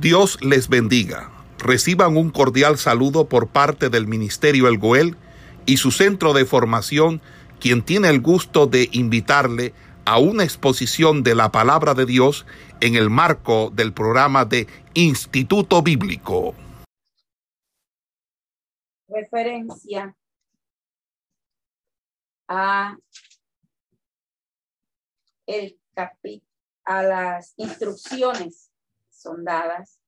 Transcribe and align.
Dios 0.00 0.38
les 0.42 0.68
bendiga. 0.68 1.30
Reciban 1.58 2.18
un 2.18 2.30
cordial 2.30 2.76
saludo 2.76 3.28
por 3.28 3.48
parte 3.48 3.88
del 3.88 4.06
Ministerio 4.06 4.68
El 4.68 4.76
Goel 4.76 5.16
y 5.64 5.78
su 5.78 5.90
centro 5.90 6.34
de 6.34 6.44
formación, 6.44 7.22
quien 7.60 7.82
tiene 7.82 8.10
el 8.10 8.20
gusto 8.20 8.66
de 8.66 8.90
invitarle 8.92 9.72
a 10.04 10.18
una 10.18 10.44
exposición 10.44 11.22
de 11.22 11.34
la 11.34 11.50
palabra 11.50 11.94
de 11.94 12.04
Dios 12.04 12.44
en 12.80 12.94
el 12.94 13.08
marco 13.08 13.70
del 13.74 13.94
programa 13.94 14.44
de 14.44 14.66
Instituto 14.92 15.82
Bíblico. 15.82 16.54
Referencia 19.08 20.14
a 22.48 22.96
el 25.46 25.78
a 26.84 27.02
las 27.02 27.54
instrucciones 27.56 28.65
son 29.26 29.44
dadas 29.44 30.00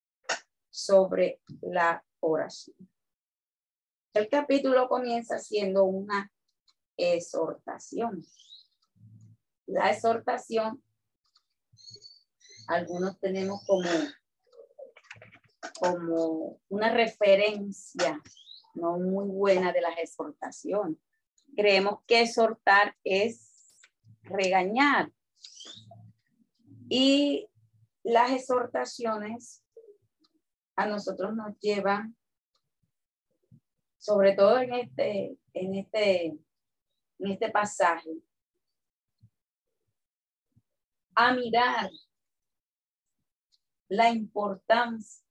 sobre 0.70 1.40
la 1.60 2.04
oración. 2.20 2.76
El 4.14 4.28
capítulo 4.28 4.88
comienza 4.88 5.38
siendo 5.40 5.84
una 5.84 6.32
exhortación. 6.96 8.24
La 9.66 9.90
exhortación, 9.90 10.82
algunos 12.68 13.18
tenemos 13.18 13.60
como, 13.66 13.88
como 15.80 16.60
una 16.68 16.92
referencia 16.92 18.22
no 18.74 18.98
muy 18.98 19.28
buena 19.28 19.72
de 19.72 19.80
las 19.80 19.98
exhortaciones. 19.98 20.96
Creemos 21.56 22.04
que 22.06 22.22
exhortar 22.22 22.96
es 23.02 23.74
regañar. 24.22 25.10
Y 26.88 27.48
las 28.08 28.32
exhortaciones 28.32 29.62
a 30.76 30.86
nosotros 30.86 31.36
nos 31.36 31.58
llevan, 31.58 32.16
sobre 33.98 34.34
todo 34.34 34.58
en 34.58 34.72
este, 34.72 35.38
en 35.52 35.74
este, 35.74 36.26
en 37.18 37.30
este 37.30 37.50
pasaje, 37.50 38.10
a 41.14 41.34
mirar 41.34 41.90
la 43.88 44.08
importancia 44.08 45.22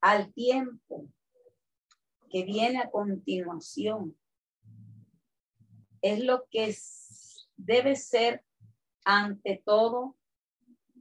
al 0.00 0.32
tiempo 0.32 1.10
que 2.30 2.44
viene 2.44 2.78
a 2.78 2.90
continuación. 2.90 4.18
Es 6.00 6.24
lo 6.24 6.46
que 6.50 6.74
debe 7.56 7.96
ser 7.96 8.42
ante 9.04 9.62
todo 9.62 10.17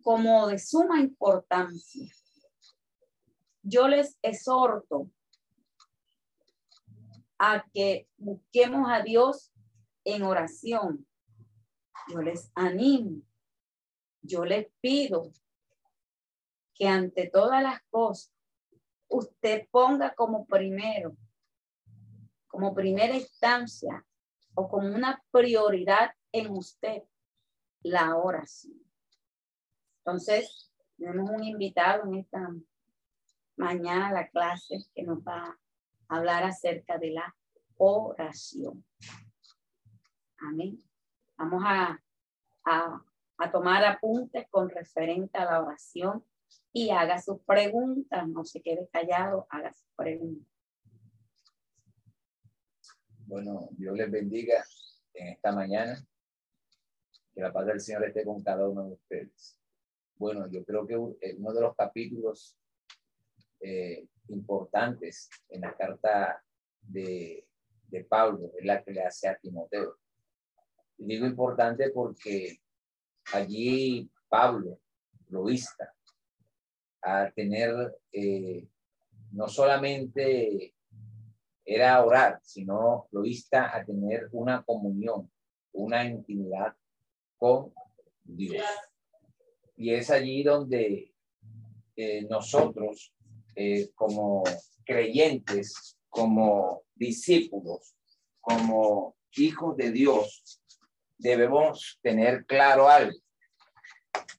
como 0.02 0.48
de 0.48 0.60
suma 0.60 1.00
importancia. 1.00 2.12
Yo 3.62 3.88
les 3.88 4.18
exhorto 4.22 5.12
a 7.38 7.66
que 7.74 8.08
busquemos 8.18 8.90
a 8.90 9.02
Dios 9.02 9.52
en 10.04 10.24
oración. 10.24 11.08
Yo 12.10 12.22
les 12.22 12.52
animo, 12.56 13.22
yo 14.22 14.46
les 14.46 14.68
pido 14.80 15.32
que 16.74 16.88
ante 16.88 17.30
todas 17.30 17.62
las 17.62 17.82
cosas 17.90 18.34
usted 19.10 19.68
ponga 19.72 20.14
como 20.16 20.46
primero, 20.46 21.18
como 22.48 22.74
primera 22.74 23.16
instancia 23.16 24.06
o 24.54 24.70
como 24.70 24.88
una 24.88 25.22
prioridad 25.32 26.12
en 26.32 26.52
usted 26.52 27.04
la 27.82 28.16
oración. 28.16 28.87
Entonces, 30.08 30.72
tenemos 30.98 31.30
un 31.30 31.44
invitado 31.44 32.06
en 32.06 32.20
esta 32.20 32.50
mañana 33.58 34.08
a 34.08 34.14
la 34.14 34.30
clase 34.30 34.78
que 34.96 35.04
nos 35.04 35.20
va 35.20 35.44
a 36.08 36.16
hablar 36.16 36.46
acerca 36.46 36.98
de 36.98 37.12
la 37.12 37.36
oración. 37.76 38.86
Amén. 40.38 40.82
Vamos 41.36 41.62
a, 41.66 42.02
a, 42.64 43.52
tomar 43.52 43.84
apuntes 43.84 44.48
con 44.50 44.70
referente 44.70 45.38
a 45.40 45.44
la 45.44 45.62
oración 45.62 46.24
y 46.72 46.90
haga 46.92 47.22
sus 47.22 47.42
preguntas, 47.42 48.26
no 48.30 48.46
se 48.46 48.62
quede 48.62 48.88
callado, 48.88 49.46
haga 49.50 49.74
sus 49.74 49.90
preguntas. 49.94 50.48
Bueno, 53.26 53.68
Dios 53.72 53.94
les 53.98 54.10
bendiga 54.10 54.64
en 55.14 55.28
esta 55.34 55.52
mañana. 55.52 56.02
Que 57.34 57.42
la 57.42 57.52
paz 57.52 57.66
del 57.66 57.82
Señor 57.82 58.06
esté 58.06 58.24
con 58.24 58.42
cada 58.42 58.70
uno 58.70 58.86
de 58.86 58.94
ustedes 58.94 59.58
bueno, 60.18 60.48
yo 60.50 60.64
creo 60.64 60.86
que 60.86 60.96
eh, 61.22 61.36
uno 61.38 61.54
de 61.54 61.62
los 61.62 61.76
capítulos 61.76 62.58
eh, 63.60 64.08
importantes 64.30 65.30
en 65.50 65.62
la 65.62 65.76
carta 65.76 66.44
de, 66.82 67.44
Pablo 68.10 68.52
es 68.60 68.66
la 68.66 68.84
que 68.84 68.92
le 68.92 69.02
hace 69.02 69.28
a 69.28 69.38
Timoteo. 69.38 69.98
Y 70.98 71.06
digo 71.06 71.26
importante 71.26 71.90
porque 71.90 72.60
allí 73.34 74.10
Pablo 74.28 74.80
lo 75.30 75.50
insta 75.50 75.94
a 77.02 77.32
tener 77.32 77.98
eh, 78.12 78.68
no 79.32 79.48
solamente 79.48 80.76
era 81.64 82.04
orar, 82.04 82.40
sino 82.44 83.08
lo 83.12 83.26
insta 83.26 83.76
a 83.76 83.84
tener 83.86 84.30
una 84.32 84.64
comunión, 84.64 85.32
una 85.74 86.06
intimidad 86.06 86.76
con 87.38 87.74
Dios. 88.24 88.64
Y 89.78 89.94
es 89.94 90.10
allí 90.10 90.42
donde 90.42 91.14
eh, 91.96 92.26
nosotros, 92.30 93.14
eh, 93.56 93.92
como 93.94 94.44
creyentes, 94.84 95.98
como 96.10 96.82
discípulos, 96.96 97.96
como 98.42 99.16
hijos 99.34 99.78
de 99.78 99.92
Dios, 99.92 100.62
debemos 101.18 102.00
tener 102.02 102.46
claro 102.48 102.90
algo, 102.90 103.20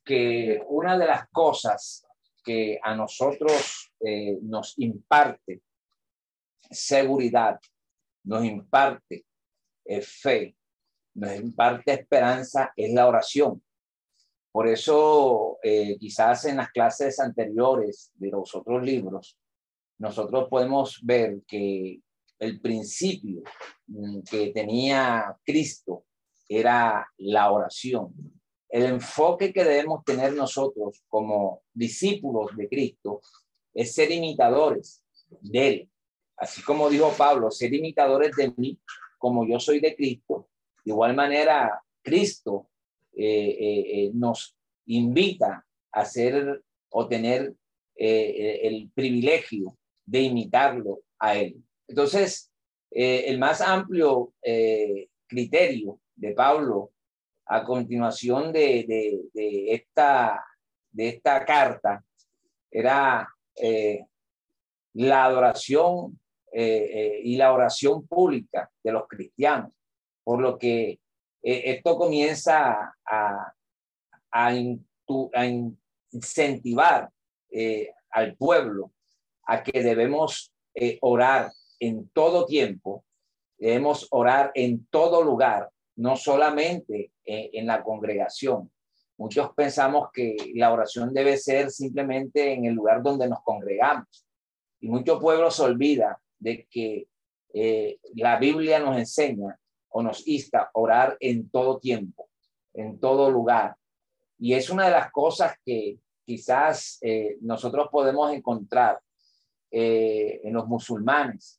que 0.05 0.61
una 0.67 0.99
de 0.99 1.07
las 1.07 1.29
cosas 1.31 2.05
que 2.45 2.81
a 2.83 2.97
nosotros 2.97 3.93
eh, 4.01 4.39
nos 4.43 4.77
imparte 4.79 5.63
seguridad, 6.69 7.61
nos 8.25 8.45
imparte 8.45 9.25
fe, 10.03 10.57
nos 11.15 11.37
imparte 11.37 11.93
esperanza 11.93 12.73
es 12.77 12.93
la 12.93 13.07
oración. 13.07 13.63
Por 14.59 14.67
eso, 14.67 15.61
eh, 15.63 15.97
quizás 16.01 16.47
en 16.47 16.57
las 16.57 16.73
clases 16.73 17.21
anteriores 17.21 18.11
de 18.17 18.29
los 18.29 18.53
otros 18.57 18.83
libros, 18.83 19.39
nosotros 19.99 20.49
podemos 20.51 20.99
ver 21.01 21.43
que 21.47 22.01
el 22.41 22.61
principio 22.61 23.43
mm, 23.87 24.23
que 24.29 24.49
tenía 24.49 25.39
Cristo 25.45 26.07
era 26.49 27.07
la 27.19 27.53
oración. 27.53 28.13
El 28.69 28.87
enfoque 28.87 29.53
que 29.53 29.63
debemos 29.63 30.05
tener 30.05 30.33
nosotros 30.33 31.05
como 31.07 31.63
discípulos 31.73 32.51
de 32.57 32.69
Cristo 32.69 33.21
es 33.73 33.95
ser 33.95 34.11
imitadores 34.11 35.05
de 35.41 35.69
Él. 35.69 35.91
Así 36.37 36.63
como 36.65 36.91
dijo 36.91 37.15
Pablo, 37.17 37.53
ser 37.53 37.73
imitadores 37.73 38.35
de 38.35 38.53
mí 38.57 38.77
como 39.19 39.47
yo 39.47 39.61
soy 39.61 39.79
de 39.79 39.95
Cristo. 39.95 40.49
De 40.85 40.91
igual 40.91 41.15
manera, 41.15 41.81
Cristo 42.03 42.68
eh, 43.21 43.25
eh, 43.25 44.05
eh, 44.05 44.11
nos 44.15 44.57
invita 44.87 45.67
a 45.91 46.01
hacer 46.01 46.63
o 46.91 47.09
tener 47.09 47.53
el 47.97 48.89
privilegio 48.95 49.77
de 50.07 50.21
imitarlo 50.21 51.01
a 51.19 51.35
él. 51.35 51.57
Entonces, 51.89 52.53
el 52.93 53.37
más 53.41 53.61
amplio 53.61 54.35
criterio 55.27 55.99
de 56.15 56.31
Pablo 56.33 56.93
a 57.47 57.65
continuación 57.65 58.53
de, 58.53 59.21
esta, 59.35 60.45
de 60.93 61.09
esta 61.09 61.45
carta 61.45 62.05
era 62.71 63.29
la 64.95 65.25
adoración 65.25 66.21
y 66.53 67.37
la 67.37 67.53
oración 67.53 68.07
pública 68.07 68.71
de 68.85 68.93
los 68.93 69.09
cristianos, 69.09 69.73
por 70.23 70.41
lo 70.41 70.57
que 70.57 71.01
eh, 71.51 71.71
esto 71.77 71.97
comienza 71.97 72.95
a, 73.07 73.55
incentivar 76.13 77.09
eh, 77.51 77.91
al 78.11 78.37
pueblo 78.37 78.93
a 79.47 79.63
que 79.63 79.83
debemos 79.83 80.53
eh, 80.75 80.99
orar 81.01 81.51
en 81.81 82.11
todo 82.11 82.45
tiempo, 82.45 83.03
debemos 83.57 84.07
orar 84.11 84.53
en 84.55 84.87
todo 84.91 85.23
lugar, 85.23 85.71
no 85.97 86.17
solamente 86.17 87.13
en 87.25 87.67
la 87.67 87.83
congregación. 87.83 88.71
Muchos 89.17 89.55
pensamos 89.55 90.11
que 90.13 90.37
la 90.55 90.71
oración 90.71 91.15
debe 91.15 91.39
ser 91.39 91.71
simplemente 91.71 92.53
en 92.53 92.67
el 92.67 92.75
lugar 92.75 93.03
donde 93.03 93.27
nos 93.27 93.43
congregamos. 93.43 94.27
Y 94.81 94.89
muchos 94.89 95.19
pueblos 95.19 95.57
se 95.57 95.63
olvida 95.63 96.21
de 96.39 96.67
que 96.71 97.09
la 98.15 98.39
Biblia 98.39 98.81
nos 98.81 98.99
enseña 98.99 99.59
o 99.91 100.03
nos 100.03 100.27
insta 100.27 100.63
a 100.63 100.71
orar 100.75 101.17
en 101.21 101.49
todo 101.51 101.79
tiempo, 101.79 102.29
en 102.75 102.99
todo 102.99 103.31
lugar. 103.31 103.77
Y 104.39 104.55
es 104.55 104.71
una 104.71 104.87
de 104.87 104.93
las 104.93 105.11
cosas 105.11 105.55
que, 105.65 105.99
quizás 106.29 106.99
eh, 107.01 107.39
nosotros 107.41 107.89
podemos 107.91 108.31
encontrar 108.35 109.01
eh, 109.71 110.43
en 110.45 110.53
los 110.53 110.67
musulmanes 110.67 111.59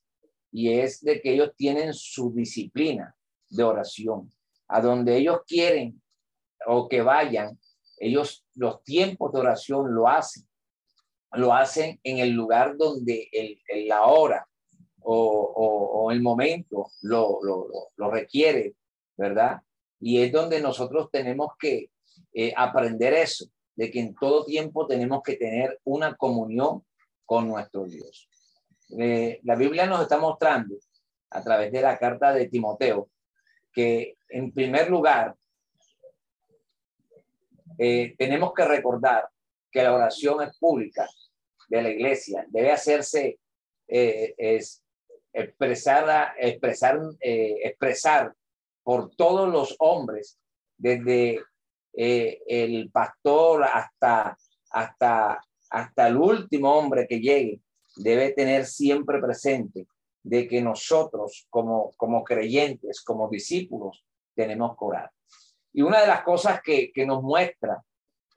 y 0.52 0.72
es 0.72 1.02
de 1.02 1.20
que 1.20 1.34
ellos 1.34 1.54
tienen 1.56 1.92
su 1.92 2.32
disciplina 2.32 3.16
de 3.50 3.64
oración. 3.64 4.32
A 4.68 4.80
donde 4.80 5.18
ellos 5.18 5.40
quieren 5.48 6.00
o 6.68 6.88
que 6.88 7.02
vayan, 7.02 7.60
ellos 7.98 8.46
los 8.54 8.84
tiempos 8.84 9.34
de 9.34 9.40
oración 9.40 9.92
lo 9.92 10.08
hacen. 10.08 10.48
Lo 11.32 11.52
hacen 11.52 12.00
en 12.04 12.20
el 12.20 12.30
lugar 12.30 12.78
donde 12.78 13.28
el, 13.32 13.60
la 13.88 14.06
hora 14.06 14.48
o, 15.12 16.12
el 16.12 16.22
momento 16.22 16.92
lo, 17.02 17.40
lo, 17.44 18.12
requiere, 18.12 18.76
¿verdad? 19.18 19.62
Y 20.00 20.22
es 20.22 20.32
donde 20.32 20.62
nosotros 20.62 21.10
tenemos 21.12 21.54
que 21.60 21.90
eh, 22.34 22.54
aprender 22.56 23.14
eso, 23.14 23.46
de 23.76 23.90
que 23.90 24.00
en 24.00 24.16
todo 24.16 24.46
tiempo 24.46 24.86
tenemos 24.86 25.24
que 25.24 25.36
tener 25.36 25.80
una 25.84 26.16
comunión 26.16 26.86
con 27.26 27.48
nuestro 27.48 27.86
Dios. 27.86 28.30
Eh, 28.98 29.40
la 29.44 29.56
Biblia 29.56 29.86
nos 29.86 30.02
está 30.02 30.18
mostrando 30.18 30.76
a 31.32 31.44
través 31.44 31.72
de 31.72 31.82
la 31.82 31.98
carta 31.98 32.34
de 32.34 32.48
Timoteo 32.48 33.10
que 33.72 34.18
en 34.30 34.52
primer 34.52 34.90
lugar 34.90 35.36
eh, 37.78 38.16
tenemos 38.18 38.54
que 38.54 38.66
recordar 38.66 39.28
que 39.72 39.84
la 39.84 39.94
oración 39.94 40.42
es 40.44 40.58
pública 40.58 41.08
de 41.68 41.82
la 41.82 41.90
iglesia, 41.90 42.46
debe 42.50 42.72
hacerse 42.72 43.40
es 43.92 44.84
expresada, 45.40 46.34
expresar, 46.38 47.00
expresar 47.22 48.34
por 48.84 49.10
todos 49.16 49.50
los 49.50 49.76
hombres, 49.80 50.40
desde 50.78 51.44
el 51.94 52.90
pastor 52.92 53.64
hasta, 53.66 54.38
hasta 54.72 55.40
hasta 55.70 56.08
el 56.08 56.18
último 56.18 56.74
hombre 56.74 57.08
que 57.08 57.20
llegue, 57.20 57.62
debe 57.96 58.32
tener 58.32 58.66
siempre 58.66 59.20
presente 59.20 59.88
de 60.24 60.48
que 60.48 60.62
nosotros 60.62 61.48
como, 61.50 61.92
como 61.96 62.24
creyentes, 62.24 63.02
como 63.02 63.30
discípulos, 63.30 64.04
tenemos 64.36 64.72
que 64.72 64.86
orar. 64.86 65.12
Y 65.74 65.82
una 65.82 66.02
de 66.02 66.08
las 66.08 66.24
cosas 66.24 66.62
que, 66.62 66.92
que 66.92 67.06
nos 67.06 67.22
muestra 67.22 67.82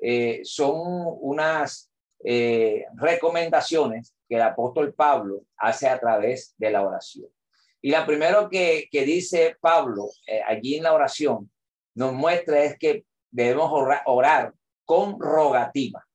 eh, 0.00 0.40
son 0.44 0.74
unas 1.20 1.90
eh, 2.24 2.86
recomendaciones 2.94 4.14
que 4.28 4.36
el 4.36 4.42
apóstol 4.42 4.94
Pablo 4.94 5.42
hace 5.56 5.88
a 5.88 5.98
través 5.98 6.54
de 6.56 6.70
la 6.70 6.82
oración. 6.82 7.28
Y 7.80 7.90
la 7.90 8.06
primero 8.06 8.48
que, 8.48 8.88
que 8.90 9.04
dice 9.04 9.56
Pablo 9.60 10.08
eh, 10.26 10.40
allí 10.46 10.76
en 10.76 10.84
la 10.84 10.92
oración 10.92 11.50
nos 11.94 12.12
muestra 12.12 12.62
es 12.62 12.78
que 12.78 13.04
debemos 13.30 13.70
orar, 14.06 14.54
con 14.84 15.18
rogativa. 15.18 16.06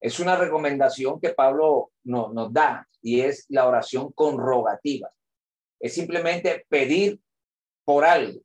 Es 0.00 0.20
una 0.20 0.36
recomendación 0.36 1.20
que 1.20 1.30
Pablo 1.30 1.92
nos 2.04 2.52
da 2.52 2.86
y 3.02 3.20
es 3.20 3.46
la 3.48 3.66
oración 3.66 4.12
con 4.12 4.38
rogativa. 4.38 5.10
Es 5.80 5.94
simplemente 5.94 6.64
pedir 6.68 7.20
por 7.84 8.04
algo. 8.04 8.40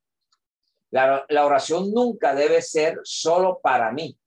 La, 0.90 1.26
la 1.30 1.46
oración 1.46 1.92
nunca 1.92 2.34
debe 2.34 2.62
ser 2.62 3.00
solo 3.04 3.60
para 3.62 3.92
mí. 3.92 4.18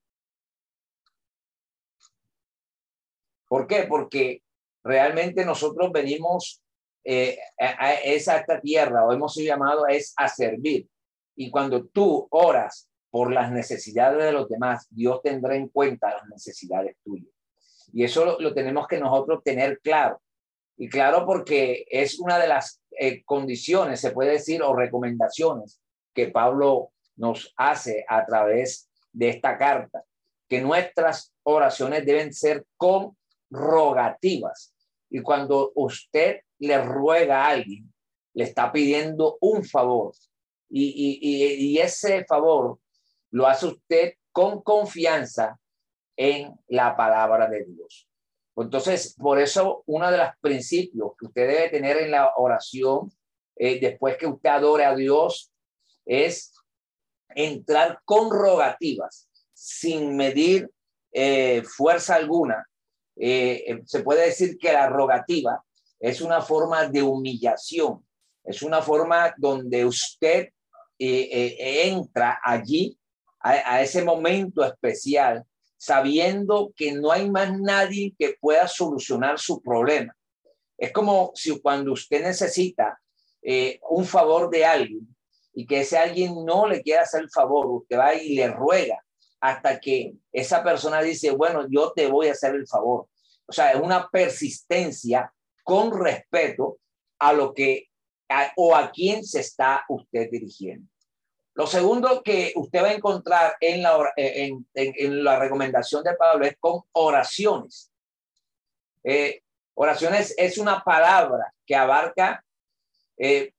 ¿Por 3.55 3.69
qué? 3.69 3.85
Porque 3.85 4.43
realmente 4.83 5.45
nosotros 5.45 5.93
venimos 5.93 6.61
eh, 7.05 7.39
a, 7.57 7.93
esa 7.93 8.45
tierra 8.61 9.07
o 9.07 9.13
hemos 9.13 9.33
sido 9.33 9.55
llamados 9.55 9.85
es 9.91 10.13
a 10.17 10.27
servir. 10.27 10.89
Y 11.37 11.53
cuando 11.53 11.85
tú 11.85 12.27
oras 12.33 12.89
por 13.11 13.33
las 13.33 13.53
necesidades 13.53 14.25
de 14.25 14.33
los 14.33 14.49
demás, 14.49 14.89
Dios 14.91 15.23
tendrá 15.23 15.55
en 15.55 15.69
cuenta 15.69 16.17
las 16.17 16.27
necesidades 16.27 16.97
tuyas. 17.05 17.33
Y 17.93 18.03
eso 18.03 18.41
lo, 18.41 18.55
tenemos 18.55 18.89
que 18.89 18.99
nosotros 18.99 19.45
tener 19.45 19.79
claro. 19.79 20.21
Y 20.77 20.89
claro 20.89 21.25
porque 21.25 21.87
es 21.89 22.19
una 22.19 22.41
de 22.41 22.49
las 22.49 22.83
eh, 22.99 23.23
condiciones, 23.23 24.01
se 24.01 24.11
puede 24.11 24.33
decir, 24.33 24.65
o 24.65 24.75
recomendaciones 24.75 25.81
que 26.13 26.27
Pablo 26.27 26.91
nos 27.15 27.55
hace 27.57 28.05
a 28.09 28.27
través 28.27 28.91
de 29.13 29.29
esta 29.29 29.57
carta, 29.57 30.03
que 30.49 30.61
nuestras 30.61 31.33
oraciones 31.45 32.05
deben 32.05 32.35
ser 32.35 32.65
con 32.77 33.17
rogativas. 33.51 34.75
Y 35.11 35.21
cuando 35.21 35.73
usted 35.75 36.41
le 36.59 36.83
ruega 36.83 37.45
a 37.45 37.49
alguien, 37.49 37.93
le 38.35 38.45
está 38.45 38.73
pidiendo 38.73 39.39
un 39.41 39.65
favor. 39.65 40.13
Y, 40.69 41.21
y, 41.23 41.79
ese 41.79 42.25
favor 42.25 42.81
lo 43.31 43.47
hace 43.47 43.67
usted 43.67 44.15
con 44.33 44.63
confianza 44.63 45.59
en 46.17 46.53
la 46.67 46.97
palabra 46.97 47.49
de 47.49 47.65
Dios. 47.65 48.09
Entonces, 48.57 49.15
por 49.15 49.41
eso 49.41 49.83
uno 49.87 50.11
de 50.11 50.19
los 50.19 50.29
principios 50.41 51.13
que 51.19 51.27
usted 51.27 51.49
debe 51.49 51.69
tener 51.71 51.99
en 51.99 52.11
la 52.11 52.33
oración, 52.37 53.13
eh, 53.57 53.79
después 53.81 54.17
que 54.17 54.27
usted 54.27 54.51
adore 54.51 54.85
a 54.85 54.95
Dios, 54.95 55.53
es 56.05 56.53
entrar 57.29 58.01
con 58.05 58.31
rogativas, 58.31 59.29
sin 59.53 60.17
medir 60.17 60.71
eh, 61.13 61.63
fuerza 61.65 62.17
alguna. 62.17 62.67
Eh, 63.17 63.83
se 63.87 64.03
puede 64.03 64.27
decir 64.27 64.59
que 64.59 64.73
la 64.73 64.89
rogativa 64.89 65.63
es 66.01 66.21
una 66.21 66.41
forma 66.41 66.89
de 66.89 67.03
humillación, 67.03 68.05
es 68.45 68.63
una 68.63 68.83
forma 68.83 69.35
donde 69.39 69.85
usted 69.85 70.49
entra 70.99 72.39
allí 72.43 72.97
a, 73.45 73.83
ese 73.83 74.03
momento 74.03 74.65
especial, 74.65 75.45
sabiendo 75.77 76.73
que 76.75 76.93
no 76.93 77.13
hay 77.13 77.31
más 77.31 77.53
nadie 77.59 78.15
que 78.19 78.37
pueda 78.41 78.67
solucionar 78.67 79.39
su 79.39 79.61
problema. 79.61 80.17
Es 80.79 80.93
como 80.93 81.31
si 81.35 81.61
cuando 81.61 81.93
usted 81.93 82.23
necesita 82.23 82.99
eh, 83.43 83.79
un 83.91 84.07
favor 84.07 84.49
de 84.49 84.65
alguien 84.65 85.15
y 85.53 85.67
que 85.67 85.81
ese 85.81 85.99
alguien 85.99 86.45
no 86.45 86.67
le 86.67 86.83
quiera 86.83 87.03
hacer 87.03 87.23
el 87.23 87.31
favor, 87.31 87.67
usted 87.67 87.99
va 87.99 88.15
y 88.15 88.35
le 88.35 88.49
ruega 88.49 89.04
hasta 89.45 89.79
que 89.79 90.15
esa 90.33 90.65
persona 90.65 91.03
dice, 91.03 91.31
bueno, 91.31 91.67
yo 91.69 91.93
te 91.93 92.07
voy 92.07 92.29
a 92.29 92.33
hacer 92.33 92.55
el 92.55 92.67
favor. 92.67 93.09
O 93.45 93.53
sea, 93.53 93.73
es 93.73 93.77
una 93.79 94.09
persistencia 94.09 95.31
con 95.63 95.93
respeto 95.93 96.79
a 97.19 97.35
lo 97.35 97.53
que 97.53 97.91
o 98.57 98.75
a 98.75 98.91
quién 98.91 99.23
se 99.23 99.41
está 99.41 99.85
usted 99.91 100.31
dirigiendo. 100.31 100.89
Lo 101.53 101.67
segundo 101.67 102.23
que 102.23 102.55
usted 102.57 102.83
va 102.83 102.89
a 102.89 102.95
encontrar 102.95 103.55
en 103.61 103.83
la, 103.83 104.15
eh, 104.17 104.51
en, 104.73 105.23
la 105.23 105.39
recomendación 105.39 106.03
de 106.03 106.15
Pablo 106.15 106.47
es 106.47 106.57
con 106.59 106.81
oraciones. 106.93 107.93
Eh, 109.03 109.43
oraciones 109.75 110.35
es 110.39 110.57
una 110.57 110.83
palabra 110.83 111.53
que 111.67 111.77
abarca 111.77 112.43
eh, 113.19 113.53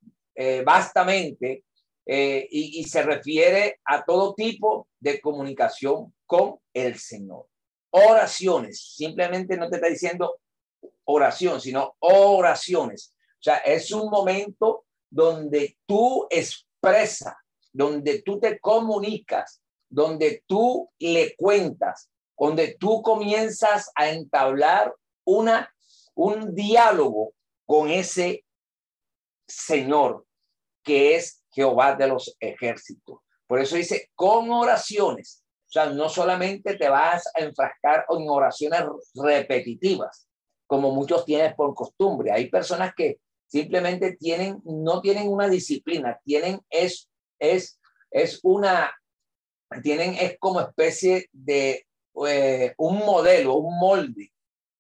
vastamente 0.66 1.64
y, 2.06 2.80
y, 2.80 2.84
se 2.84 3.02
refiere 3.02 3.80
a 3.84 4.06
todo 4.06 4.36
tipo 4.36 4.88
de 5.00 5.20
comunicación 5.20 6.14
con 6.26 6.60
el 6.74 7.00
Señor. 7.00 7.48
Oraciones, 7.90 8.94
simplemente 8.96 9.58
no 9.58 9.70
te 9.70 9.78
está 9.78 9.88
diciendo 9.88 10.40
oración, 11.06 11.60
sino 11.60 11.96
oraciones. 12.00 13.14
O 13.40 13.44
sea, 13.46 13.58
es 13.58 13.92
un 13.92 14.10
momento 14.10 14.86
donde 15.10 15.78
tú 15.88 16.28
expresas 16.30 17.34
donde 17.76 18.22
tú 18.22 18.40
te 18.40 18.58
comunicas, 18.60 19.62
donde 19.90 20.44
tú 20.48 20.90
le 20.98 21.36
cuentas, 21.36 22.10
donde 22.38 22.78
tú 22.80 23.02
comienzas 23.02 23.92
a 23.96 24.10
entablar 24.12 24.96
una, 25.26 25.74
un 26.14 26.56
diálogo 26.56 27.34
con 27.66 27.90
ese 27.90 28.46
Señor 29.46 30.25
que 30.86 31.16
es 31.16 31.44
Jehová 31.52 31.96
de 31.96 32.08
los 32.08 32.38
ejércitos. 32.40 33.20
Por 33.48 33.60
eso 33.60 33.76
dice, 33.76 34.10
con 34.16 34.50
oraciones. 34.52 35.44
O 35.68 35.72
sea, 35.76 35.88
no 35.88 36.08
solamente 36.08 36.76
te 36.78 36.88
vas 36.88 37.30
a 37.36 37.42
enfrascar 37.42 38.06
en 38.10 38.30
oraciones 38.30 38.84
repetitivas, 39.14 40.30
como 40.66 40.92
muchos 40.92 41.26
tienes 41.26 41.54
por 41.56 41.76
costumbre. 41.76 42.32
Hay 42.32 42.50
personas 42.50 42.94
que 42.96 43.20
simplemente 43.48 44.16
tienen, 44.16 44.62
no 44.64 45.02
tienen 45.02 45.28
una 45.28 45.50
disciplina, 45.50 46.20
tienen 46.24 46.62
es 46.70 47.10
es, 47.40 47.80
es 48.12 48.40
una, 48.44 48.94
tienen, 49.84 50.16
es 50.16 50.38
como 50.40 50.62
especie 50.62 51.30
de 51.32 51.86
eh, 52.28 52.74
un 52.78 52.98
modelo, 53.00 53.56
un 53.56 53.78
molde, 53.78 54.32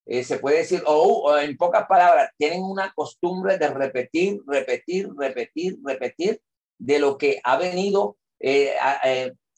eh, 0.06 0.24
se 0.24 0.38
puede 0.38 0.58
decir, 0.60 0.84
o, 0.86 1.36
en 1.38 1.58
pocas 1.58 1.88
palabras, 1.88 2.32
tienen 2.38 2.64
una 2.64 2.94
costumbre 2.94 3.58
de 3.58 3.70
repetir, 3.70 4.42
repetir, 4.46 5.10
repetir, 5.18 5.78
repetir 5.84 6.42
de 6.78 7.00
lo 7.00 7.18
que 7.18 7.40
ha 7.44 7.58
venido 7.58 8.18
eh, 8.40 8.74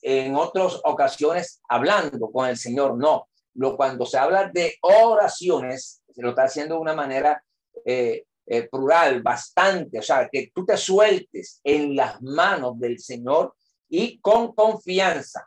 en 0.02 0.36
otras 0.36 0.80
ocasiones 0.86 1.62
hablando 1.68 2.32
con 2.32 2.48
el 2.48 2.58
Señor. 2.58 2.98
No, 2.98 3.28
lo, 3.56 3.76
cuando 3.76 4.06
se 4.06 4.18
habla 4.18 4.50
de 4.54 4.76
oraciones, 4.82 6.02
se 6.10 6.22
lo 6.22 6.30
está 6.30 6.44
haciendo 6.44 6.76
de 6.76 6.82
una 6.82 6.94
manera 6.94 7.44
eh, 7.84 8.24
plural, 8.72 9.22
bastante, 9.22 10.00
o 10.00 10.02
sea, 10.02 10.30
que 10.32 10.52
tú 10.56 10.66
te 10.66 10.78
sueltes 10.78 11.60
en 11.66 11.94
las 11.96 12.22
manos 12.22 12.80
del 12.80 13.00
Señor 13.00 13.54
y 13.90 14.20
con 14.20 14.54
confianza. 14.54 15.46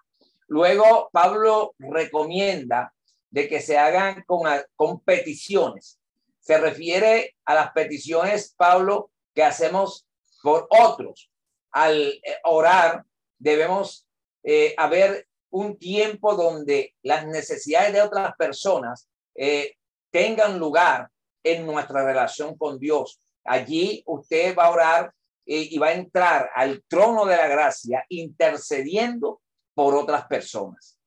Luego, 0.48 1.08
Pablo 1.10 1.74
recomienda 1.78 2.92
de 3.30 3.48
que 3.48 3.60
se 3.60 3.78
hagan 3.78 4.24
con, 4.26 4.42
con 4.74 5.00
peticiones. 5.00 6.00
Se 6.40 6.58
refiere 6.58 7.36
a 7.44 7.54
las 7.54 7.72
peticiones, 7.72 8.54
Pablo, 8.56 9.10
que 9.34 9.44
hacemos 9.44 10.06
por 10.42 10.66
otros. 10.70 11.30
Al 11.72 12.08
eh, 12.08 12.20
orar, 12.44 13.04
debemos 13.38 14.06
eh, 14.42 14.74
haber 14.76 15.28
un 15.50 15.78
tiempo 15.78 16.34
donde 16.34 16.94
las 17.02 17.26
necesidades 17.26 17.92
de 17.92 18.02
otras 18.02 18.34
personas 18.36 19.08
eh, 19.34 19.74
tengan 20.10 20.58
lugar 20.58 21.08
en 21.42 21.66
nuestra 21.66 22.04
relación 22.04 22.56
con 22.56 22.78
Dios. 22.78 23.20
Allí 23.44 24.02
usted 24.06 24.56
va 24.56 24.66
a 24.66 24.70
orar 24.70 25.14
y 25.52 25.76
va 25.78 25.88
a 25.88 25.94
entrar 25.94 26.50
al 26.54 26.84
trono 26.86 27.26
de 27.26 27.36
la 27.36 27.48
gracia 27.48 28.04
intercediendo 28.08 29.40
por 29.74 29.96
otras 29.96 30.26
personas. 30.26 30.99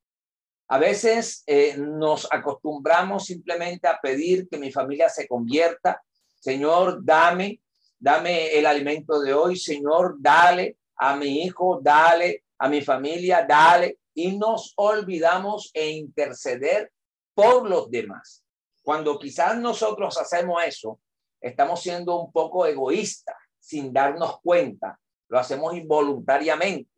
A 0.73 0.79
veces 0.79 1.43
eh, 1.45 1.77
nos 1.77 2.27
acostumbramos 2.31 3.25
simplemente 3.25 3.87
a 3.87 3.99
pedir 4.01 4.49
que 4.49 4.57
mi 4.57 4.71
familia 4.71 5.07
se 5.07 5.27
convierta. 5.27 6.01
Señor, 6.39 7.05
dame, 7.05 7.61
dame 7.99 8.57
el 8.57 8.65
alimento 8.65 9.21
de 9.21 9.35
hoy. 9.35 9.55
Señor, 9.55 10.15
dale 10.17 10.79
a 10.95 11.15
mi 11.15 11.43
hijo, 11.43 11.79
dale 11.79 12.45
a 12.57 12.67
mi 12.69 12.81
familia, 12.81 13.45
dale. 13.47 13.99
Y 14.15 14.35
nos 14.35 14.73
olvidamos 14.77 15.69
e 15.75 15.91
interceder 15.91 16.91
por 17.35 17.69
los 17.69 17.91
demás. 17.91 18.43
Cuando 18.81 19.19
quizás 19.19 19.55
nosotros 19.55 20.17
hacemos 20.17 20.63
eso, 20.65 20.99
estamos 21.39 21.83
siendo 21.83 22.19
un 22.19 22.31
poco 22.31 22.65
egoístas 22.65 23.35
sin 23.59 23.93
darnos 23.93 24.41
cuenta. 24.41 24.99
Lo 25.27 25.37
hacemos 25.37 25.75
involuntariamente. 25.75 26.89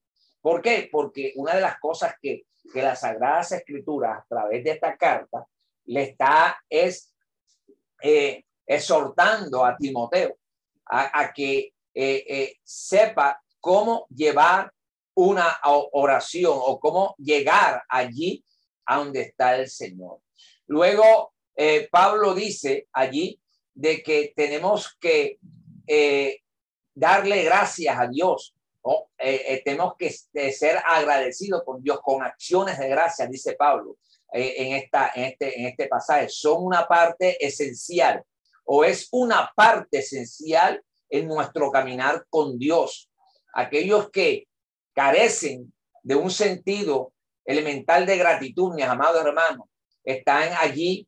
¿Por 0.45 0.61
qué? 0.61 0.87
Porque 0.91 1.33
una 1.37 1.55
de 1.55 1.61
las 1.61 1.79
cosas 1.79 2.13
que, 2.21 2.45
que 2.71 2.83
las 2.83 2.99
Sagradas 2.99 3.51
Escrituras 3.51 4.19
a 4.19 4.25
través 4.29 4.63
de 4.63 4.69
esta 4.69 4.95
carta 4.95 5.43
le 5.85 6.03
está 6.03 6.61
es 6.69 7.15
eh, 8.03 8.43
exhortando 8.63 9.65
a 9.65 9.75
Timoteo 9.75 10.37
a, 10.85 11.33
que 11.33 11.73
eh, 11.95 12.25
eh, 12.29 12.57
sepa 12.63 13.41
cómo 13.59 14.05
llevar 14.15 14.71
una 15.15 15.47
oración 15.63 16.53
o 16.55 16.79
cómo 16.79 17.15
llegar 17.17 17.81
allí 17.89 18.45
a 18.85 18.97
donde 18.97 19.21
está 19.21 19.55
el 19.55 19.67
Señor. 19.67 20.19
Luego, 20.67 21.33
Pablo 21.89 22.35
dice 22.35 22.87
allí 22.93 23.41
de 23.73 24.03
que 24.03 24.31
tenemos 24.35 24.95
que 24.99 25.39
darle 26.93 27.43
gracias 27.45 27.97
a 27.97 28.05
Dios 28.07 28.54
eh, 29.17 29.41
eh, 29.47 29.61
tenemos 29.65 29.95
que 29.97 30.07
este, 30.07 30.51
ser 30.51 30.77
agradecidos 30.85 31.63
con 31.63 31.81
Dios 31.81 31.99
con 32.03 32.21
acciones 32.21 32.77
de 32.77 32.87
gracia, 32.87 33.25
dice 33.25 33.53
Pablo 33.53 33.97
eh, 34.31 34.53
en, 34.57 34.73
esta, 34.73 35.11
en, 35.15 35.23
este, 35.23 35.59
en 35.59 35.65
este 35.67 35.87
pasaje. 35.87 36.29
Son 36.29 36.63
una 36.63 36.87
parte 36.87 37.43
esencial 37.43 38.23
o 38.63 38.83
es 38.83 39.07
una 39.11 39.51
parte 39.55 39.99
esencial 39.99 40.83
en 41.09 41.27
nuestro 41.27 41.71
caminar 41.71 42.25
con 42.29 42.59
Dios. 42.59 43.09
Aquellos 43.53 44.11
que 44.11 44.47
carecen 44.93 45.73
de 46.03 46.15
un 46.15 46.29
sentido 46.29 47.13
elemental 47.43 48.05
de 48.05 48.17
gratitud, 48.17 48.75
mis 48.75 48.85
amados 48.85 49.25
hermanos, 49.25 49.67
están 50.03 50.53
allí 50.59 51.07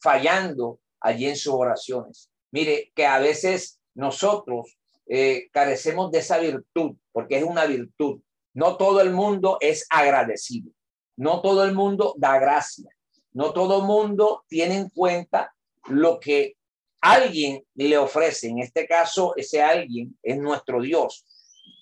fallando 0.00 0.80
allí 1.00 1.26
en 1.26 1.36
sus 1.36 1.54
oraciones. 1.54 2.30
Mire 2.50 2.90
que 2.94 3.06
a 3.06 3.18
veces 3.18 3.80
nosotros 3.94 4.78
eh, 5.08 5.48
carecemos 5.52 6.10
de 6.10 6.18
esa 6.18 6.38
virtud, 6.38 6.96
porque 7.12 7.38
es 7.38 7.44
una 7.44 7.64
virtud. 7.64 8.20
No 8.54 8.76
todo 8.76 9.00
el 9.00 9.10
mundo 9.10 9.58
es 9.60 9.86
agradecido, 9.90 10.72
no 11.16 11.40
todo 11.42 11.64
el 11.64 11.74
mundo 11.74 12.14
da 12.16 12.38
gracia, 12.38 12.88
no 13.32 13.52
todo 13.52 13.80
el 13.80 13.84
mundo 13.84 14.44
tiene 14.48 14.76
en 14.76 14.88
cuenta 14.88 15.54
lo 15.88 16.18
que 16.18 16.56
alguien 17.00 17.64
le 17.74 17.98
ofrece. 17.98 18.48
En 18.48 18.58
este 18.58 18.86
caso, 18.86 19.34
ese 19.36 19.62
alguien 19.62 20.18
es 20.22 20.38
nuestro 20.38 20.80
Dios. 20.80 21.24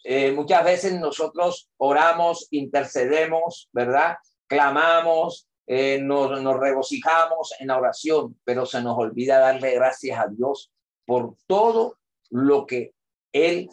Eh, 0.02 0.32
muchas 0.32 0.64
veces 0.64 1.00
nosotros 1.00 1.70
oramos, 1.78 2.48
intercedemos, 2.50 3.68
¿verdad? 3.72 4.16
Clamamos, 4.46 5.48
eh, 5.66 5.98
nos, 6.02 6.42
nos 6.42 6.60
regocijamos 6.60 7.54
en 7.58 7.68
la 7.68 7.78
oración, 7.78 8.38
pero 8.44 8.66
se 8.66 8.82
nos 8.82 8.98
olvida 8.98 9.38
darle 9.38 9.74
gracias 9.74 10.18
a 10.18 10.26
Dios 10.26 10.70
por 11.06 11.36
todo 11.46 11.96
lo 12.30 12.66
que 12.66 12.93
él 13.34 13.68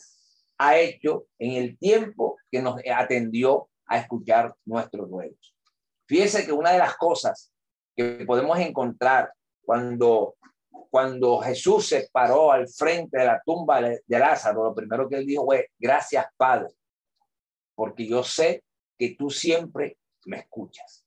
ha 0.57 0.77
hecho 0.77 1.27
en 1.39 1.51
el 1.51 1.77
tiempo 1.77 2.37
que 2.51 2.61
nos 2.61 2.81
atendió 2.93 3.69
a 3.85 3.99
escuchar 3.99 4.53
nuestros 4.65 5.09
ruegos. 5.09 5.55
Fíjese 6.07 6.45
que 6.45 6.51
una 6.51 6.71
de 6.71 6.79
las 6.79 6.97
cosas 6.97 7.53
que 7.95 8.25
podemos 8.25 8.59
encontrar 8.59 9.31
cuando, 9.63 10.35
cuando 10.89 11.39
Jesús 11.39 11.87
se 11.87 12.09
paró 12.11 12.51
al 12.51 12.67
frente 12.67 13.19
de 13.19 13.25
la 13.25 13.41
tumba 13.45 13.81
de 13.81 14.01
Lázaro, 14.07 14.65
lo 14.65 14.75
primero 14.75 15.07
que 15.07 15.17
él 15.17 15.25
dijo 15.25 15.45
fue, 15.45 15.69
gracias 15.77 16.25
Padre, 16.35 16.73
porque 17.75 18.07
yo 18.07 18.23
sé 18.23 18.63
que 18.97 19.15
tú 19.17 19.29
siempre 19.29 19.97
me 20.25 20.37
escuchas. 20.37 21.05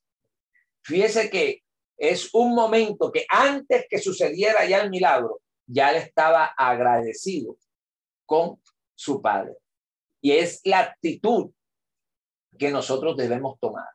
Fíjese 0.82 1.28
que 1.28 1.62
es 1.96 2.32
un 2.34 2.54
momento 2.54 3.10
que 3.10 3.26
antes 3.28 3.86
que 3.88 3.98
sucediera 3.98 4.64
ya 4.64 4.80
el 4.80 4.90
milagro, 4.90 5.40
ya 5.66 5.90
él 5.90 5.96
estaba 5.96 6.46
agradecido 6.56 7.56
con 8.26 8.60
su 8.94 9.20
Padre. 9.20 9.56
Y 10.20 10.32
es 10.32 10.60
la 10.64 10.80
actitud 10.80 11.50
que 12.58 12.70
nosotros 12.70 13.16
debemos 13.16 13.58
tomar. 13.60 13.88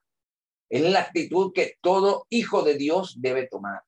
Es 0.70 0.82
la 0.82 1.00
actitud 1.00 1.52
que 1.54 1.76
todo 1.82 2.28
hijo 2.30 2.62
de 2.64 2.76
Dios 2.76 3.16
debe 3.20 3.48
tomar 3.48 3.82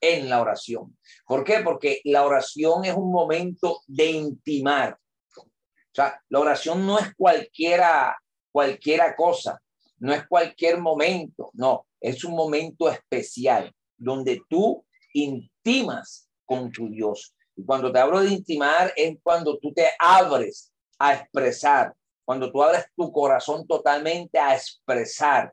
en 0.00 0.28
la 0.28 0.40
oración. 0.40 0.96
¿Por 1.26 1.44
qué? 1.44 1.60
Porque 1.60 2.00
la 2.04 2.24
oración 2.24 2.84
es 2.84 2.94
un 2.94 3.10
momento 3.10 3.80
de 3.86 4.10
intimar. 4.10 4.98
O 5.36 5.94
sea, 5.94 6.20
la 6.28 6.38
oración 6.38 6.86
no 6.86 6.98
es 6.98 7.14
cualquiera, 7.16 8.16
cualquiera 8.52 9.16
cosa, 9.16 9.60
no 9.98 10.12
es 10.12 10.26
cualquier 10.26 10.78
momento, 10.78 11.50
no, 11.54 11.86
es 12.00 12.24
un 12.24 12.34
momento 12.34 12.88
especial 12.88 13.74
donde 13.96 14.40
tú 14.48 14.86
intimas 15.12 16.28
con 16.46 16.70
tu 16.70 16.88
Dios. 16.88 17.34
Cuando 17.64 17.92
te 17.92 17.98
hablo 17.98 18.20
de 18.20 18.30
intimar 18.30 18.92
es 18.96 19.16
cuando 19.22 19.58
tú 19.58 19.72
te 19.72 19.88
abres 19.98 20.72
a 20.98 21.14
expresar, 21.14 21.94
cuando 22.24 22.50
tú 22.50 22.62
abres 22.62 22.86
tu 22.96 23.10
corazón 23.12 23.66
totalmente 23.66 24.38
a 24.38 24.54
expresar 24.54 25.52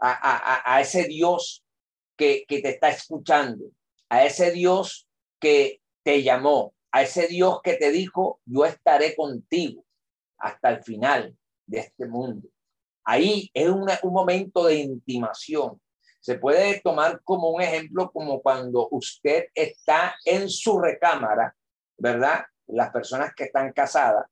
a, 0.00 0.80
ese 0.80 1.04
Dios 1.04 1.64
que, 2.16 2.44
que 2.46 2.60
te 2.60 2.70
está 2.70 2.90
escuchando, 2.90 3.64
a 4.08 4.24
ese 4.24 4.50
Dios 4.52 5.08
que 5.40 5.80
te 6.02 6.22
llamó, 6.22 6.74
a 6.92 7.02
ese 7.02 7.26
Dios 7.28 7.60
que 7.62 7.74
te 7.74 7.90
dijo, 7.90 8.40
yo 8.44 8.64
estaré 8.64 9.16
contigo 9.16 9.84
hasta 10.38 10.70
el 10.70 10.82
final 10.82 11.36
de 11.66 11.80
este 11.80 12.06
mundo. 12.06 12.48
Ahí 13.04 13.50
es 13.54 13.68
un 13.68 14.12
momento 14.12 14.64
de 14.64 14.76
intimación. 14.76 15.80
Se 16.26 16.40
puede 16.40 16.80
tomar 16.80 17.20
como 17.22 17.50
un 17.50 17.62
ejemplo 17.62 18.10
como 18.10 18.42
cuando 18.42 18.88
usted 18.90 19.44
está 19.54 20.16
en 20.24 20.50
su 20.50 20.76
recámara, 20.80 21.54
¿verdad? 21.96 22.46
Las 22.66 22.90
personas 22.90 23.32
que 23.32 23.44
están 23.44 23.72
casadas 23.72 24.26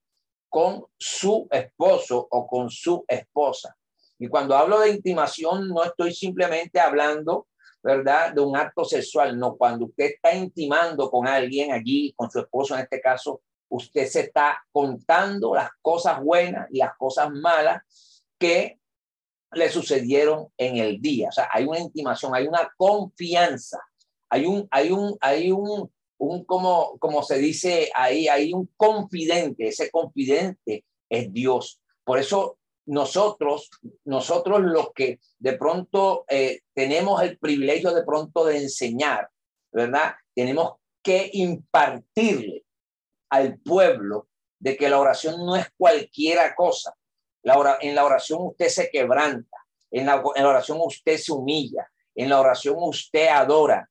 con 0.49 0.87
su 0.99 1.47
esposo 1.53 2.27
o 2.29 2.49
con 2.49 2.69
su 2.69 3.05
esposa. 3.07 3.77
Y 4.19 4.27
cuando 4.27 4.57
hablo 4.57 4.81
de 4.81 4.91
intimación, 4.91 5.69
no 5.69 5.85
estoy 5.85 6.13
simplemente 6.13 6.81
hablando, 6.81 7.47
¿verdad?, 7.81 8.33
de 8.33 8.41
un 8.41 8.57
acto 8.57 8.85
sexual, 8.85 9.39
no, 9.39 9.57
cuando 9.57 9.85
usted 9.85 10.07
está 10.17 10.35
intimando 10.35 11.09
con 11.09 11.29
alguien 11.29 11.71
allí, 11.71 12.13
con 12.17 12.29
su 12.29 12.41
esposo 12.41 12.75
en 12.75 12.81
este 12.81 13.01
caso, 13.01 13.41
usted 13.69 14.09
se 14.09 14.23
está 14.23 14.59
contando 14.73 15.55
las 15.55 15.71
cosas 15.81 16.21
buenas 16.21 16.67
y 16.73 16.79
las 16.79 16.97
cosas 16.97 17.31
malas 17.31 18.25
que 18.37 18.81
le 19.55 19.71
sucedieron 19.71 20.49
en 20.57 20.77
el 20.77 21.01
día. 21.01 21.29
O 21.29 21.33
sea, 21.33 21.49
hay 21.53 21.65
una 21.65 21.81
intimación, 21.81 22.35
hay 22.35 22.47
una 22.47 22.73
confianza, 22.77 23.81
hay 24.29 24.47
un, 24.47 24.67
hay 24.71 24.91
un, 24.91 25.17
hay 25.21 25.51
un, 25.53 25.91
un 26.19 26.45
como, 26.45 26.99
como 26.99 27.23
se 27.23 27.39
dice 27.39 27.91
ahí, 27.95 28.29
hay 28.29 28.53
un 28.53 28.69
confidente, 28.77 29.69
ese 29.69 29.91
confidente 29.91 30.85
es 31.09 31.33
Dios. 31.33 31.81
Por 32.05 32.19
eso 32.19 32.59
nosotros, 32.87 33.71
nosotros 34.05 34.61
los 34.61 34.93
que 34.93 35.19
de 35.39 35.55
pronto 35.55 36.25
eh, 36.29 36.61
tenemos 36.75 37.23
el 37.23 37.39
privilegio 37.39 37.93
de 37.93 38.05
pronto 38.05 38.45
de 38.45 38.59
enseñar, 38.59 39.29
¿verdad? 39.73 40.15
Tenemos 40.35 40.75
que 41.03 41.31
impartirle 41.33 42.65
al 43.31 43.59
pueblo 43.59 44.29
de 44.59 44.77
que 44.77 44.89
la 44.89 44.99
oración 44.99 45.45
no 45.45 45.57
es 45.57 45.67
cualquiera 45.77 46.55
cosa, 46.55 46.95
en 47.81 47.95
la 47.95 48.05
oración 48.05 48.41
usted 48.43 48.69
se 48.69 48.91
quebranta, 48.91 49.59
en 49.91 50.07
la, 50.07 50.23
oración 50.23 50.79
usted 50.81 51.19
se 51.19 51.33
humilla, 51.33 51.87
en 52.15 52.29
la 52.29 52.41
oración 52.41 52.77
usted 52.79 53.29
adora, 53.29 53.89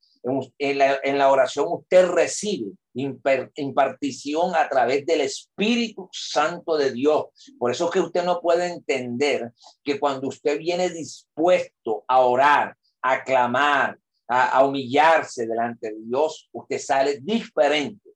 en 0.57 1.17
la, 1.17 1.31
oración 1.31 1.67
usted 1.69 2.07
recibe 2.07 2.71
impartición 2.93 4.55
a 4.55 4.69
través 4.69 5.05
del 5.05 5.21
Espíritu 5.21 6.09
Santo 6.11 6.77
de 6.77 6.91
Dios. 6.91 7.25
Por 7.57 7.71
eso 7.71 7.85
es 7.85 7.91
que 7.91 7.99
usted 7.99 8.23
no 8.23 8.39
puede 8.39 8.67
entender 8.67 9.51
que 9.83 9.99
cuando 9.99 10.27
usted 10.27 10.59
viene 10.59 10.89
dispuesto 10.89 12.03
a 12.07 12.19
orar, 12.21 12.77
a 13.01 13.23
clamar, 13.23 13.97
a, 14.27 14.63
humillarse 14.65 15.45
delante 15.45 15.91
de 15.91 15.99
Dios, 16.05 16.49
usted 16.51 16.79
sale 16.79 17.19
diferente. 17.21 18.12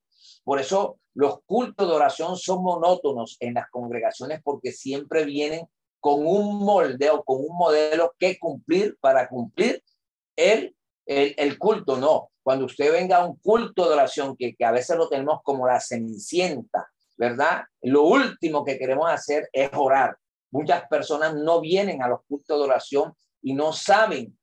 Por 0.48 0.62
eso 0.62 0.98
los 1.14 1.42
cultos 1.46 1.86
de 1.86 1.94
oración 1.94 2.38
son 2.38 2.64
monótonos 2.64 3.36
en 3.42 3.56
las 3.56 3.70
congregaciones 3.70 4.40
porque 4.42 4.72
siempre 4.72 5.26
vienen 5.26 5.68
con 6.00 6.26
un 6.26 6.60
molde 6.60 7.10
o 7.10 7.22
con 7.22 7.42
un 7.42 7.58
modelo 7.58 8.16
que 8.18 8.40
cumplir 8.40 8.98
para 9.02 9.28
cumplir 9.28 9.84
el, 10.38 10.74
el, 11.06 11.36
el 11.38 11.60
culto. 11.60 11.98
No, 11.98 12.30
cuando 12.42 12.64
usted 12.64 12.94
venga 12.94 13.18
a 13.18 13.26
un 13.26 13.36
culto 13.40 13.90
de 13.90 13.96
oración, 13.96 14.38
que, 14.38 14.56
que 14.56 14.64
a 14.64 14.72
veces 14.72 14.96
lo 14.96 15.10
tenemos 15.10 15.42
como 15.44 15.68
la 15.68 15.82
cenicienta, 15.82 16.88
¿verdad? 17.18 17.64
Lo 17.82 18.04
último 18.04 18.64
que 18.64 18.78
queremos 18.78 19.12
hacer 19.12 19.50
es 19.52 19.70
orar. 19.74 20.16
Muchas 20.50 20.88
personas 20.88 21.36
no 21.36 21.60
vienen 21.60 22.02
a 22.02 22.08
los 22.08 22.22
cultos 22.26 22.58
de 22.58 22.64
oración 22.64 23.14
y 23.42 23.54
no 23.54 23.74
saben 23.74 24.40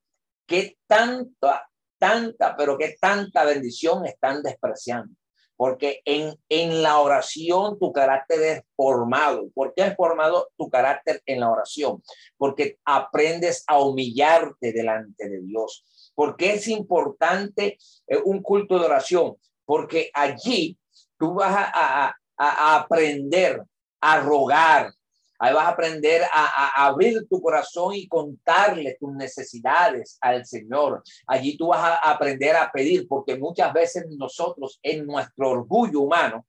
qué 0.46 0.76
tanta, 0.86 1.66
tanta, 1.98 2.54
pero 2.58 2.76
qué 2.76 2.94
tanta 3.00 3.44
bendición 3.44 4.04
están 4.04 4.42
despreciando. 4.42 5.14
Porque 5.56 6.00
en, 6.04 6.34
en 6.48 6.82
la 6.82 6.98
oración 6.98 7.78
tu 7.78 7.92
carácter 7.92 8.42
es 8.42 8.62
formado. 8.76 9.48
¿Por 9.54 9.72
qué 9.74 9.82
es 9.86 9.96
formado 9.96 10.50
tu 10.56 10.68
carácter 10.68 11.22
en 11.26 11.40
la 11.40 11.50
oración? 11.50 12.02
Porque 12.36 12.78
aprendes 12.84 13.64
a 13.66 13.78
humillarte 13.78 14.72
delante 14.72 15.28
de 15.28 15.40
Dios 15.40 15.84
¿Por 16.14 16.36
qué 16.36 16.54
es 16.54 16.68
importante 16.68 17.78
eh, 18.06 18.18
un 18.24 18.42
culto 18.42 18.78
de 18.78 18.86
oración? 18.86 19.36
Porque 19.64 20.10
allí 20.14 20.78
tú 21.18 21.34
vas 21.34 21.54
a, 21.56 22.14
aprender 22.36 23.62
a 24.00 24.20
rogar, 24.20 24.92
ahí 25.38 25.54
vas 25.54 25.66
a 25.66 25.70
aprender 25.70 26.22
a, 26.32 26.86
abrir 26.86 27.26
tu 27.28 27.40
corazón 27.40 27.94
y 27.94 28.08
contarle 28.08 28.96
tus 28.98 29.12
necesidades 29.14 30.18
al 30.20 30.44
Señor. 30.46 31.02
Allí 31.26 31.56
tú 31.56 31.68
vas 31.68 31.80
a 31.82 32.10
aprender 32.10 32.56
a 32.56 32.70
pedir, 32.72 33.06
porque 33.08 33.36
muchas 33.36 33.72
veces 33.72 34.06
nosotros 34.16 34.78
en 34.82 35.06
nuestro 35.06 35.50
orgullo 35.50 36.00
humano 36.00 36.46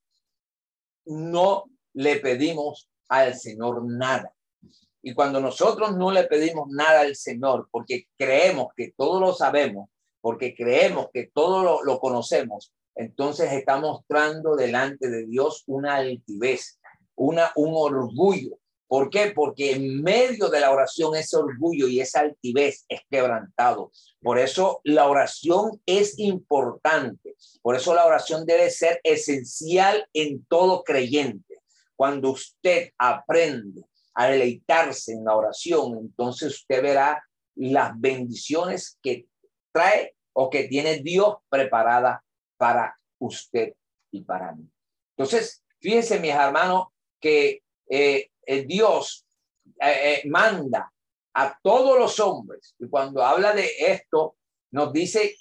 no 1.06 1.64
le 1.94 2.16
pedimos 2.16 2.88
al 3.08 3.34
Señor 3.34 3.84
nada. 3.84 4.32
Y 5.02 5.14
cuando 5.14 5.40
nosotros 5.40 5.96
no 5.96 6.10
le 6.10 6.24
pedimos 6.24 6.68
nada 6.68 7.02
al 7.02 7.14
Señor, 7.14 7.68
porque 7.70 8.08
creemos 8.18 8.68
que 8.76 8.92
todo 8.96 9.20
lo 9.20 9.32
sabemos, 9.32 9.88
porque 10.20 10.54
creemos 10.56 11.06
que 11.12 11.30
todo 11.32 11.84
lo, 11.84 12.00
conocemos, 12.00 12.72
entonces 12.96 13.52
está 13.52 13.78
mostrando 13.78 14.56
delante 14.56 15.08
de 15.08 15.24
Dios 15.26 15.62
una 15.68 15.94
altivez, 15.94 16.80
una, 17.14 17.52
un 17.54 17.70
orgullo. 17.74 18.58
¿Por 18.88 19.10
qué? 19.10 19.32
Porque 19.34 19.72
en 19.72 20.02
medio 20.02 20.48
de 20.48 20.60
la 20.60 20.70
oración 20.70 21.16
ese 21.16 21.36
orgullo 21.36 21.88
y 21.88 22.00
esa 22.00 22.20
altivez 22.20 22.84
es 22.88 23.00
quebrantado. 23.10 23.90
Por 24.22 24.38
eso 24.38 24.80
la 24.84 25.08
oración 25.08 25.82
es 25.86 26.18
importante. 26.18 27.34
Por 27.62 27.74
eso 27.74 27.94
la 27.94 28.06
oración 28.06 28.46
debe 28.46 28.70
ser 28.70 29.00
esencial 29.02 30.08
en 30.12 30.44
todo 30.46 30.84
creyente. 30.84 31.60
Cuando 31.96 32.30
usted 32.30 32.90
aprende 32.98 33.82
a 34.14 34.28
deleitarse 34.28 35.12
en 35.12 35.24
la 35.24 35.34
oración, 35.34 35.98
entonces 35.98 36.54
usted 36.54 36.82
verá 36.82 37.22
las 37.56 37.92
bendiciones 37.98 38.98
que 39.02 39.26
trae 39.72 40.14
o 40.32 40.48
que 40.48 40.64
tiene 40.64 40.98
Dios 40.98 41.36
preparada 41.48 42.22
para 42.56 42.96
usted 43.18 43.74
y 44.10 44.22
para 44.22 44.52
mí. 44.52 44.68
Entonces, 45.16 45.64
fíjense, 45.80 46.20
mis 46.20 46.32
hermanos, 46.32 46.88
que 47.20 47.62
eh, 47.88 48.30
Dios 48.46 49.26
eh, 49.80 50.22
eh, 50.24 50.28
manda 50.28 50.92
a 51.34 51.58
todos 51.62 51.98
los 51.98 52.18
hombres, 52.20 52.74
y 52.78 52.88
cuando 52.88 53.22
habla 53.22 53.52
de 53.52 53.70
esto, 53.78 54.36
nos 54.70 54.92
dice 54.92 55.36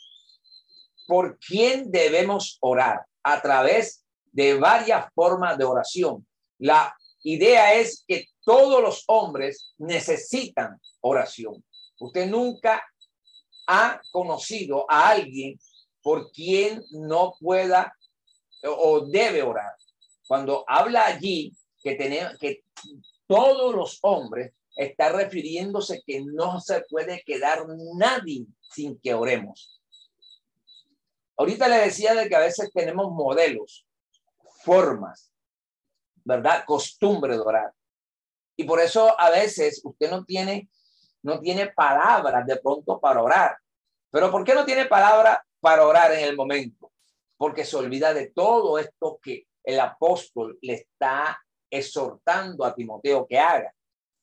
por 1.08 1.38
quién 1.40 1.92
debemos 1.92 2.58
orar 2.62 3.06
a 3.24 3.42
través 3.42 4.04
de 4.32 4.56
varias 4.56 5.06
formas 5.14 5.58
de 5.58 5.64
oración. 5.64 6.28
La 6.58 6.96
idea 7.24 7.74
es 7.76 8.04
que 8.08 8.28
todos 8.44 8.82
los 8.82 9.04
hombres 9.08 9.74
necesitan 9.78 10.80
oración. 11.02 11.64
Usted 12.00 12.28
nunca 12.28 12.84
ha 13.68 14.02
conocido 14.12 14.86
a 14.90 15.10
alguien 15.10 15.58
por 16.02 16.32
quien 16.32 16.84
no 16.92 17.36
pueda 17.40 17.96
o 18.64 19.02
debe 19.08 19.42
orar. 19.44 19.74
Cuando 20.28 20.64
habla 20.68 21.06
allí 21.06 21.56
que 21.86 21.94
tenemos 21.94 22.36
que 22.40 22.64
todos 23.28 23.76
los 23.76 24.00
hombres 24.02 24.54
está 24.76 25.10
refiriéndose 25.10 26.02
que 26.04 26.20
no 26.26 26.60
se 26.60 26.82
puede 26.90 27.22
quedar 27.24 27.64
nadie 27.94 28.48
sin 28.60 29.00
que 29.00 29.14
oremos. 29.14 29.80
Ahorita 31.38 31.68
le 31.68 31.78
decía 31.78 32.16
de 32.16 32.28
que 32.28 32.36
a 32.36 32.40
veces 32.40 32.72
tenemos 32.74 33.12
modelos, 33.12 33.86
formas, 34.64 35.32
¿verdad? 36.24 36.64
Costumbre 36.66 37.34
de 37.34 37.42
orar. 37.42 37.72
Y 38.58 38.64
por 38.64 38.80
eso 38.80 39.20
a 39.20 39.30
veces 39.30 39.80
usted 39.84 40.10
no 40.10 40.26
tiene, 40.26 40.68
no 41.22 41.40
tiene 41.40 41.68
palabras 41.68 42.48
de 42.48 42.56
pronto 42.58 43.00
para 43.00 43.22
orar. 43.22 43.58
Pero 44.10 44.32
¿por 44.32 44.44
qué 44.44 44.56
no 44.56 44.66
tiene 44.66 44.86
palabra 44.86 45.46
para 45.60 45.86
orar 45.86 46.14
en 46.14 46.22
el 46.22 46.36
momento? 46.36 46.92
Porque 47.38 47.64
se 47.64 47.76
olvida 47.76 48.12
de 48.12 48.32
todo 48.32 48.80
esto 48.80 49.20
que 49.22 49.46
el 49.64 49.80
apóstol 49.80 50.58
le 50.64 50.74
está 50.74 51.40
exhortando 51.70 52.64
a 52.66 52.74
Timoteo 52.74 53.26
que 53.28 53.38
haga. 53.38 53.74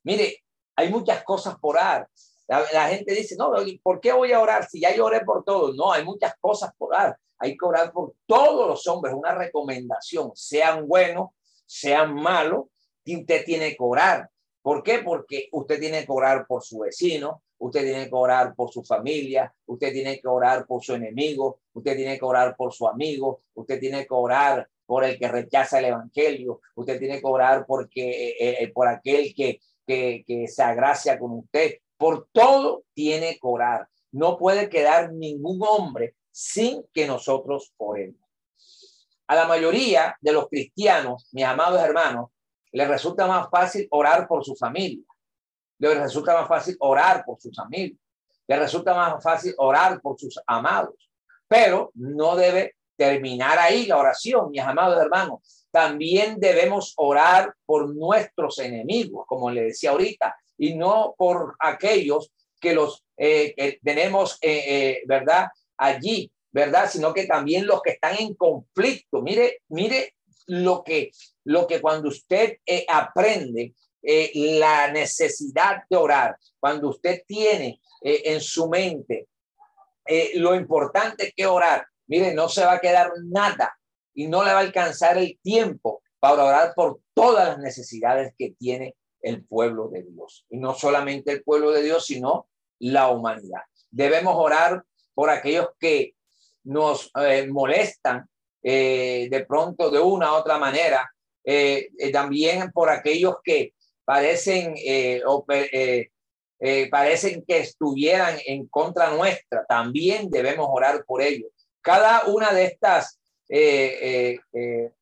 Mire, 0.04 0.44
hay 0.76 0.90
muchas 0.90 1.22
cosas 1.24 1.58
por 1.58 1.76
orar. 1.76 2.08
La, 2.48 2.88
gente 2.88 3.14
dice, 3.14 3.34
no, 3.36 3.52
¿por 3.82 4.00
qué 4.00 4.12
voy 4.12 4.32
a 4.32 4.40
orar 4.40 4.68
si 4.68 4.80
ya 4.80 4.94
lloré 4.94 5.20
por 5.20 5.44
todo? 5.44 5.72
No, 5.72 5.92
hay 5.92 6.04
muchas 6.04 6.34
cosas 6.40 6.72
por 6.76 6.94
orar. 6.94 7.16
Hay 7.38 7.56
que 7.56 7.64
orar 7.64 7.92
por 7.92 8.14
todos 8.26 8.68
los 8.68 8.86
hombres, 8.86 9.14
una 9.14 9.34
recomendación, 9.34 10.32
sean 10.34 10.86
buenos, 10.86 11.30
sean 11.66 12.14
malos, 12.14 12.66
usted 13.06 13.44
tiene 13.44 13.70
que 13.70 13.78
orar. 13.80 14.30
¿Por 14.60 14.82
qué? 14.82 15.00
Porque 15.00 15.48
usted 15.52 15.80
tiene 15.80 16.04
que 16.04 16.12
orar 16.12 16.46
por 16.46 16.62
su 16.62 16.80
vecino, 16.80 17.42
usted 17.58 17.82
tiene 17.82 18.08
que 18.08 18.14
orar 18.14 18.54
por 18.54 18.70
su 18.70 18.84
familia, 18.84 19.52
usted 19.66 19.92
tiene 19.92 20.20
que 20.20 20.28
orar 20.28 20.66
por 20.66 20.84
su 20.84 20.94
enemigo, 20.94 21.60
usted 21.72 21.96
tiene 21.96 22.18
que 22.18 22.24
orar 22.24 22.56
por 22.56 22.72
su 22.72 22.86
amigo, 22.86 23.42
usted 23.54 23.80
tiene 23.80 24.06
que 24.06 24.14
orar 24.14 24.68
por 24.86 25.04
el 25.04 25.18
que 25.18 25.28
rechaza 25.28 25.78
el 25.78 25.86
evangelio, 25.86 26.60
usted 26.74 26.98
tiene 26.98 27.20
que 27.20 27.26
orar 27.26 27.64
porque, 27.66 28.36
eh, 28.38 28.62
eh, 28.62 28.72
por 28.72 28.88
aquel 28.88 29.34
que, 29.34 29.60
que, 29.86 30.46
se 30.48 30.62
agracia 30.62 31.18
con 31.18 31.32
usted. 31.32 31.76
Por 31.96 32.28
todo 32.32 32.84
tiene 32.94 33.34
que 33.34 33.40
orar. 33.42 33.88
No 34.10 34.38
puede 34.38 34.68
quedar 34.68 35.12
ningún 35.12 35.60
hombre 35.62 36.16
sin 36.30 36.84
que 36.92 37.06
nosotros 37.06 37.72
oremos. 37.76 38.20
A 39.26 39.34
la 39.34 39.46
mayoría 39.46 40.16
de 40.20 40.32
los 40.32 40.48
cristianos, 40.48 41.28
mis 41.32 41.44
amados 41.44 41.80
hermanos, 41.80 42.30
le 42.72 42.86
resulta 42.86 43.26
más 43.26 43.48
fácil 43.50 43.86
orar 43.90 44.26
por 44.26 44.44
su 44.44 44.54
familia. 44.56 45.04
Le 45.78 45.94
resulta 45.94 46.34
más 46.34 46.48
fácil 46.48 46.76
orar 46.80 47.24
por 47.24 47.40
sus 47.40 47.58
amigos. 47.58 47.98
Le 48.46 48.56
resulta 48.56 48.94
más 48.94 49.22
fácil 49.22 49.54
orar 49.58 50.00
por 50.00 50.18
sus 50.18 50.38
amados. 50.46 51.10
Pero 51.48 51.90
no 51.94 52.34
debe 52.36 52.76
terminar 52.96 53.58
ahí 53.58 53.86
la 53.86 53.98
oración, 53.98 54.50
mis 54.50 54.62
amados 54.62 55.00
hermanos. 55.00 55.66
También 55.70 56.38
debemos 56.38 56.92
orar 56.96 57.54
por 57.64 57.94
nuestros 57.94 58.58
enemigos, 58.58 59.24
como 59.26 59.50
le 59.50 59.64
decía 59.64 59.90
ahorita, 59.90 60.36
y 60.58 60.74
no 60.74 61.14
por 61.16 61.56
aquellos 61.58 62.30
que 62.60 62.74
los 62.74 63.04
eh, 63.16 63.78
tenemos, 63.82 64.38
eh, 64.40 64.64
eh, 64.66 65.02
¿verdad? 65.06 65.48
Allí, 65.76 66.30
¿verdad? 66.50 66.88
Sino 66.90 67.12
que 67.12 67.26
también 67.26 67.66
los 67.66 67.82
que 67.82 67.92
están 67.92 68.16
en 68.18 68.34
conflicto. 68.34 69.22
Mire, 69.22 69.62
mire 69.68 70.14
lo 70.46 70.82
que, 70.84 71.10
lo 71.44 71.66
que 71.66 71.80
cuando 71.80 72.08
usted 72.08 72.58
eh, 72.66 72.86
aprende 72.88 73.74
la 74.34 74.90
necesidad 74.90 75.84
de 75.88 75.96
orar, 75.96 76.36
cuando 76.58 76.88
usted 76.88 77.22
tiene 77.24 77.80
en 78.00 78.40
su 78.40 78.68
mente 78.68 79.28
lo 80.34 80.56
importante 80.56 81.32
que 81.36 81.46
orar, 81.46 81.86
mire, 82.12 82.34
no 82.34 82.46
se 82.50 82.62
va 82.62 82.74
a 82.74 82.80
quedar 82.80 83.10
nada 83.24 83.74
y 84.12 84.26
no 84.26 84.44
le 84.44 84.52
va 84.52 84.58
a 84.58 84.60
alcanzar 84.60 85.16
el 85.16 85.38
tiempo 85.42 86.02
para 86.20 86.44
orar 86.44 86.74
por 86.76 87.00
todas 87.14 87.48
las 87.48 87.58
necesidades 87.58 88.34
que 88.36 88.50
tiene 88.50 88.96
el 89.22 89.46
pueblo 89.46 89.88
de 89.88 90.02
Dios. 90.02 90.44
Y 90.50 90.58
no 90.58 90.74
solamente 90.74 91.32
el 91.32 91.42
pueblo 91.42 91.70
de 91.70 91.82
Dios, 91.82 92.04
sino 92.04 92.48
la 92.80 93.08
humanidad. 93.08 93.62
Debemos 93.90 94.34
orar 94.36 94.84
por 95.14 95.30
aquellos 95.30 95.68
que 95.80 96.14
nos 96.64 97.10
molestan 97.48 98.28
eh, 98.62 99.28
de 99.30 99.46
pronto 99.46 99.90
de 99.90 99.98
una 99.98 100.32
u 100.32 100.34
otra 100.36 100.58
manera, 100.58 101.10
eh, 101.42 101.88
eh, 101.98 102.12
también 102.12 102.70
por 102.72 102.90
aquellos 102.90 103.36
que 103.42 103.72
parecen, 104.04 104.74
parecen 106.90 107.42
que 107.48 107.58
estuvieran 107.60 108.36
en 108.44 108.66
contra 108.68 109.08
nuestra, 109.10 109.64
también 109.66 110.28
debemos 110.28 110.68
orar 110.70 111.04
por 111.06 111.22
ellos. 111.22 111.50
Cada 111.82 112.26
una 112.26 112.52
de 112.52 112.64
estas 112.64 113.18
eh, 113.48 114.38
eh, 114.52 114.92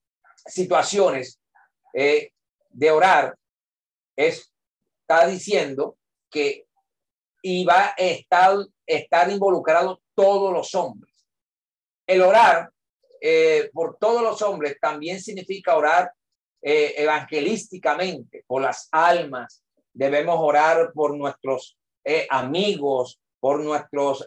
situaciones 0.47 1.39
de 1.93 2.91
orar, 2.91 3.37
está 4.17 5.27
diciendo 5.27 5.99
que 6.31 6.67
iba 7.43 7.89
a 7.89 7.95
estar, 7.97 8.57
estar 8.87 9.31
involucrado 9.31 10.01
todos 10.15 10.53
los 10.53 10.75
hombres. 10.75 11.27
El 12.07 12.23
orar 12.23 12.71
por 13.73 13.99
todos 13.99 14.23
los 14.23 14.41
hombres 14.41 14.79
también 14.81 15.21
significa 15.21 15.77
orar 15.77 16.13
evangelísticamente 16.63 18.45
por 18.47 18.63
las 18.63 18.89
almas. 18.93 19.63
Debemos 19.93 20.37
orar 20.39 20.93
por 20.95 21.17
nuestros 21.17 21.77
amigos, 22.31 23.21
por 23.41 23.61
nuestros 23.61 24.25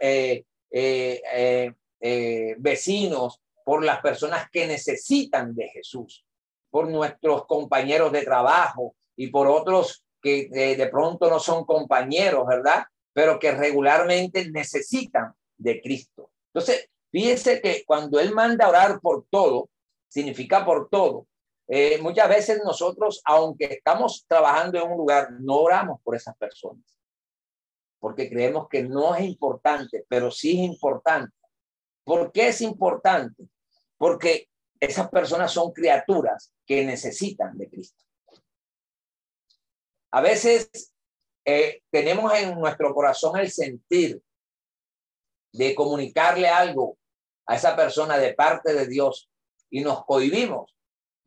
vecinos, 2.60 3.42
por 3.63 3.84
las 3.84 4.02
personas 4.02 4.50
que 4.52 4.68
necesitan 4.68 5.56
de 5.56 5.70
Jesús, 5.70 6.26
por 6.70 6.89
nuestros 6.89 7.46
compañeros 7.46 8.12
de 8.12 8.24
trabajo 8.24 8.96
y 9.16 9.28
por 9.28 9.48
otros 9.48 10.04
que 10.22 10.48
de, 10.50 10.88
pronto 10.88 11.30
no 11.30 11.39
son 11.39 11.66
compañeros, 11.66 12.48
¿verdad? 12.48 12.86
Pero 13.13 13.38
que 13.39 13.52
regularmente 13.52 14.50
necesitan 14.50 15.34
de 15.58 15.82
Cristo. 15.82 16.32
Entonces, 16.54 16.89
fíjense 17.12 17.62
que 17.62 17.84
cuando 17.86 18.20
Él 18.20 18.34
manda 18.34 18.70
orar 18.70 19.00
por 19.02 19.26
todo, 19.30 19.70
significa 20.08 20.66
por 20.66 20.89
todo. 20.89 21.28
Eh, 21.68 22.00
muchas 22.02 22.30
veces 22.30 22.62
nosotros, 22.63 23.22
aunque 23.26 23.66
estamos 23.66 24.26
trabajando 24.28 24.78
en 24.78 24.92
un 24.92 24.98
lugar, 24.98 25.32
no 25.39 25.62
oramos 25.62 26.00
por 26.02 26.16
esas 26.16 26.36
personas, 26.38 26.84
porque 28.00 28.30
creemos 28.30 28.68
que 28.70 28.84
no 28.84 29.16
es 29.16 29.26
importante, 29.26 30.06
pero 30.08 30.32
sí 30.32 30.52
es 30.52 30.70
importante. 30.70 31.34
¿Por 32.04 32.32
qué 32.32 32.50
es 32.50 32.62
importante? 32.62 33.48
porque 34.04 34.50
esas 34.82 35.10
personas 35.10 35.50
son 35.50 35.72
criaturas 35.72 36.54
que 36.66 36.84
necesitan 36.84 37.58
de 37.58 37.70
Cristo. 37.70 38.04
A 40.12 40.20
veces 40.20 40.94
eh, 41.46 41.82
tenemos 41.89 42.34
en 42.34 42.60
nuestro 42.60 42.94
corazón 42.94 43.39
el 43.39 43.50
sentir 43.50 44.22
de 45.54 45.74
comunicarle 45.74 46.50
algo 46.50 46.98
a 47.46 47.56
esa 47.56 47.78
persona 47.78 48.18
de 48.18 48.34
parte 48.34 48.74
de 48.74 48.86
Dios 48.86 49.30
y 49.70 49.80
nos 49.80 50.04
cohibimos 50.04 50.76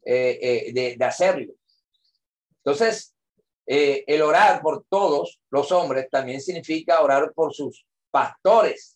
eh, 0.04 0.38
eh, 0.42 0.72
de, 0.74 0.96
de, 0.98 1.04
hacerlo. 1.06 1.54
Entonces, 2.58 3.14
el 3.64 4.20
orar 4.20 4.60
por 4.60 4.84
todos 4.90 5.40
los 5.48 5.72
hombres 5.72 6.10
también 6.10 6.42
significa 6.42 7.00
orar 7.00 7.32
por 7.32 7.54
sus 7.54 7.86
pastores, 8.10 8.95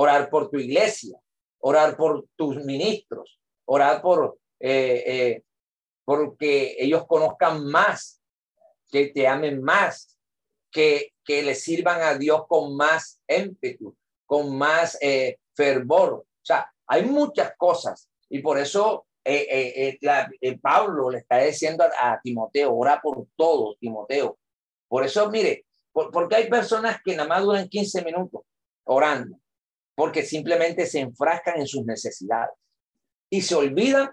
orar 0.00 0.30
por 0.30 0.48
tu 0.48 0.58
iglesia, 0.58 1.18
orar 1.58 1.96
por 1.96 2.26
tus 2.36 2.64
ministros, 2.64 3.40
orar 3.64 4.00
por 4.00 4.38
eh, 4.60 5.02
eh, 5.06 5.42
porque 6.04 6.76
ellos 6.78 7.04
conozcan 7.06 7.66
más, 7.66 8.20
que 8.90 9.08
te 9.08 9.26
amen 9.26 9.60
más, 9.60 10.16
que, 10.70 11.14
que 11.24 11.42
le 11.42 11.56
sirvan 11.56 12.00
a 12.00 12.14
Dios 12.14 12.46
con 12.46 12.76
más 12.76 13.20
ímpetu, 13.26 13.96
con 14.24 14.56
más 14.56 14.96
eh, 15.00 15.38
fervor. 15.54 16.12
O 16.12 16.44
sea, 16.44 16.72
hay 16.86 17.04
muchas 17.04 17.54
cosas 17.56 18.08
y 18.30 18.38
por 18.38 18.56
eso 18.56 19.06
Pablo 20.62 21.10
le 21.10 21.18
está 21.18 21.38
diciendo 21.38 21.84
a, 21.84 22.20
Timoteo, 22.22 22.72
ora 22.74 23.00
por 23.02 23.26
todo, 23.34 23.74
Timoteo. 23.80 24.38
Por 24.86 25.04
eso, 25.04 25.28
mire, 25.28 25.66
porque 25.92 26.36
hay 26.36 26.48
personas 26.48 27.00
que 27.04 27.16
nada 27.16 27.28
más 27.28 27.42
duran 27.42 27.68
15 27.68 28.04
minutos 28.04 28.42
orando 28.84 29.38
porque 29.98 30.24
simplemente 30.24 30.86
se 30.86 31.00
enfrascan 31.00 31.58
en 31.58 31.66
sus 31.66 31.84
necesidades 31.84 32.54
y 33.28 33.42
se 33.42 33.56
olvidan 33.56 34.08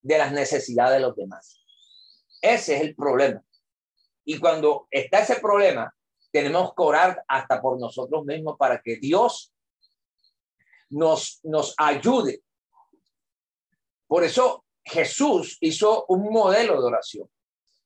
de 0.00 0.18
las 0.18 0.30
necesidades 0.30 0.94
de 0.94 1.00
los 1.00 1.16
demás. 1.16 1.64
Ese 2.40 2.76
es 2.76 2.82
el 2.82 2.94
problema. 2.94 3.42
Y 4.24 4.38
cuando 4.38 4.86
está 4.88 5.18
ese 5.18 5.40
problema, 5.40 5.92
tenemos 6.30 6.72
que 6.76 6.80
orar 6.80 7.24
hasta 7.26 7.60
por 7.60 7.76
nosotros 7.80 8.24
mismos 8.24 8.56
para 8.56 8.80
que 8.80 8.98
Dios 8.98 9.52
nos, 10.90 11.40
nos 11.42 11.74
ayude. 11.76 12.44
Por 14.06 14.22
eso 14.22 14.64
Jesús 14.84 15.58
hizo 15.60 16.04
un 16.06 16.32
modelo 16.32 16.80
de 16.80 16.86
oración, 16.86 17.28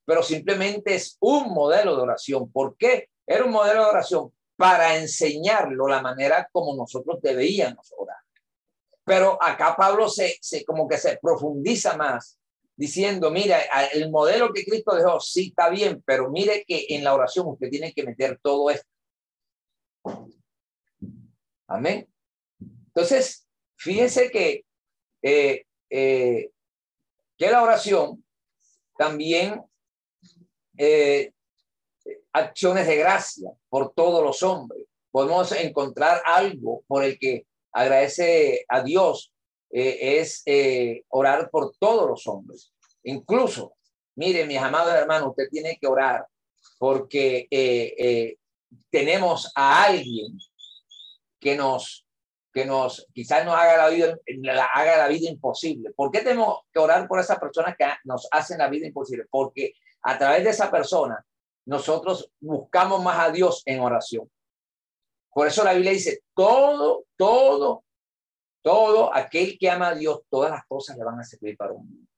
pero 0.05 0.23
simplemente 0.23 0.95
es 0.95 1.17
un 1.21 1.55
modelo 1.55 1.97
de 1.97 2.03
oración. 2.03 2.53
¿Por 2.53 2.77
qué? 2.77 3.09
Era 3.27 3.47
un 3.47 3.51
modelo 3.51 3.85
de 3.85 3.89
oración 3.89 4.31
para 4.61 4.99
enseñarlo 4.99 5.89
la 5.89 6.03
manera 6.03 6.47
como 6.53 6.77
nosotros 6.77 7.19
deberíamos 7.23 7.95
orar. 7.97 8.19
Pero 9.05 9.43
acá 9.43 9.75
Pablo 9.75 10.07
se, 10.11 10.37
se 10.43 10.67
como 10.67 10.87
que 10.87 10.99
se 10.99 11.17
profundiza 11.17 11.97
más 11.97 12.39
diciendo, 12.77 13.31
mira, 13.31 13.59
el 13.95 14.11
modelo 14.11 14.53
que 14.53 14.67
Cristo 14.67 14.95
dejó, 14.95 15.19
sí 15.19 15.49
está 15.49 15.71
bien, 15.71 16.03
pero 16.05 16.29
mire 16.29 16.63
que 16.69 16.85
en 16.91 17.03
la 17.03 17.15
oración 17.15 17.47
usted 17.49 17.71
tiene 17.71 17.95
que 17.95 18.03
meter 18.03 18.39
todo 18.43 18.69
esto. 18.69 18.87
Amén. 21.67 22.07
Entonces, 22.89 23.49
fíjense 23.77 24.31
que, 24.31 24.67
eh, 25.23 25.65
eh, 25.89 26.51
que 27.39 27.51
la 27.51 27.63
oración 27.63 28.23
también 28.99 29.63
eh, 30.77 31.33
acciones 32.33 32.87
de 32.87 32.97
gracia 32.97 33.51
por 33.69 33.93
todos 33.93 34.23
los 34.23 34.43
hombres. 34.43 34.87
Podemos 35.11 35.51
encontrar 35.53 36.23
algo 36.25 36.83
por 36.87 37.05
el 37.05 37.19
que 37.19 37.47
agradece 37.73 38.65
a 38.69 38.83
Dios, 38.83 39.33
eh, 39.71 40.19
es 40.21 40.43
eh, 40.47 41.05
orar 41.09 41.51
por 41.51 41.73
todos 41.79 42.09
los 42.09 42.27
hombres. 42.27 42.73
Incluso, 43.05 43.75
mire, 44.17 44.45
mis 44.47 44.59
amados 44.59 44.95
hermanos, 44.95 45.31
usted 45.31 45.49
tiene 45.51 45.79
que 45.81 45.87
orar 45.87 46.27
porque 46.79 47.47
eh, 47.51 48.37
tenemos 48.91 49.51
a 49.55 49.85
alguien 49.85 50.39
que 51.39 51.57
nos, 51.57 52.07
que 52.53 52.65
nos, 52.65 53.07
quizás 53.15 53.45
nos 53.45 53.55
haga 53.55 53.77
la 53.77 53.89
vida, 53.89 54.19
haga 54.75 54.97
la 54.99 55.09
vida 55.09 55.31
imposible. 55.31 55.93
¿Por 55.93 56.11
qué 56.11 56.21
tenemos 56.21 56.61
que 56.73 56.79
orar 56.79 57.07
por 57.09 57.21
esas 57.21 57.39
personas 57.39 57.75
que 57.77 57.87
nos 58.05 58.29
hacen 58.31 58.59
la 58.59 58.69
vida 58.69 58.87
imposible? 58.87 59.25
Porque 59.31 59.75
a 60.03 60.19
través 60.19 60.45
de 60.45 60.51
esa 60.51 60.71
persona 60.71 61.25
nosotros 61.67 62.31
buscamos 62.41 63.03
más 63.03 63.19
a 63.19 63.31
Dios 63.31 63.63
en 63.67 63.81
oración. 63.81 64.31
Por 65.33 65.47
eso 65.47 65.63
la 65.63 65.75
Biblia 65.75 65.93
dice, 65.93 66.23
todo, 66.35 67.05
todo, 67.17 67.85
todo 68.63 69.15
aquel 69.15 69.57
que 69.59 69.71
ama 69.71 69.89
a 69.89 69.95
Dios, 69.95 70.23
todas 70.29 70.51
las 70.51 70.67
cosas 70.67 70.97
le 70.97 71.05
van 71.05 71.21
a 71.21 71.25
servir 71.25 71.57
para 71.57 71.73
un 71.73 71.89
bien. 71.89 72.09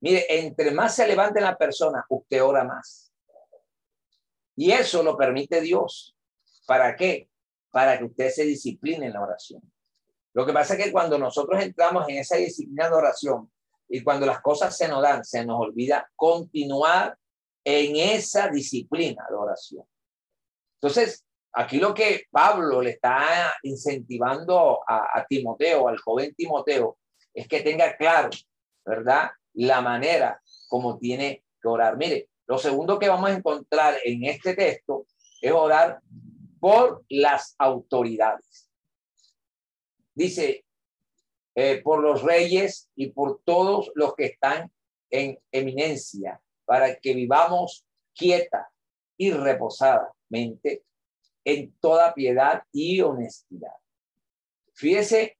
Mire, 0.00 0.26
entre 0.28 0.70
más 0.70 0.94
se 0.94 1.06
levante 1.06 1.40
la 1.40 1.56
persona, 1.56 2.04
usted 2.08 2.42
ora 2.42 2.64
más. 2.64 3.12
Y 4.54 4.70
eso 4.70 5.02
lo 5.02 5.16
permite 5.16 5.60
Dios. 5.60 6.16
¿Para 6.66 6.96
qué? 6.96 7.28
Para 7.70 7.98
que 7.98 8.04
usted 8.04 8.30
se 8.30 8.44
discipline 8.44 9.04
en 9.04 9.12
la 9.12 9.22
oración. 9.22 9.62
Lo 10.32 10.44
que 10.44 10.52
pasa 10.52 10.74
es 10.74 10.84
que 10.84 10.92
cuando 10.92 11.18
nosotros 11.18 11.62
entramos 11.62 12.08
en 12.08 12.18
esa 12.18 12.36
disciplina 12.36 12.88
de 12.88 12.94
oración 12.94 13.50
y 13.88 14.02
cuando 14.02 14.26
las 14.26 14.40
cosas 14.40 14.76
se 14.76 14.86
nos 14.86 15.02
dan, 15.02 15.24
se 15.24 15.44
nos 15.44 15.58
olvida 15.58 16.10
continuar 16.14 17.18
en 17.68 17.96
esa 17.96 18.48
disciplina 18.48 19.26
de 19.28 19.34
oración. 19.34 19.84
Entonces, 20.80 21.26
aquí 21.52 21.78
lo 21.78 21.92
que 21.92 22.22
Pablo 22.30 22.80
le 22.80 22.90
está 22.90 23.52
incentivando 23.64 24.78
a, 24.86 25.26
Timoteo, 25.28 25.88
al 25.88 25.98
joven 25.98 26.32
Timoteo, 26.36 26.96
es 27.34 27.48
que 27.48 27.62
tenga 27.62 27.96
claro, 27.96 28.30
¿verdad? 28.84 29.32
La 29.54 29.80
manera 29.80 30.40
como 30.68 30.96
tiene 30.96 31.42
que 31.60 31.66
orar. 31.66 31.96
Mire, 31.96 32.28
lo 32.46 32.56
segundo 32.56 33.00
que 33.00 33.08
vamos 33.08 33.30
a 33.30 33.34
encontrar 33.34 33.96
en 34.04 34.24
este 34.26 34.54
texto 34.54 35.08
es 35.40 35.50
orar 35.50 36.00
por 36.60 37.04
las 37.08 37.56
autoridades. 37.58 38.70
Dice, 40.14 40.64
eh, 41.56 41.80
por 41.82 42.00
los 42.00 42.22
reyes 42.22 42.88
y 42.94 43.08
por 43.08 43.40
todos 43.44 43.90
los 43.96 44.14
que 44.14 44.26
están 44.26 44.70
en 45.10 45.36
eminencia, 45.50 46.40
para 46.66 46.96
que 46.96 47.14
vivamos 47.14 47.86
quieta 48.14 48.70
y 49.16 49.30
reposadamente 49.30 50.84
en 51.44 51.72
toda 51.78 52.12
piedad 52.12 52.64
y 52.72 53.00
honestidad. 53.00 53.72
Fíjese 54.74 55.38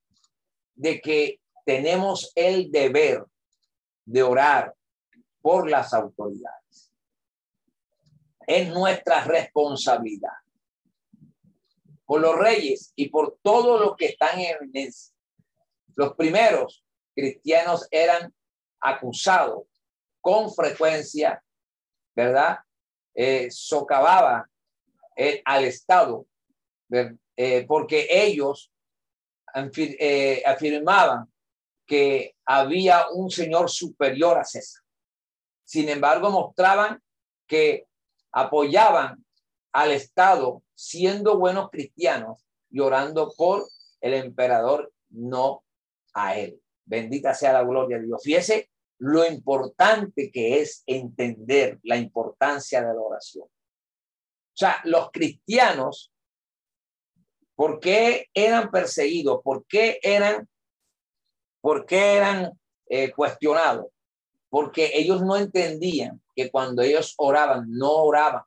de 0.75 1.01
que 1.01 1.41
tenemos 1.65 2.33
el 2.35 2.71
deber 2.71 3.25
de 4.05 4.23
orar 4.23 4.75
por 5.43 5.69
las 5.69 5.93
autoridades. 5.93 6.93
Es 8.47 8.69
nuestra 8.69 9.25
responsabilidad. 9.25 10.33
Por 12.05 12.21
los 12.21 12.39
reyes 12.39 12.93
y 12.95 13.09
por 13.09 13.39
todos 13.43 13.81
los 13.81 13.97
que 13.97 14.07
están 14.07 14.39
en 14.39 14.57
eminencia. 14.57 15.13
Los 15.97 16.15
primeros 16.15 16.85
cristianos 17.15 17.89
eran 17.91 18.33
acusados 18.81 19.65
con 20.27 20.53
frecuencia, 20.53 21.41
¿verdad? 22.17 22.59
Eh, 23.15 23.49
socavaba 23.49 24.51
eh, 25.15 25.41
al 25.45 25.67
Estado, 25.67 26.27
eh, 26.91 27.65
porque 27.69 28.09
ellos 28.11 28.73
afirmaban 30.45 31.33
que 31.87 32.35
había 32.45 33.09
un 33.13 33.31
señor 33.31 33.71
superior 33.71 34.37
a 34.37 34.43
César. 34.43 34.83
Sin 35.65 35.89
embargo, 35.89 36.29
mostraban 36.33 37.01
que 37.47 37.87
apoyaban 38.33 39.25
al 39.73 39.93
Estado 39.93 40.65
siendo 40.75 41.39
buenos 41.39 41.71
cristianos 41.71 42.45
y 42.69 42.81
orando 42.81 43.33
por 43.37 43.69
el 44.01 44.15
emperador, 44.15 44.93
no 45.09 45.63
a 46.15 46.37
él. 46.37 46.61
Bendita 46.85 47.33
sea 47.33 47.53
la 47.53 47.63
gloria 47.63 47.99
de 47.99 48.07
Dios. 48.07 48.21
Fíjese 48.25 48.69
lo 48.99 49.27
importante 49.27 50.31
que 50.31 50.61
es 50.61 50.83
entender 50.87 51.79
la 51.83 51.97
importancia 51.97 52.81
de 52.81 52.95
la 52.95 53.01
oración. 53.01 53.45
O 53.45 54.59
sea, 54.59 54.81
los 54.85 55.11
cristianos, 55.11 56.13
¿por 57.55 57.79
qué 57.79 58.29
eran 58.33 58.71
perseguidos? 58.71 59.41
¿Por 59.43 59.67
qué 59.67 59.99
eran, 60.03 60.49
por 61.61 61.85
qué 61.85 62.17
eran 62.17 62.59
eh, 62.89 63.13
cuestionados? 63.13 63.87
Porque 64.49 64.93
ellos 64.95 65.23
no 65.23 65.37
entendían 65.37 66.23
que 66.35 66.51
cuando 66.51 66.83
ellos 66.83 67.15
oraban, 67.19 67.67
no 67.69 67.93
oraban 67.93 68.45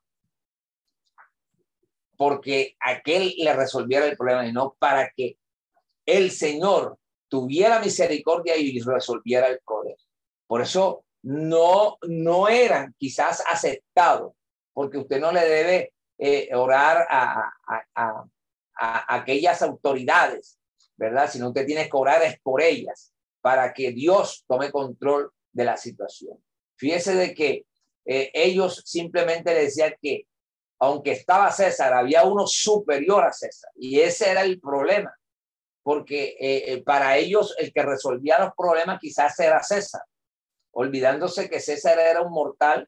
porque 2.19 2.75
aquel 2.81 3.33
le 3.37 3.53
resolviera 3.53 4.05
el 4.05 4.17
problema 4.17 4.45
y 4.45 4.51
no 4.51 4.75
para 4.77 5.09
que 5.15 5.37
el 6.05 6.31
Señor 6.31 6.97
tuviera 7.29 7.79
misericordia 7.79 8.57
y 8.57 8.77
resolviera 8.81 9.47
el 9.47 9.61
problema. 9.65 10.08
Por 10.49 10.63
eso 10.63 11.05
no, 11.21 11.99
no 12.07 12.47
eran 12.47 12.95
quizás 12.97 13.43
aceptados, 13.47 14.33
porque 14.73 14.97
usted 14.97 15.19
no 15.19 15.31
le 15.31 15.41
debe 15.41 15.93
eh, 16.17 16.49
orar 16.55 17.05
a, 17.07 17.53
a, 17.93 18.25
aquellas 19.15 19.61
autoridades, 19.61 20.57
¿verdad? 20.97 21.29
Sino 21.29 21.49
usted 21.49 21.67
tiene 21.67 21.87
que 21.87 21.95
orar 21.95 22.23
es 22.23 22.39
por 22.39 22.63
ellas, 22.63 23.13
para 23.41 23.71
que 23.73 23.91
Dios 23.91 24.43
tome 24.47 24.71
control 24.71 25.31
de 25.51 25.65
la 25.65 25.77
situación. 25.77 26.43
Fíjese 26.77 27.13
de 27.13 27.35
que 27.35 27.67
eh, 28.05 28.31
ellos 28.33 28.81
simplemente 28.87 29.53
le 29.53 29.65
decían 29.65 29.93
que 30.01 30.25
aunque 30.79 31.11
estaba 31.11 31.51
César, 31.51 31.93
había 31.93 32.23
uno 32.23 32.47
superior 32.47 33.23
a 33.23 33.33
César. 33.33 33.69
Y 33.75 33.99
ese 33.99 34.31
era 34.31 34.41
el 34.41 34.59
problema, 34.59 35.13
porque 35.83 36.35
eh, 36.39 36.81
para 36.83 37.17
ellos 37.17 37.53
el 37.59 37.71
que 37.71 37.83
resolvía 37.83 38.39
los 38.39 38.53
problemas 38.57 38.97
quizás 38.99 39.39
era 39.39 39.61
César, 39.61 40.01
olvidándose 40.79 41.49
que 41.49 41.59
César 41.59 41.99
era 41.99 42.21
un 42.21 42.31
mortal, 42.31 42.87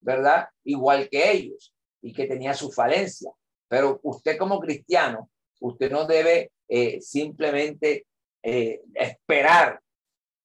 ¿verdad? 0.00 0.46
Igual 0.64 1.08
que 1.08 1.32
ellos 1.32 1.74
y 2.00 2.12
que 2.12 2.26
tenía 2.26 2.54
su 2.54 2.70
falencia. 2.70 3.32
Pero 3.68 3.98
usted 4.04 4.36
como 4.38 4.60
cristiano, 4.60 5.28
usted 5.60 5.90
no 5.90 6.06
debe 6.06 6.52
eh, 6.68 7.00
simplemente 7.00 8.06
esperar 8.42 9.80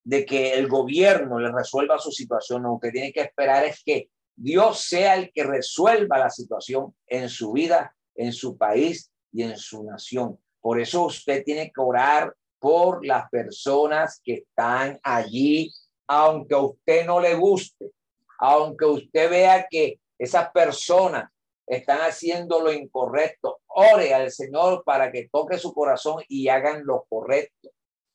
de 0.04 0.26
que 0.26 0.54
el 0.54 0.68
gobierno 0.68 1.40
le 1.40 1.52
resuelva 1.52 2.00
su 2.00 2.12
situación. 2.12 2.64
Lo 2.64 2.80
que 2.82 2.92
tiene 2.92 3.12
que 3.12 3.22
esperar 3.22 3.66
es 3.66 3.84
que 3.84 4.10
Dios 4.36 4.82
sea 4.82 5.16
el 5.16 5.32
que 5.32 5.44
resuelva 5.44 6.18
la 6.18 6.30
situación 6.30 6.96
en 7.08 7.28
su 7.28 7.52
vida, 7.52 7.96
en 8.16 8.32
su 8.32 8.58
país 8.58 9.12
y 9.32 9.44
en 9.44 9.58
su 9.58 9.84
nación. 9.84 10.40
Por 10.62 10.80
eso 10.80 11.04
usted 11.06 11.44
tiene 11.44 11.72
que 11.74 11.82
orar 11.82 12.34
por 12.60 13.06
las 13.06 13.30
personas 13.30 14.22
que 14.24 14.34
están 14.34 15.00
allí, 15.04 15.72
aunque 16.08 16.56
a 16.56 16.60
usted 16.60 17.06
no 17.06 17.20
le 17.20 17.36
guste, 17.36 17.92
aunque 18.40 18.86
usted 18.86 19.30
vea 19.30 19.68
que 19.70 20.00
esas 20.18 20.50
personas 20.52 21.30
están 21.68 22.00
haciendo 22.00 22.62
lo 22.62 22.72
incorrecto, 22.72 23.60
ore 23.68 24.14
al 24.14 24.32
Señor 24.32 24.84
para 24.86 25.12
que 25.12 25.28
toque 25.30 25.58
su 25.58 25.74
corazón 25.74 26.24
y 26.30 26.48
hagan 26.48 26.86
lo 26.86 27.06
correcto. 27.10 27.70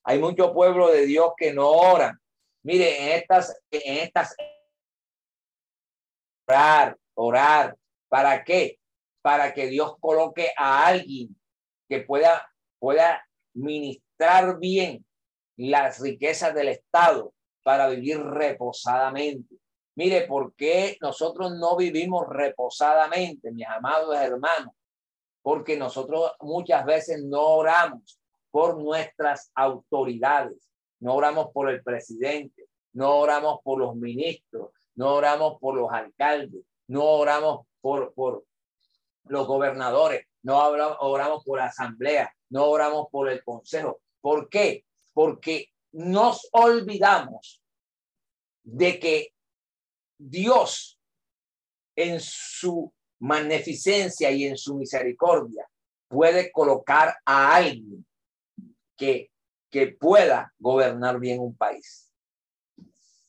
Hay 0.05 0.19
mucho 0.19 0.53
pueblo 0.55 0.89
de 0.89 1.07
Dios 1.07 1.33
que 1.37 1.53
no 1.53 1.69
oran. 1.69 2.19
Mire, 2.65 3.03
en 3.03 3.21
estas, 3.21 3.61
en 3.71 3.99
estas 3.99 4.35
orar, 6.49 6.97
orar. 7.15 7.77
¿Para 8.09 8.43
qué? 8.43 8.79
Para 9.23 9.53
que 9.53 9.67
Dios 9.67 9.97
coloque 10.01 10.51
a 10.57 10.87
alguien 10.87 11.37
que 11.89 12.01
pueda, 12.01 12.51
pueda 12.79 13.27
ministrar 13.55 14.59
bien 14.59 15.05
las 15.57 16.01
riquezas 16.01 16.55
del 16.55 16.69
Estado 16.69 17.33
para 17.63 17.89
vivir 17.89 18.23
reposadamente. 18.23 19.57
Mire, 19.95 20.27
¿por 20.27 20.55
qué 20.55 20.97
nosotros 21.01 21.53
no 21.53 21.77
vivimos 21.77 22.27
reposadamente, 22.29 23.53
mis 23.53 23.67
amados 23.67 24.17
hermanos? 24.17 24.75
Porque 25.43 25.77
nosotros 25.77 26.33
muchas 26.41 26.85
veces 26.85 27.23
no 27.25 27.43
oramos 27.43 28.19
por 28.51 28.79
nuestras 28.79 29.51
autoridades, 29.55 30.69
no 31.01 31.15
oramos 31.15 31.51
por 31.53 31.69
el 31.69 31.83
presidente, 31.83 32.67
no 32.93 33.17
oramos 33.17 33.61
por 33.63 33.79
los 33.79 33.97
ministros, 33.97 34.71
no 34.95 35.15
oramos 35.15 35.59
por 35.61 35.75
los 35.75 35.91
alcaldes, 35.91 36.63
no 36.89 37.05
oramos 37.05 37.67
por, 37.81 38.13
por 38.15 38.45
los 39.25 39.47
gobernadores, 39.47 40.27
no 40.43 40.59
oramos 40.59 41.45
por 41.45 41.59
la 41.59 41.67
asamblea, 41.67 42.35
no 42.51 42.67
oramos 42.67 43.07
por 43.11 43.29
el 43.29 43.43
consejo. 43.43 44.01
¿Por 44.21 44.49
qué? 44.49 44.85
Porque 45.13 45.72
nos 45.93 46.49
olvidamos 46.53 47.63
de 48.65 48.99
que 48.99 49.35
Dios 50.19 50.99
en 51.97 52.21
su 52.21 52.93
magnificencia 53.21 54.31
y 54.31 54.45
en 54.45 54.57
su 54.57 54.77
misericordia 54.77 55.69
puede 56.09 56.51
colocar 56.51 57.17
a 57.25 57.55
alguien 57.57 58.07
que, 58.97 59.31
que 59.71 59.89
pueda 59.89 60.53
gobernar 60.59 61.19
bien 61.19 61.41
un 61.41 61.57
país. 61.57 62.11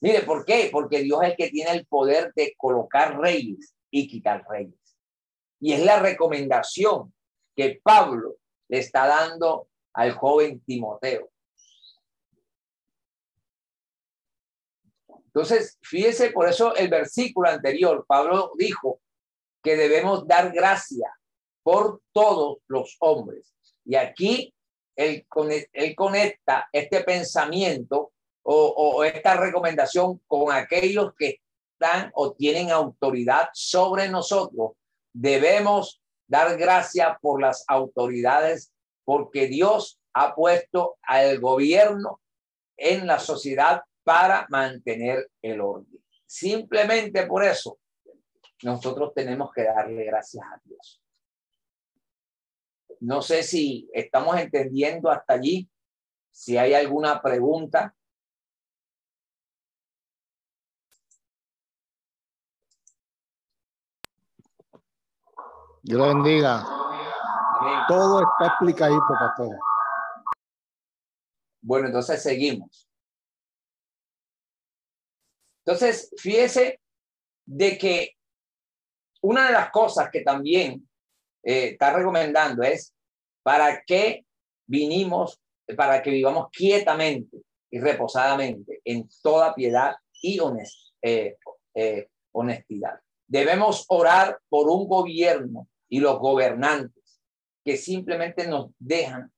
Mire, 0.01 0.21
¿por 0.23 0.45
qué? 0.45 0.69
Porque 0.71 0.99
Dios 0.99 1.23
es 1.23 1.29
el 1.29 1.35
que 1.37 1.49
tiene 1.49 1.71
el 1.71 1.85
poder 1.85 2.33
de 2.35 2.53
colocar 2.57 3.17
reyes 3.17 3.73
y 3.89 4.07
quitar 4.07 4.45
reyes. 4.49 4.97
Y 5.59 5.73
es 5.73 5.85
la 5.85 5.99
recomendación 5.99 7.13
que 7.55 7.79
Pablo 7.81 8.35
le 8.67 8.79
está 8.79 9.07
dando 9.07 9.69
al 9.93 10.11
joven 10.11 10.61
Timoteo. 10.65 11.29
Entonces, 15.33 15.79
fíjese, 15.81 16.31
por 16.31 16.47
eso 16.47 16.75
el 16.75 16.89
versículo 16.89 17.49
anterior, 17.49 18.05
Pablo 18.07 18.51
dijo 18.57 19.01
que 19.63 19.75
debemos 19.75 20.27
dar 20.27 20.51
gracia 20.51 21.11
por 21.63 22.01
todos 22.11 22.59
los 22.67 22.95
hombres. 22.99 23.53
Y 23.85 23.95
aquí 23.95 24.53
él, 24.95 25.25
él 25.71 25.95
conecta 25.95 26.69
este 26.71 27.03
pensamiento 27.03 28.11
o, 28.43 29.03
esta 29.03 29.35
recomendación 29.35 30.19
con 30.27 30.51
aquellos 30.51 31.13
que 31.17 31.39
están 31.73 32.11
o 32.13 32.33
tienen 32.33 32.71
autoridad 32.71 33.49
sobre 33.53 34.09
nosotros. 34.09 34.73
Debemos 35.13 36.01
dar 36.27 36.57
gracias 36.57 37.17
por 37.21 37.41
las 37.41 37.63
autoridades 37.67 38.71
porque 39.05 39.47
Dios 39.47 39.99
ha 40.13 40.35
puesto 40.35 40.97
al 41.01 41.39
gobierno 41.39 42.19
en 42.77 43.07
la 43.07 43.19
sociedad 43.19 43.83
para 44.03 44.45
mantener 44.49 45.29
el 45.41 45.61
orden. 45.61 46.03
Simplemente 46.25 47.25
por 47.25 47.43
eso 47.43 47.79
nosotros 48.63 49.13
tenemos 49.13 49.51
que 49.51 49.63
darle 49.63 50.05
gracias 50.05 50.45
a 50.45 50.59
Dios. 50.63 51.01
No 53.01 53.21
sé 53.21 53.43
si 53.43 53.89
estamos 53.93 54.37
entendiendo 54.37 55.11
hasta 55.11 55.33
allí, 55.33 55.69
si 56.31 56.57
hay 56.57 56.73
alguna 56.73 57.21
pregunta. 57.21 57.93
Dios 65.81 65.99
lo 65.99 66.07
bendiga. 66.07 66.65
Todo 67.89 68.21
está 68.21 68.47
explicadito, 68.47 69.05
pastor. 69.19 69.59
Bueno, 71.61 71.87
entonces 71.87 72.23
seguimos. 72.23 72.89
Entonces, 75.65 76.13
fíjese 76.17 76.79
de 77.45 77.77
que 77.77 78.15
una 79.21 79.47
de 79.47 79.53
las 79.53 79.71
cosas 79.71 80.09
que 80.11 80.21
también 80.21 80.87
eh, 81.43 81.69
está 81.69 81.93
recomendando 81.93 82.63
es 82.63 82.93
para 83.41 83.83
que 83.83 84.25
vinimos, 84.65 85.39
para 85.77 86.01
que 86.01 86.11
vivamos 86.11 86.47
quietamente 86.51 87.37
y 87.71 87.79
reposadamente 87.79 88.81
en 88.83 89.07
toda 89.21 89.55
piedad 89.55 89.95
y 90.21 90.39
eh, 91.01 91.37
eh, 91.73 92.07
honestidad. 92.31 92.99
Debemos 93.27 93.85
orar 93.89 94.39
por 94.49 94.69
un 94.69 94.87
gobierno 94.87 95.67
y 95.89 95.99
los 95.99 96.19
gobernantes 96.19 97.21
que 97.63 97.77
simplemente 97.77 98.47
nos 98.47 98.71
dejan 98.79 99.31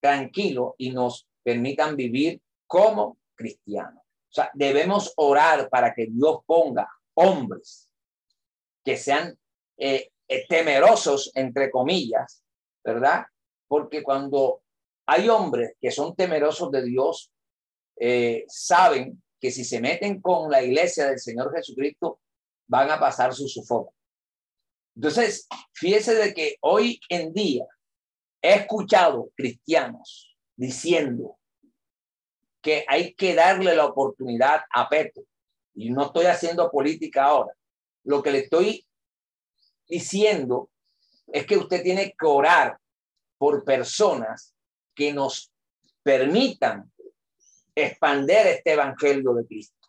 tranquilos 0.00 0.74
y 0.78 0.92
nos 0.92 1.26
permitan 1.42 1.96
vivir 1.96 2.40
como 2.66 3.18
cristianos. 3.34 3.99
O 4.30 4.32
sea, 4.32 4.50
debemos 4.54 5.12
orar 5.16 5.68
para 5.68 5.92
que 5.92 6.06
Dios 6.06 6.38
ponga 6.46 6.88
hombres 7.14 7.88
que 8.84 8.96
sean 8.96 9.36
eh, 9.76 10.10
eh, 10.28 10.46
temerosos, 10.48 11.32
entre 11.34 11.70
comillas, 11.70 12.44
¿verdad? 12.84 13.24
Porque 13.66 14.04
cuando 14.04 14.62
hay 15.06 15.28
hombres 15.28 15.74
que 15.80 15.90
son 15.90 16.14
temerosos 16.14 16.70
de 16.70 16.84
Dios, 16.84 17.32
eh, 17.98 18.44
saben 18.46 19.20
que 19.40 19.50
si 19.50 19.64
se 19.64 19.80
meten 19.80 20.20
con 20.20 20.48
la 20.48 20.62
iglesia 20.62 21.08
del 21.08 21.18
Señor 21.18 21.52
Jesucristo, 21.52 22.20
van 22.68 22.90
a 22.90 23.00
pasar 23.00 23.34
su 23.34 23.48
sofoco. 23.48 23.94
Entonces, 24.94 25.48
fíjese 25.72 26.14
de 26.14 26.32
que 26.32 26.56
hoy 26.60 27.00
en 27.08 27.32
día 27.32 27.66
he 28.40 28.54
escuchado 28.54 29.30
cristianos 29.34 30.36
diciendo 30.56 31.39
que 32.60 32.84
hay 32.88 33.14
que 33.14 33.34
darle 33.34 33.74
la 33.74 33.86
oportunidad 33.86 34.62
a 34.70 34.88
Petro. 34.88 35.22
Y 35.74 35.90
no 35.90 36.06
estoy 36.06 36.26
haciendo 36.26 36.70
política 36.70 37.24
ahora. 37.24 37.52
Lo 38.04 38.22
que 38.22 38.30
le 38.30 38.38
estoy 38.40 38.86
diciendo 39.88 40.70
es 41.28 41.46
que 41.46 41.56
usted 41.56 41.82
tiene 41.82 42.14
que 42.18 42.26
orar 42.26 42.78
por 43.38 43.64
personas 43.64 44.54
que 44.94 45.12
nos 45.12 45.50
permitan 46.02 46.90
expander 47.74 48.46
este 48.48 48.72
evangelio 48.72 49.32
de 49.34 49.46
Cristo, 49.46 49.88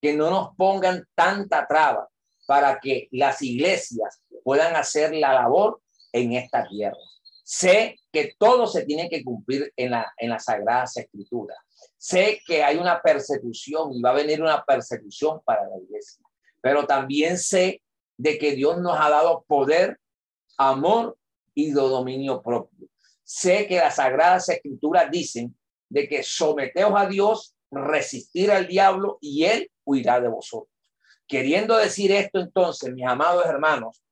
que 0.00 0.14
no 0.14 0.30
nos 0.30 0.54
pongan 0.56 1.06
tanta 1.14 1.66
traba 1.66 2.08
para 2.46 2.78
que 2.80 3.08
las 3.10 3.42
iglesias 3.42 4.22
puedan 4.42 4.76
hacer 4.76 5.14
la 5.14 5.34
labor 5.34 5.82
en 6.12 6.32
esta 6.32 6.66
tierra. 6.66 6.96
Sé 7.44 7.98
que 8.12 8.34
todo 8.38 8.66
se 8.66 8.84
tiene 8.84 9.08
que 9.08 9.22
cumplir 9.22 9.72
en 9.76 9.90
la 9.90 10.12
en 10.16 10.30
las 10.30 10.44
sagradas 10.44 10.96
escrituras. 10.96 11.58
Sé 11.96 12.40
que 12.46 12.62
hay 12.62 12.76
una 12.76 13.00
persecución 13.00 13.92
y 13.92 14.00
va 14.00 14.10
a 14.10 14.14
venir 14.14 14.40
una 14.40 14.64
persecución 14.64 15.40
para 15.44 15.68
la 15.68 15.78
iglesia, 15.78 16.24
pero 16.60 16.86
también 16.86 17.38
sé 17.38 17.82
de 18.16 18.38
que 18.38 18.52
Dios 18.52 18.78
nos 18.78 18.98
ha 18.98 19.08
dado 19.10 19.44
poder, 19.46 19.98
amor 20.56 21.16
y 21.54 21.70
dominio 21.70 22.42
propio. 22.42 22.88
Sé 23.24 23.66
que 23.66 23.76
las 23.76 23.96
sagradas 23.96 24.48
escrituras 24.48 25.10
dicen 25.10 25.56
de 25.88 26.08
que 26.08 26.22
someteos 26.22 26.92
a 26.96 27.06
Dios, 27.06 27.54
resistir 27.70 28.50
al 28.50 28.66
diablo 28.66 29.18
y 29.20 29.44
él 29.44 29.70
huirá 29.84 30.20
de 30.20 30.28
vosotros. 30.28 30.72
Queriendo 31.26 31.76
decir 31.76 32.10
esto 32.12 32.40
entonces, 32.40 32.92
mis 32.94 33.06
amados 33.06 33.44
hermanos, 33.46 34.02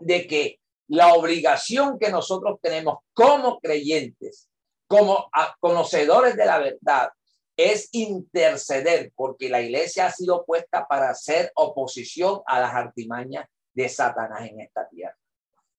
de 0.00 0.26
que 0.26 0.60
la 0.88 1.14
obligación 1.14 1.98
que 1.98 2.10
nosotros 2.10 2.58
tenemos 2.62 2.98
como 3.12 3.58
creyentes, 3.58 4.48
como 4.86 5.30
conocedores 5.60 6.36
de 6.36 6.46
la 6.46 6.58
verdad, 6.58 7.10
es 7.56 7.88
interceder, 7.92 9.12
porque 9.14 9.48
la 9.48 9.62
iglesia 9.62 10.06
ha 10.06 10.12
sido 10.12 10.44
puesta 10.44 10.86
para 10.86 11.10
hacer 11.10 11.50
oposición 11.54 12.42
a 12.46 12.60
las 12.60 12.74
artimañas 12.74 13.46
de 13.72 13.88
Satanás 13.88 14.42
en 14.42 14.60
esta 14.60 14.88
tierra. 14.88 15.16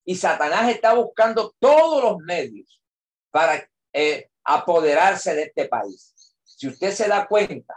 Y 0.04 0.16
Satanás 0.16 0.70
está 0.70 0.94
buscando 0.94 1.54
todos 1.60 2.04
los 2.04 2.18
medios 2.20 2.82
para 3.30 3.70
eh, 3.94 4.30
apoderarse 4.44 5.36
de 5.36 5.44
este 5.44 5.68
país. 5.68 6.14
Si 6.44 6.68
usted 6.68 6.92
se 6.92 7.08
da 7.08 7.28
cuenta, 7.28 7.76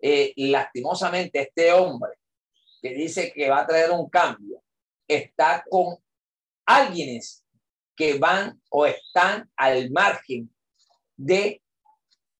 eh, 0.00 0.32
lastimosamente 0.36 1.40
este 1.40 1.72
hombre 1.72 2.12
que 2.80 2.94
dice 2.94 3.32
que 3.32 3.50
va 3.50 3.60
a 3.60 3.66
traer 3.66 3.90
un 3.90 4.08
cambio, 4.08 4.62
está 5.06 5.64
con 5.68 5.96
alguienes 6.66 7.44
que 7.94 8.18
van 8.18 8.60
o 8.70 8.86
están 8.86 9.50
al 9.56 9.90
margen 9.90 10.52
de 11.24 11.62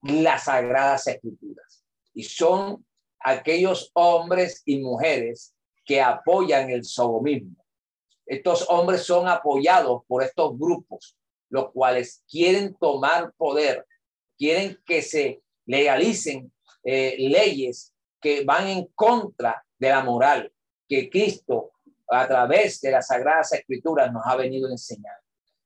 las 0.03 0.45
sagradas 0.45 1.07
escrituras. 1.07 1.85
Y 2.15 2.25
son 2.25 2.85
aquellos 3.19 3.91
hombres 3.95 4.63
y 4.65 4.81
mujeres 4.81 5.55
que 5.85 6.01
apoyan 6.01 6.71
el 6.71 6.85
sodomismo. 6.85 7.65
Estos 8.27 8.67
hombres 8.69 9.03
son 9.03 9.29
apoyados 9.29 10.03
por 10.07 10.23
estos 10.23 10.59
grupos 10.59 11.17
los 11.53 11.71
cuales 11.71 12.25
quieren 12.31 12.75
tomar 12.81 13.35
poder, 13.35 13.87
quieren 14.39 14.81
que 14.87 15.03
se 15.03 15.43
legalicen 15.67 16.51
eh, 16.83 17.15
leyes 17.19 17.93
que 18.19 18.43
van 18.43 18.69
en 18.69 18.87
contra 18.95 19.63
de 19.79 19.91
la 19.91 20.03
moral 20.03 20.51
que 20.89 21.11
Cristo 21.11 21.73
a 22.09 22.27
través 22.27 22.81
de 22.81 22.93
las 22.93 23.09
sagradas 23.09 23.53
escrituras 23.53 24.11
nos 24.11 24.23
ha 24.25 24.35
venido 24.37 24.67
a 24.67 24.73
enseñar. 24.73 25.17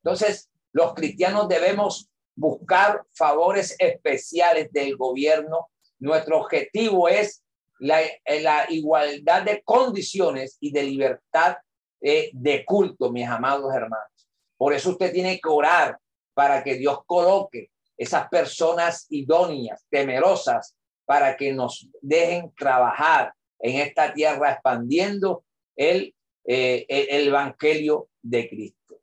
Entonces, 0.03 0.49
los 0.73 0.93
cristianos 0.93 1.47
debemos 1.47 2.09
buscar 2.37 3.03
favores 3.13 3.75
especiales 3.79 4.71
del 4.71 4.95
gobierno. 4.95 5.69
Nuestro 5.99 6.39
objetivo 6.39 7.09
es 7.09 7.43
la, 7.79 7.99
la 8.25 8.65
igualdad 8.69 9.43
de 9.43 9.61
condiciones 9.63 10.57
y 10.59 10.71
de 10.71 10.83
libertad 10.83 11.57
eh, 11.99 12.29
de 12.31 12.63
culto, 12.63 13.11
mis 13.11 13.27
amados 13.27 13.73
hermanos. 13.73 14.29
Por 14.55 14.73
eso 14.73 14.91
usted 14.91 15.11
tiene 15.11 15.39
que 15.39 15.49
orar 15.49 15.97
para 16.33 16.63
que 16.63 16.75
Dios 16.75 16.99
coloque 17.07 17.71
esas 17.97 18.29
personas 18.29 19.07
idóneas, 19.09 19.83
temerosas, 19.89 20.75
para 21.05 21.35
que 21.35 21.51
nos 21.53 21.89
dejen 22.01 22.53
trabajar 22.55 23.33
en 23.59 23.81
esta 23.81 24.13
tierra 24.13 24.51
expandiendo 24.51 25.43
el, 25.75 26.13
eh, 26.45 26.85
el, 26.87 27.29
Evangelio 27.29 28.09
de 28.21 28.47
Cristo. 28.47 28.99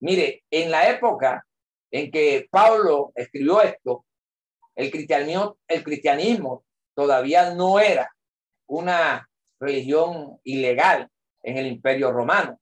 Mire, 0.00 0.42
en 0.50 0.72
la 0.72 0.90
época 0.90 1.45
en 1.96 2.10
que 2.10 2.46
Pablo 2.50 3.12
escribió 3.14 3.62
esto, 3.62 4.04
el 4.74 4.90
cristianismo, 4.90 5.56
el 5.66 5.82
cristianismo 5.82 6.66
todavía 6.94 7.54
no 7.54 7.80
era 7.80 8.14
una 8.66 9.26
religión 9.58 10.38
ilegal 10.44 11.10
en 11.42 11.56
el 11.56 11.66
imperio 11.68 12.12
romano 12.12 12.60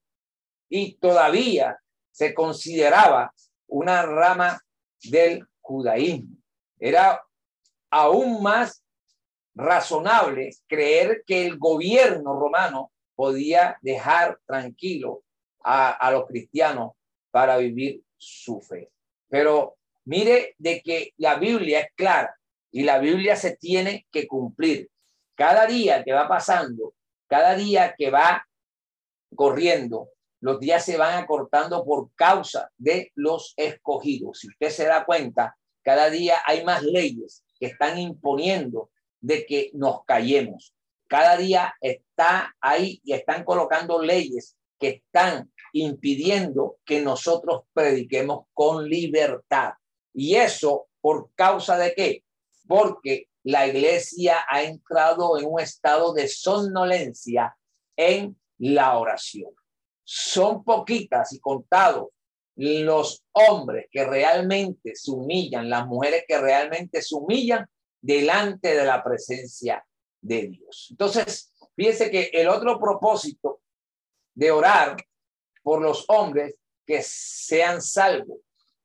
y 0.69 0.95
todavía 0.95 1.77
se 2.11 2.33
consideraba 2.33 3.33
una 3.67 4.03
rama 4.03 4.57
del 5.03 5.45
judaísmo. 5.59 6.37
Era 6.79 7.21
aún 7.89 8.41
más 8.41 8.85
razonable 9.53 10.51
creer 10.65 11.23
que 11.27 11.45
el 11.45 11.57
gobierno 11.57 12.39
romano 12.39 12.93
podía 13.15 13.77
dejar 13.81 14.39
tranquilo 14.45 15.23
a, 15.61 15.91
a, 15.91 16.11
los 16.11 16.25
cristianos 16.25 16.93
para 17.31 17.57
vivir 17.57 18.01
su 18.15 18.61
fe. 18.61 18.94
Pero 19.29 19.75
mire 20.05 20.55
de 20.57 20.81
que 20.81 21.13
la 21.17 21.35
Biblia 21.35 21.81
es 21.81 21.87
clara 21.95 22.35
y 22.71 22.83
la 22.83 22.99
Biblia 22.99 23.35
se 23.35 23.57
tiene 23.57 24.05
que 24.11 24.27
cumplir. 24.27 24.89
Cada 25.35 25.65
día 25.65 26.03
que 26.03 26.13
va 26.13 26.27
pasando, 26.27 26.93
cada 27.27 27.55
día 27.55 27.95
que 27.97 28.09
va 28.09 28.45
corriendo, 29.35 30.09
los 30.41 30.59
días 30.59 30.85
se 30.85 30.97
van 30.97 31.23
acortando 31.23 31.83
por 31.83 32.13
causa 32.15 32.69
de 32.77 33.11
los 33.15 33.53
escogidos. 33.57 34.39
Si 34.39 34.47
usted 34.47 34.69
se 34.69 34.85
da 34.85 35.05
cuenta, 35.05 35.57
cada 35.83 36.09
día 36.09 36.37
hay 36.45 36.63
más 36.63 36.83
leyes 36.83 37.43
que 37.59 37.67
están 37.67 37.97
imponiendo 37.97 38.89
de 39.21 39.45
que 39.45 39.71
nos 39.73 40.03
callemos. 40.05 40.73
Cada 41.07 41.37
día 41.37 41.73
está 41.81 42.55
ahí 42.59 43.01
y 43.03 43.13
están 43.13 43.43
colocando 43.43 44.01
leyes 44.01 44.55
que 44.79 45.03
están 45.03 45.51
impidiendo 45.73 46.77
que 46.85 47.01
nosotros 47.01 47.63
prediquemos 47.73 48.45
con 48.53 48.87
libertad. 48.87 49.73
Y 50.13 50.35
eso 50.35 50.87
por 51.01 51.31
causa 51.35 51.77
de 51.77 51.93
qué? 51.93 52.23
Porque 52.67 53.27
la 53.43 53.67
iglesia 53.67 54.37
ha 54.49 54.63
entrado 54.63 55.37
en 55.37 55.45
un 55.45 55.59
estado 55.59 56.13
de 56.13 56.27
somnolencia 56.27 57.55
en 57.95 58.39
la 58.57 58.97
oración. 58.97 59.51
Son 60.03 60.63
poquitas 60.63 61.33
y 61.33 61.39
contados 61.39 62.07
los 62.55 63.23
hombres 63.33 63.87
que 63.91 64.05
realmente 64.05 64.95
se 64.95 65.11
humillan, 65.11 65.69
las 65.69 65.85
mujeres 65.85 66.23
que 66.27 66.39
realmente 66.39 67.01
se 67.01 67.15
humillan 67.15 67.65
delante 68.01 68.75
de 68.75 68.85
la 68.85 69.03
presencia 69.03 69.85
de 70.21 70.47
Dios. 70.47 70.87
Entonces, 70.91 71.53
fíjense 71.75 72.09
que 72.09 72.29
el 72.33 72.47
otro 72.47 72.79
propósito 72.79 73.61
de 74.35 74.51
orar 74.51 74.97
por 75.63 75.81
los 75.81 76.05
hombres 76.09 76.55
que 76.85 77.01
sean 77.01 77.81
salvos, 77.81 78.39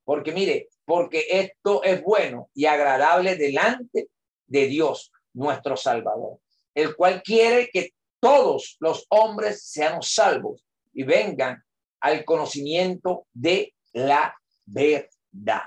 porque 0.05 0.33
mire, 0.33 0.69
porque 0.85 1.27
esto 1.29 1.83
es 1.83 2.03
bueno 2.03 2.49
y 2.55 2.65
agradable 2.67 3.37
delante 3.37 4.09
de 4.47 4.67
Dios, 4.67 5.13
nuestro 5.35 5.77
Salvador, 5.77 6.39
el 6.75 6.97
cual 6.97 7.23
quiere 7.23 7.69
que 7.73 7.93
todos 8.19 8.77
los 8.81 9.07
hombres 9.09 9.63
sean 9.63 10.03
salvos 10.03 10.65
y 10.93 11.05
vengan 11.05 11.63
al 12.01 12.25
conocimiento 12.25 13.27
de 13.33 13.75
la 13.93 14.35
verdad. 14.65 15.63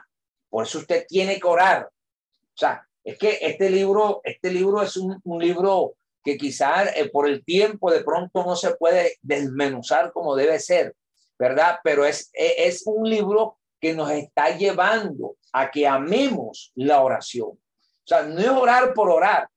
Por 0.49 0.65
eso 0.65 0.79
usted 0.79 1.05
tiene 1.07 1.39
que 1.39 1.47
orar. 1.47 1.85
O 1.85 2.57
sea, 2.57 2.87
es 3.03 3.17
que 3.17 3.39
este 3.41 3.69
libro, 3.69 4.21
este 4.23 4.51
libro 4.51 4.81
es 4.81 4.97
un, 4.97 5.21
libro 5.39 5.95
que 6.23 6.37
quizás 6.37 6.95
eh, 6.95 7.09
por 7.09 7.27
el 7.27 7.43
tiempo 7.43 7.91
de 7.91 8.03
pronto 8.03 8.43
no 8.45 8.55
se 8.55 8.75
puede 8.75 9.17
desmenuzar 9.21 10.11
como 10.13 10.35
debe 10.35 10.59
ser, 10.59 10.95
¿verdad? 11.37 11.79
Pero 11.83 12.05
es, 12.05 12.29
e, 12.33 12.67
es 12.67 12.83
un 12.85 13.09
libro 13.09 13.57
que 13.79 13.93
nos 13.93 14.09
está 14.11 14.55
llevando 14.55 15.35
a 15.51 15.69
que 15.69 15.87
amemos 15.87 16.71
la 16.75 17.01
oración. 17.01 17.49
O 17.49 18.05
sea, 18.05 18.23
no 18.23 18.39
es 18.39 18.49
orar 18.49 18.93
por 18.93 19.09
orar, 19.09 19.47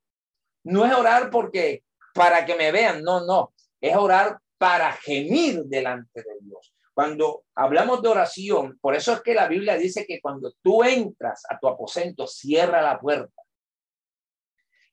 no 0.64 0.84
es 0.84 0.92
orar 0.92 1.30
porque 1.30 1.84
para 2.12 2.44
que 2.44 2.56
me 2.56 2.72
vean. 2.72 3.02
No, 3.02 3.24
no, 3.24 3.52
es 3.80 3.96
orar 3.96 4.38
para 4.58 4.92
gemir 4.92 5.64
delante 5.64 6.22
de 6.22 6.38
Dios. 6.40 6.74
Cuando 6.92 7.44
hablamos 7.54 8.02
de 8.02 8.08
oración, 8.08 8.78
por 8.80 8.96
eso 8.96 9.12
es 9.12 9.20
que 9.20 9.34
la 9.34 9.48
Biblia 9.48 9.76
dice 9.76 10.06
que 10.06 10.20
cuando 10.20 10.52
tú 10.62 10.82
entras 10.82 11.42
a 11.48 11.58
tu 11.58 11.68
aposento, 11.68 12.26
cierra 12.26 12.80
la 12.80 12.98
puerta 12.98 13.42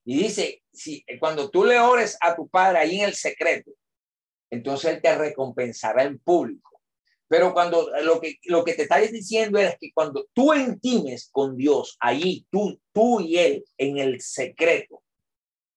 Y 0.06 0.18
dice, 0.24 0.64
si 0.72 1.06
cuando 1.20 1.49
tú 1.49 1.64
le 1.64 1.80
ores 1.80 2.18
a 2.20 2.36
tu 2.36 2.47
padre 2.47 2.80
ahí 2.80 2.99
en 2.99 3.06
el 3.06 3.16
secreto, 3.16 3.72
entonces 4.49 4.93
él 4.93 5.01
te 5.01 5.16
recompensará 5.16 6.04
en 6.04 6.20
público. 6.20 6.74
Pero 7.28 7.54
cuando 7.54 7.89
lo 8.04 8.22
que, 8.22 8.38
lo 8.43 8.64
que 8.64 8.74
te 8.74 8.84
está 8.84 8.97
diciendo 8.97 9.58
es 9.58 9.76
que 9.80 9.91
cuando 9.91 10.28
tú 10.34 10.54
intimes 10.54 11.30
con 11.32 11.58
Dios, 11.58 11.97
allí 11.99 12.45
tú, 12.51 12.80
tú 12.91 13.22
y 13.22 13.39
él 13.39 13.66
en 13.78 13.97
el 13.97 14.22
secreto, 14.22 15.01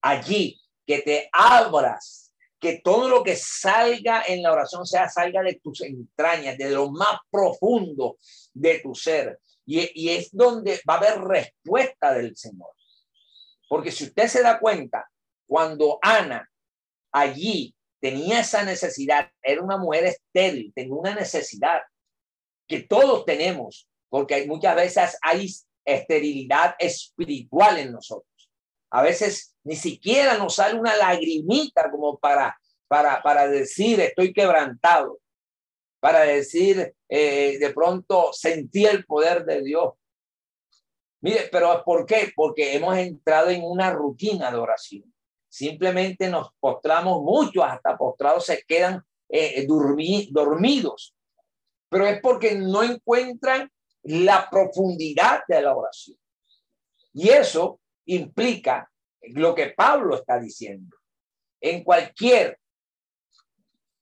allí 0.01 0.61
que 0.85 0.99
te 0.99 1.29
abras, 1.31 2.31
que 2.59 2.81
todo 2.83 3.09
lo 3.09 3.23
que 3.23 3.35
salga 3.35 4.23
en 4.27 4.43
la 4.43 4.51
oración 4.51 4.85
sea 4.85 5.09
salga 5.09 5.41
de 5.41 5.55
tus 5.55 5.81
entrañas, 5.81 6.57
de 6.57 6.69
lo 6.69 6.91
más 6.91 7.17
profundo 7.31 8.17
de 8.53 8.79
tu 8.79 8.93
ser. 8.93 9.39
Y, 9.65 9.89
y 9.95 10.09
es 10.09 10.29
donde 10.31 10.79
va 10.87 10.95
a 10.95 10.97
haber 10.97 11.21
respuesta 11.21 12.13
del 12.13 12.37
Señor. 12.37 12.76
Porque 13.67 13.91
si 13.91 14.05
usted 14.05 14.27
se 14.27 14.41
da 14.41 14.59
cuenta, 14.59 15.09
cuando 15.47 15.99
Ana 16.01 16.49
allí 17.11 17.75
tenía 17.99 18.41
esa 18.41 18.63
necesidad, 18.63 19.29
era 19.41 19.61
una 19.61 19.77
mujer 19.77 20.05
estéril, 20.05 20.71
tenía 20.73 20.93
una 20.93 21.15
necesidad 21.15 21.81
que 22.67 22.81
todos 22.81 23.25
tenemos, 23.25 23.87
porque 24.09 24.45
muchas 24.45 24.75
veces 24.75 25.17
hay 25.21 25.47
esterilidad 25.85 26.75
espiritual 26.79 27.77
en 27.79 27.93
nosotros. 27.93 28.27
A 28.91 29.01
veces 29.01 29.55
ni 29.63 29.75
siquiera 29.75 30.37
nos 30.37 30.55
sale 30.55 30.79
una 30.79 30.95
lagrimita 30.95 31.89
como 31.89 32.17
para, 32.17 32.57
para, 32.87 33.21
para 33.21 33.47
decir 33.47 33.99
estoy 33.99 34.33
quebrantado, 34.33 35.19
para 35.99 36.21
decir 36.21 36.93
eh, 37.09 37.57
de 37.59 37.69
pronto 37.73 38.31
sentí 38.33 38.85
el 38.85 39.05
poder 39.05 39.45
de 39.45 39.61
Dios. 39.61 39.93
Mire, 41.21 41.49
pero 41.51 41.83
¿por 41.83 42.05
qué? 42.05 42.31
Porque 42.35 42.75
hemos 42.75 42.97
entrado 42.97 43.49
en 43.49 43.63
una 43.63 43.91
rutina 43.91 44.51
de 44.51 44.57
oración. 44.57 45.13
Simplemente 45.49 46.29
nos 46.29 46.49
postramos 46.59 47.21
mucho, 47.21 47.63
hasta 47.63 47.97
postrados 47.97 48.45
se 48.45 48.63
quedan 48.67 49.03
eh, 49.29 49.65
dormidos. 49.65 51.15
Pero 51.89 52.05
es 52.05 52.21
porque 52.21 52.55
no 52.55 52.83
encuentran 52.83 53.71
la 54.03 54.49
profundidad 54.49 55.41
de 55.47 55.61
la 55.61 55.75
oración. 55.75 56.17
Y 57.13 57.29
eso 57.29 57.79
implica 58.05 58.91
lo 59.21 59.55
que 59.55 59.69
Pablo 59.69 60.15
está 60.15 60.39
diciendo. 60.39 60.95
En 61.59 61.83
cualquier 61.83 62.59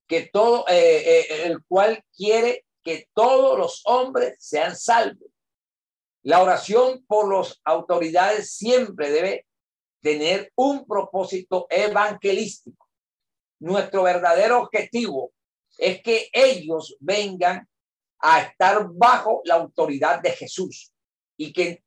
que 0.07 0.29
todo, 0.31 0.65
eh, 0.67 0.99
eh, 1.05 1.25
el 1.45 1.63
cual 1.65 2.03
quiere 2.15 2.65
que 2.83 3.07
todos 3.13 3.57
los 3.57 3.81
hombres 3.85 4.35
sean 4.39 4.75
salvos. 4.75 5.29
La 6.25 6.41
oración 6.41 7.05
por 7.05 7.31
las 7.31 7.61
autoridades 7.63 8.55
siempre 8.55 9.11
debe 9.11 9.45
tener 10.01 10.51
un 10.55 10.83
propósito 10.87 11.67
evangelístico. 11.69 12.89
Nuestro 13.59 14.01
verdadero 14.01 14.63
objetivo 14.63 15.33
es 15.77 16.01
que 16.01 16.29
ellos 16.33 16.97
vengan 16.99 17.69
a 18.17 18.41
estar 18.41 18.87
bajo 18.91 19.41
la 19.45 19.53
autoridad 19.53 20.19
de 20.19 20.31
Jesús 20.31 20.91
y 21.37 21.53
que 21.53 21.83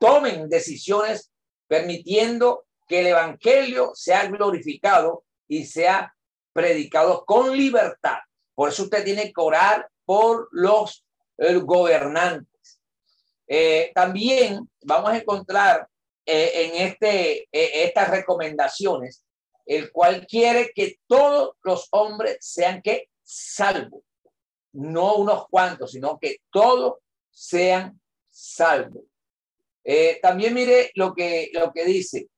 tomen 0.00 0.48
decisiones 0.48 1.30
permitiendo 1.68 2.64
que 2.88 3.00
el 3.00 3.08
Evangelio 3.08 3.92
sea 3.94 4.26
glorificado 4.26 5.26
y 5.46 5.66
sea 5.66 6.16
predicado 6.54 7.26
con 7.26 7.54
libertad. 7.54 8.20
Por 8.54 8.70
eso 8.70 8.84
usted 8.84 9.04
tiene 9.04 9.34
que 9.34 9.40
orar 9.40 9.86
por 10.06 10.48
los 10.50 11.04
gobernantes. 11.36 12.51
Eh, 13.54 13.92
también 13.94 14.66
vamos 14.80 15.10
a 15.10 15.18
encontrar 15.18 15.86
eh, 16.24 16.52
en 16.54 16.86
este, 16.86 17.42
eh, 17.52 17.84
estas 17.84 18.08
recomendaciones, 18.08 19.26
el 19.66 19.92
cual 19.92 20.26
quiere 20.26 20.72
que 20.74 20.96
todos 21.06 21.56
los 21.62 21.86
hombres 21.90 22.38
sean 22.40 22.80
que 22.80 23.10
salvos, 23.22 24.04
no 24.72 25.16
unos 25.16 25.48
cuantos, 25.48 25.92
sino 25.92 26.18
que 26.18 26.38
todos 26.50 27.00
sean 27.30 28.00
salvos. 28.30 29.04
También 30.22 30.54
mire 30.54 30.90
lo 30.94 31.12
que, 31.14 31.50
lo 31.52 31.72
que 31.74 31.84
dice. 31.84 32.28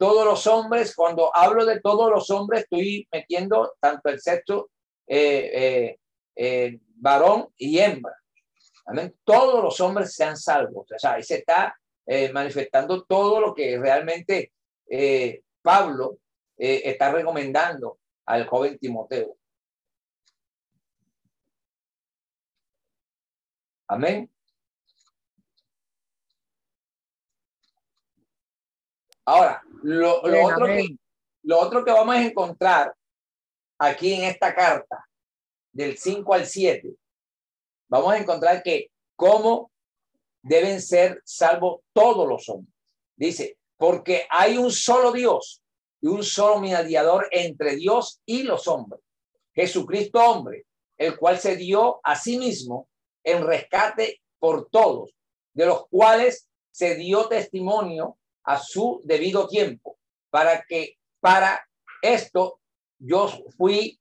Todos 0.00 0.24
los 0.24 0.48
hombres, 0.48 0.96
cuando 0.96 1.30
hablo 1.32 1.64
de 1.64 1.78
todos 1.80 2.10
los 2.10 2.28
hombres, 2.30 2.62
estoy 2.62 3.06
metiendo 3.12 3.72
tanto 3.78 4.08
el 4.08 4.20
sexo 4.20 4.68
varón 6.96 7.48
y 7.56 7.78
hembra. 7.78 8.19
Todos 9.24 9.62
los 9.62 9.80
hombres 9.80 10.14
sean 10.14 10.36
salvos. 10.36 10.90
O 10.90 10.98
sea, 10.98 11.14
ahí 11.14 11.22
se 11.22 11.38
está 11.38 11.76
manifestando 12.32 13.04
todo 13.04 13.40
lo 13.40 13.54
que 13.54 13.78
realmente 13.78 14.52
Pablo 15.62 16.18
está 16.56 17.12
recomendando 17.12 17.98
al 18.26 18.46
joven 18.46 18.78
Timoteo. 18.78 19.36
Amén. 23.88 24.30
Ahora, 29.24 29.62
lo, 29.82 30.20
otro 30.22 30.66
que, 30.66 30.96
lo 31.42 31.58
otro 31.58 31.84
que 31.84 31.90
vamos 31.90 32.14
a 32.14 32.22
encontrar 32.22 32.94
aquí 33.78 34.14
en 34.14 34.24
esta 34.24 34.54
carta, 34.54 35.04
del 35.72 35.96
5 35.96 36.34
al 36.34 36.46
7, 36.46 36.94
vamos 37.90 38.14
a 38.14 38.18
encontrar 38.18 38.62
que 38.62 38.90
cómo 39.16 39.70
deben 40.42 40.80
ser 40.80 41.20
salvos 41.24 41.80
todos 41.92 42.26
los 42.26 42.48
hombres. 42.48 42.74
Dice, 43.16 43.58
porque 43.76 44.26
hay 44.30 44.56
un 44.56 44.72
solo 44.72 45.12
Dios 45.12 45.62
y 46.00 46.06
un 46.06 46.22
solo 46.24 46.60
mediador 46.60 47.28
entre 47.30 47.76
Dios 47.76 48.20
y 48.24 48.44
los 48.44 48.66
hombres, 48.68 49.02
Jesucristo 49.54 50.18
hombre, 50.20 50.64
el 50.96 51.18
cual 51.18 51.38
se 51.38 51.56
dio 51.56 52.00
a 52.02 52.16
sí 52.16 52.38
mismo 52.38 52.88
en 53.24 53.46
rescate 53.46 54.22
por 54.38 54.70
todos, 54.70 55.14
de 55.52 55.66
los 55.66 55.86
cuales 55.88 56.48
se 56.70 56.94
dio 56.94 57.28
testimonio 57.28 58.16
a 58.44 58.58
su 58.58 59.02
debido 59.04 59.46
tiempo, 59.48 59.98
para 60.30 60.64
que 60.66 60.96
para 61.20 61.66
esto 62.00 62.60
yo 62.98 63.28
fui 63.58 64.00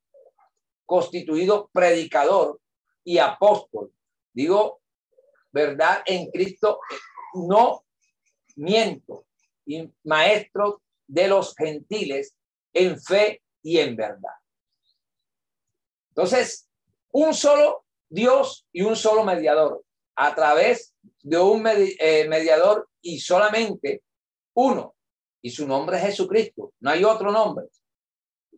constituido 0.85 1.69
predicador 1.73 2.59
y 3.03 3.17
apóstol. 3.17 3.93
Digo, 4.33 4.81
verdad 5.51 6.03
en 6.05 6.29
Cristo, 6.31 6.79
no 7.33 7.83
miento, 8.55 9.25
y 9.65 9.91
maestro 10.03 10.81
de 11.07 11.27
los 11.27 11.55
gentiles 11.55 12.35
en 12.73 12.99
fe 13.01 13.41
y 13.63 13.79
en 13.79 13.95
verdad. 13.95 14.33
Entonces, 16.09 16.67
un 17.11 17.33
solo 17.33 17.85
Dios 18.09 18.67
y 18.71 18.81
un 18.81 18.95
solo 18.95 19.23
mediador, 19.23 19.83
a 20.15 20.35
través 20.35 20.93
de 21.21 21.37
un 21.37 21.65
eh, 21.67 22.27
mediador 22.27 22.89
y 23.01 23.19
solamente 23.19 24.03
uno, 24.53 24.95
y 25.41 25.51
su 25.51 25.67
nombre 25.67 25.97
es 25.97 26.03
Jesucristo, 26.03 26.73
no 26.81 26.89
hay 26.89 27.03
otro 27.03 27.31
nombre. 27.31 27.67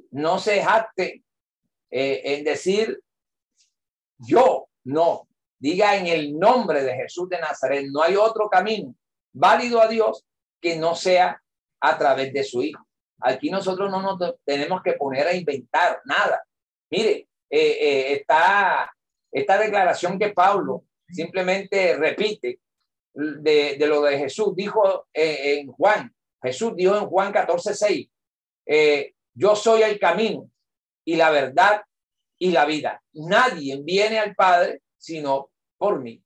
No 0.09 0.39
se 0.39 0.63
jacte 0.63 1.23
eh, 1.89 2.21
en 2.23 2.43
decir 2.43 3.01
yo, 4.25 4.67
no, 4.85 5.27
diga 5.59 5.95
en 5.95 6.07
el 6.07 6.37
nombre 6.37 6.83
de 6.83 6.95
Jesús 6.95 7.29
de 7.29 7.39
Nazaret, 7.39 7.87
no 7.91 8.01
hay 8.01 8.15
otro 8.15 8.49
camino 8.49 8.95
válido 9.33 9.81
a 9.81 9.87
Dios 9.87 10.25
que 10.59 10.77
no 10.77 10.95
sea 10.95 11.41
a 11.79 11.97
través 11.97 12.33
de 12.33 12.43
su 12.43 12.61
Hijo. 12.61 12.85
Aquí 13.19 13.49
nosotros 13.49 13.89
no 13.91 14.01
nos 14.01 14.35
tenemos 14.45 14.81
que 14.83 14.93
poner 14.93 15.27
a 15.27 15.35
inventar 15.35 16.01
nada. 16.05 16.43
Mire, 16.89 17.27
eh, 17.49 17.77
eh, 17.81 18.13
está 18.13 18.91
esta 19.31 19.57
declaración 19.57 20.19
que 20.19 20.29
Pablo 20.29 20.83
simplemente 21.07 21.95
repite 21.95 22.59
de, 23.13 23.77
lo 23.87 24.01
de 24.01 24.17
Jesús, 24.17 24.55
dijo 24.55 25.07
eh, 25.13 25.59
en 25.59 25.71
Juan, 25.71 26.13
Jesús 26.41 26.73
dijo 26.75 26.97
en 26.97 27.07
Juan 27.07 27.31
14, 27.31 27.73
6, 27.73 28.09
eh, 28.65 29.13
yo 29.33 29.55
soy 29.55 29.83
el 29.83 29.99
camino 29.99 30.49
y 31.05 31.15
la 31.15 31.29
verdad 31.29 31.81
y 32.41 32.49
la 32.49 32.65
vida. 32.65 32.99
Nadie 33.13 33.79
viene 33.83 34.17
al 34.17 34.33
Padre 34.33 34.81
sino 34.97 35.51
por 35.77 35.99
mí. 35.99 36.23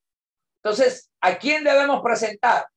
Entonces, 0.64 1.12
¿a 1.20 1.38
quién 1.38 1.64
debemos 1.64 2.02
presentar? 2.02 2.68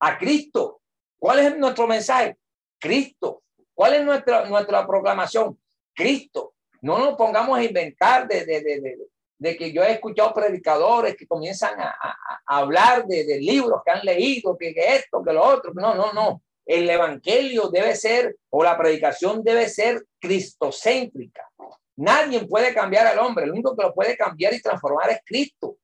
A 0.00 0.16
Cristo. 0.16 0.80
¿Cuál 1.18 1.40
es 1.40 1.58
nuestro 1.58 1.88
mensaje? 1.88 2.36
Cristo. 2.78 3.42
¿Cuál 3.74 3.94
es 3.94 4.04
nuestra, 4.04 4.44
nuestra 4.44 4.86
proclamación? 4.86 5.60
Cristo. 5.92 6.54
No 6.80 6.98
nos 6.98 7.16
pongamos 7.16 7.58
a 7.58 7.64
inventar 7.64 8.28
de, 8.28 8.44
de, 8.44 8.60
de, 8.60 8.98
de 9.38 9.56
que 9.56 9.72
yo 9.72 9.82
he 9.82 9.92
escuchado 9.92 10.32
predicadores 10.32 11.16
que 11.16 11.26
comienzan 11.26 11.80
a, 11.80 12.16
hablar 12.46 13.06
de, 13.06 13.40
libros 13.40 13.82
que 13.84 13.90
han 13.90 14.04
leído, 14.04 14.56
que, 14.56 14.72
esto, 14.76 15.20
que 15.24 15.32
lo 15.32 15.44
otro. 15.44 15.72
No, 15.74 15.96
no, 15.96 16.12
no. 16.12 16.42
El 16.64 16.88
evangelio 16.88 17.68
debe 17.68 17.96
ser, 17.96 18.36
o 18.50 18.62
la 18.62 18.78
predicación 18.78 19.42
debe 19.42 19.68
ser 19.68 20.04
cristocéntrica. 20.20 21.48
Nadie 21.96 22.46
puede 22.46 22.74
cambiar 22.74 23.06
al 23.06 23.18
hombre. 23.18 23.44
El 23.44 23.52
único 23.52 23.76
que 23.76 23.82
lo 23.82 23.94
puede 23.94 24.16
cambiar 24.16 24.54
y 24.54 24.62
transformar 24.62 25.10
es 25.10 25.20
Cristo. 25.24 25.76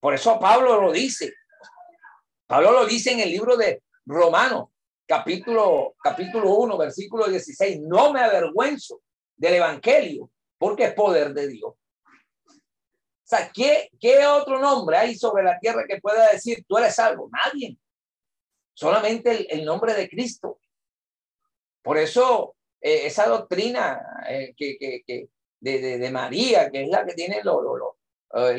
Por 0.00 0.14
eso 0.14 0.38
Pablo 0.38 0.80
lo 0.80 0.92
dice. 0.92 1.32
Pablo 2.46 2.72
lo 2.72 2.86
dice 2.86 3.12
en 3.12 3.20
el 3.20 3.30
libro 3.30 3.56
de 3.56 3.82
Romanos. 4.04 4.68
capítulo, 5.06 5.94
capítulo 6.02 6.50
1, 6.54 6.76
versículo 6.78 7.26
16, 7.26 7.80
no 7.80 8.12
me 8.12 8.20
avergüenzo 8.20 9.00
del 9.36 9.54
Evangelio, 9.54 10.30
porque 10.58 10.84
es 10.84 10.94
poder 10.94 11.32
de 11.32 11.48
Dios. 11.48 11.74
O 13.26 13.28
sea, 13.28 13.50
¿qué, 13.52 13.90
¿qué 14.00 14.24
otro 14.26 14.60
nombre 14.60 14.96
hay 14.96 15.16
sobre 15.16 15.42
la 15.42 15.58
tierra 15.58 15.84
que 15.88 16.00
pueda 16.00 16.30
decir 16.30 16.64
tú 16.68 16.78
eres 16.78 16.94
salvo? 16.94 17.28
Nadie. 17.32 17.76
Solamente 18.72 19.52
el, 19.52 19.64
nombre 19.64 19.94
de 19.94 20.08
Cristo. 20.08 20.60
Por 21.82 21.98
eso 21.98 22.54
eh, 22.80 23.06
esa 23.06 23.26
doctrina 23.26 24.00
eh, 24.28 24.54
que, 24.56 24.76
que, 24.78 25.28
de, 25.74 25.98
de, 25.98 26.10
María, 26.10 26.70
que 26.70 26.84
es 26.84 26.88
la 26.88 27.04
que 27.04 27.14
tiene 27.14 27.42
los 27.42 27.62
lo, 27.62 27.96
eh, 28.34 28.58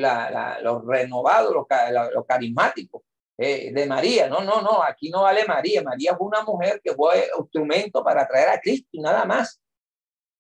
los 0.62 0.86
renovados, 0.86 1.54
los, 1.54 1.66
los 2.14 2.26
carismáticos, 2.26 3.04
eh, 3.38 3.72
de 3.72 3.86
María. 3.86 4.28
No, 4.28 4.42
no, 4.42 4.62
no, 4.62 4.84
aquí 4.84 5.10
no 5.10 5.24
vale 5.24 5.46
María. 5.46 5.84
María 5.84 6.16
fue 6.18 6.28
una 6.28 6.44
mujer 6.44 6.82
que 6.84 6.94
fue 6.94 7.30
instrumento 7.40 8.04
para 8.04 8.28
traer 8.28 8.50
a 8.50 8.60
Cristo 8.60 8.90
y 8.92 9.00
nada 9.00 9.26
más. 9.26 9.62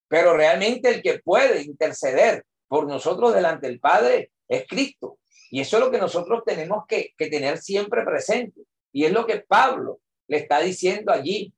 Pero 0.07 0.35
realmente 0.35 0.89
el 0.89 1.01
que 1.01 1.19
puede 1.19 1.61
interceder 1.61 2.45
por 2.67 2.87
nosotros 2.87 3.33
delante 3.33 3.67
del 3.67 3.79
Padre 3.79 4.31
es 4.47 4.65
Cristo. 4.67 5.19
Y 5.51 5.61
eso 5.61 5.77
es 5.77 5.83
lo 5.83 5.91
que 5.91 5.99
nosotros 5.99 6.43
tenemos 6.45 6.85
que, 6.87 7.13
tener 7.17 7.57
siempre 7.59 8.03
presente. 8.03 8.61
Y 8.91 9.05
es 9.05 9.11
lo 9.11 9.25
que 9.25 9.39
Pablo 9.41 9.99
le 10.27 10.37
está 10.37 10.59
diciendo 10.59 11.11
allí 11.11 11.53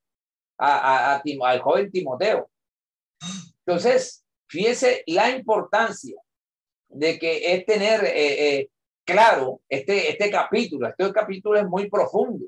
a, 0.58 1.16
a, 1.16 1.24
al 1.44 1.60
joven 1.62 1.92
Timoteo. 1.92 2.50
Entonces, 3.66 4.26
fíjese 4.50 5.04
la 5.06 5.30
importancia 5.30 6.20
de 6.90 7.20
que 7.20 7.54
es 7.54 7.66
tener 7.66 8.04
eh, 8.04 8.58
eh, 8.58 8.70
claro 9.06 9.62
este, 9.70 10.10
este 10.10 10.30
capítulo. 10.30 10.88
Este 10.88 11.12
capítulo 11.14 11.60
es 11.60 11.68
muy 11.68 11.90
profundo. 11.90 12.46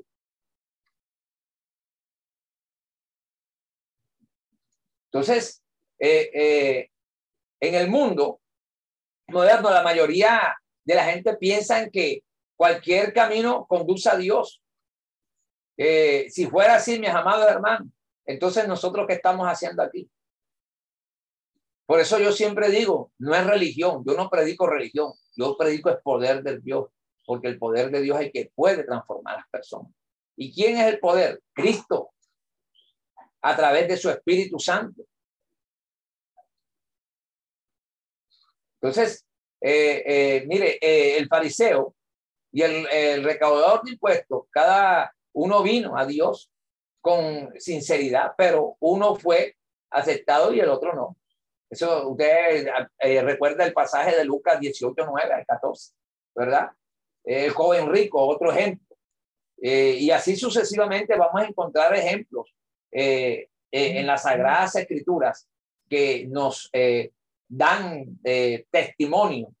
Entonces, 5.06 5.62
eh, 5.98 6.90
en 7.60 7.74
el 7.74 7.88
mundo 7.88 8.40
moderno, 9.28 9.70
la 9.70 9.82
mayoría 9.82 10.56
de 10.84 10.94
la 10.94 11.04
gente 11.04 11.36
piensa 11.36 11.80
en 11.80 11.90
que 11.90 12.24
cualquier 12.56 13.12
camino 13.12 13.66
conduce 13.66 14.08
a 14.08 14.16
Dios. 14.16 14.60
Si 15.76 16.46
fuera 16.46 16.76
así, 16.76 16.98
mis 16.98 17.10
amados 17.10 17.48
hermanos, 17.48 17.88
entonces 18.24 18.66
nosotros 18.66 19.06
qué 19.06 19.14
estamos 19.14 19.46
haciendo 19.46 19.82
aquí? 19.82 20.08
Por 21.92 22.00
eso 22.00 22.18
yo 22.18 22.32
siempre 22.32 22.70
digo, 22.70 23.12
no 23.18 23.34
es 23.34 23.46
religión, 23.46 24.02
yo 24.06 24.14
no 24.14 24.30
predico 24.30 24.66
religión, 24.66 25.12
yo 25.36 25.58
predico 25.58 25.90
el 25.90 25.98
poder 25.98 26.42
de 26.42 26.58
Dios, 26.58 26.86
porque 27.26 27.48
el 27.48 27.58
poder 27.58 27.90
de 27.90 28.00
Dios 28.00 28.18
es 28.18 28.26
el 28.28 28.32
que 28.32 28.50
puede 28.54 28.84
transformar 28.84 29.34
a 29.34 29.36
las 29.40 29.48
personas. 29.50 29.92
¿Y 30.34 30.54
quién 30.54 30.78
es 30.78 30.86
el 30.86 31.00
poder? 31.00 31.42
Cristo, 31.52 32.14
a 33.42 33.54
través 33.54 33.88
de 33.88 33.98
su 33.98 34.08
Espíritu 34.08 34.58
Santo. 34.58 35.02
Entonces, 38.80 39.26
eh, 39.60 40.02
eh, 40.06 40.44
mire, 40.46 40.78
eh, 40.80 41.18
el 41.18 41.28
fariseo 41.28 41.94
y 42.52 42.62
el, 42.62 42.86
el 42.90 43.22
recaudador 43.22 43.82
de 43.82 43.90
impuestos, 43.90 44.44
cada 44.48 45.14
uno 45.34 45.62
vino 45.62 45.98
a 45.98 46.06
Dios 46.06 46.50
con 47.02 47.52
sinceridad, 47.60 48.32
pero 48.38 48.78
uno 48.80 49.14
fue 49.14 49.58
aceptado 49.90 50.54
y 50.54 50.60
el 50.60 50.70
otro 50.70 50.94
no. 50.94 51.18
Eso 51.72 52.10
usted 52.10 52.68
eh, 52.98 53.22
recuerda 53.22 53.64
el 53.64 53.72
pasaje 53.72 54.14
de 54.14 54.26
Lucas 54.26 54.60
18, 54.60 55.06
9 55.06 55.32
al 55.32 55.46
14, 55.46 55.94
¿verdad? 56.34 56.68
El 57.24 57.50
joven 57.50 57.90
rico, 57.90 58.20
otro 58.20 58.52
ejemplo. 58.52 58.94
Eh, 59.62 59.96
y 59.98 60.10
así 60.10 60.36
sucesivamente 60.36 61.16
vamos 61.16 61.40
a 61.40 61.46
encontrar 61.46 61.94
ejemplos 61.94 62.54
eh, 62.90 63.48
en 63.70 64.06
las 64.06 64.24
Sagradas 64.24 64.76
Escrituras 64.76 65.48
que 65.88 66.26
nos 66.28 66.70
dan 67.48 68.18
testimonio 68.70 69.54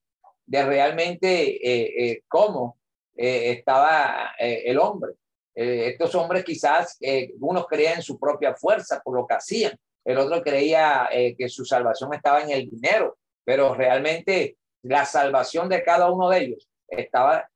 de 0.44 0.64
realmente 0.64 2.22
cómo 2.28 2.78
estaba 3.14 4.34
el 4.38 4.78
hombre. 4.78 5.12
estos 5.54 6.14
hombres 6.14 6.44
quizás, 6.44 6.98
unos 7.40 7.66
creían 7.66 7.96
en 7.96 8.02
su 8.02 8.18
propia 8.18 8.54
fuerza 8.54 9.00
por 9.02 9.16
lo 9.16 9.26
que 9.26 9.34
hacían, 9.34 9.78
el 10.04 10.18
otro 10.18 10.42
creía 10.42 11.08
eh, 11.12 11.36
que 11.36 11.48
su 11.48 11.64
salvación 11.64 12.12
estaba 12.14 12.42
en 12.42 12.50
el 12.50 12.68
dinero, 12.68 13.18
pero 13.44 13.74
realmente 13.74 14.56
la 14.82 15.04
salvación 15.04 15.68
de 15.68 15.82
cada 15.82 16.10
uno 16.10 16.28
de 16.28 16.38
ellos 16.38 16.68
estaba, 16.88 17.48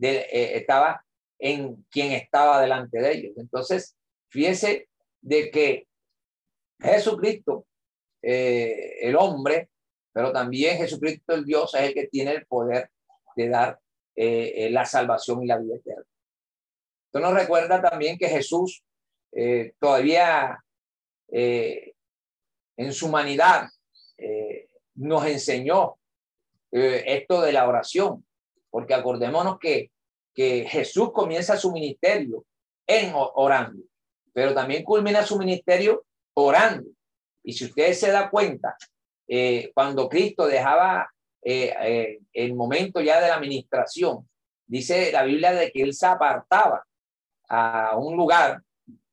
eh, 0.00 0.26
estaba 0.30 1.04
en 1.38 1.84
quien 1.90 2.12
estaba 2.12 2.60
delante 2.60 3.00
de 3.00 3.12
ellos. 3.12 3.32
Entonces, 3.36 3.96
fíjese 4.30 4.88
de 5.20 5.50
que 5.50 5.86
Jesucristo, 6.80 7.66
eh, 8.22 8.98
el 9.00 9.16
hombre, 9.16 9.68
pero 10.12 10.32
también 10.32 10.78
Jesucristo 10.78 11.34
el 11.34 11.44
Dios 11.44 11.74
es 11.74 11.82
el 11.82 11.94
que 11.94 12.06
tiene 12.06 12.32
el 12.32 12.46
poder 12.46 12.90
de 13.36 13.48
dar 13.48 13.78
la 14.14 14.84
salvación 14.84 15.44
y 15.44 15.46
la 15.46 15.58
vida 15.58 15.76
eterna. 15.76 16.02
Esto 17.06 17.20
nos 17.20 17.34
recuerda 17.34 17.80
también 17.80 18.18
que 18.18 18.26
Jesús 18.26 18.82
todavía 19.78 20.58
eh, 21.30 21.94
en 22.76 22.92
su 22.92 23.06
humanidad 23.06 23.68
eh, 24.16 24.68
nos 24.94 25.26
enseñó 25.26 25.96
eh, 26.72 27.04
esto 27.06 27.40
de 27.42 27.52
la 27.52 27.68
oración, 27.68 28.24
porque 28.70 28.94
acordémonos 28.94 29.58
que, 29.58 29.90
que 30.34 30.66
Jesús 30.68 31.12
comienza 31.12 31.56
su 31.56 31.72
ministerio 31.72 32.44
en 32.86 33.12
orando, 33.14 33.82
pero 34.32 34.54
también 34.54 34.84
culmina 34.84 35.24
su 35.24 35.38
ministerio 35.38 36.04
orando. 36.34 36.88
Y 37.42 37.52
si 37.52 37.66
ustedes 37.66 38.00
se 38.00 38.10
dan 38.10 38.30
cuenta, 38.30 38.76
cuando 39.74 40.08
Cristo 40.08 40.46
dejaba 40.46 41.10
el 41.42 42.54
momento 42.54 43.00
ya 43.00 43.20
de 43.20 43.28
la 43.28 43.36
administración, 43.36 44.28
dice 44.66 45.12
la 45.12 45.24
Biblia 45.24 45.52
de 45.52 45.70
que 45.70 45.82
él 45.82 45.94
se 45.94 46.06
apartaba 46.06 46.84
a 47.48 47.96
un 47.96 48.16
lugar 48.16 48.62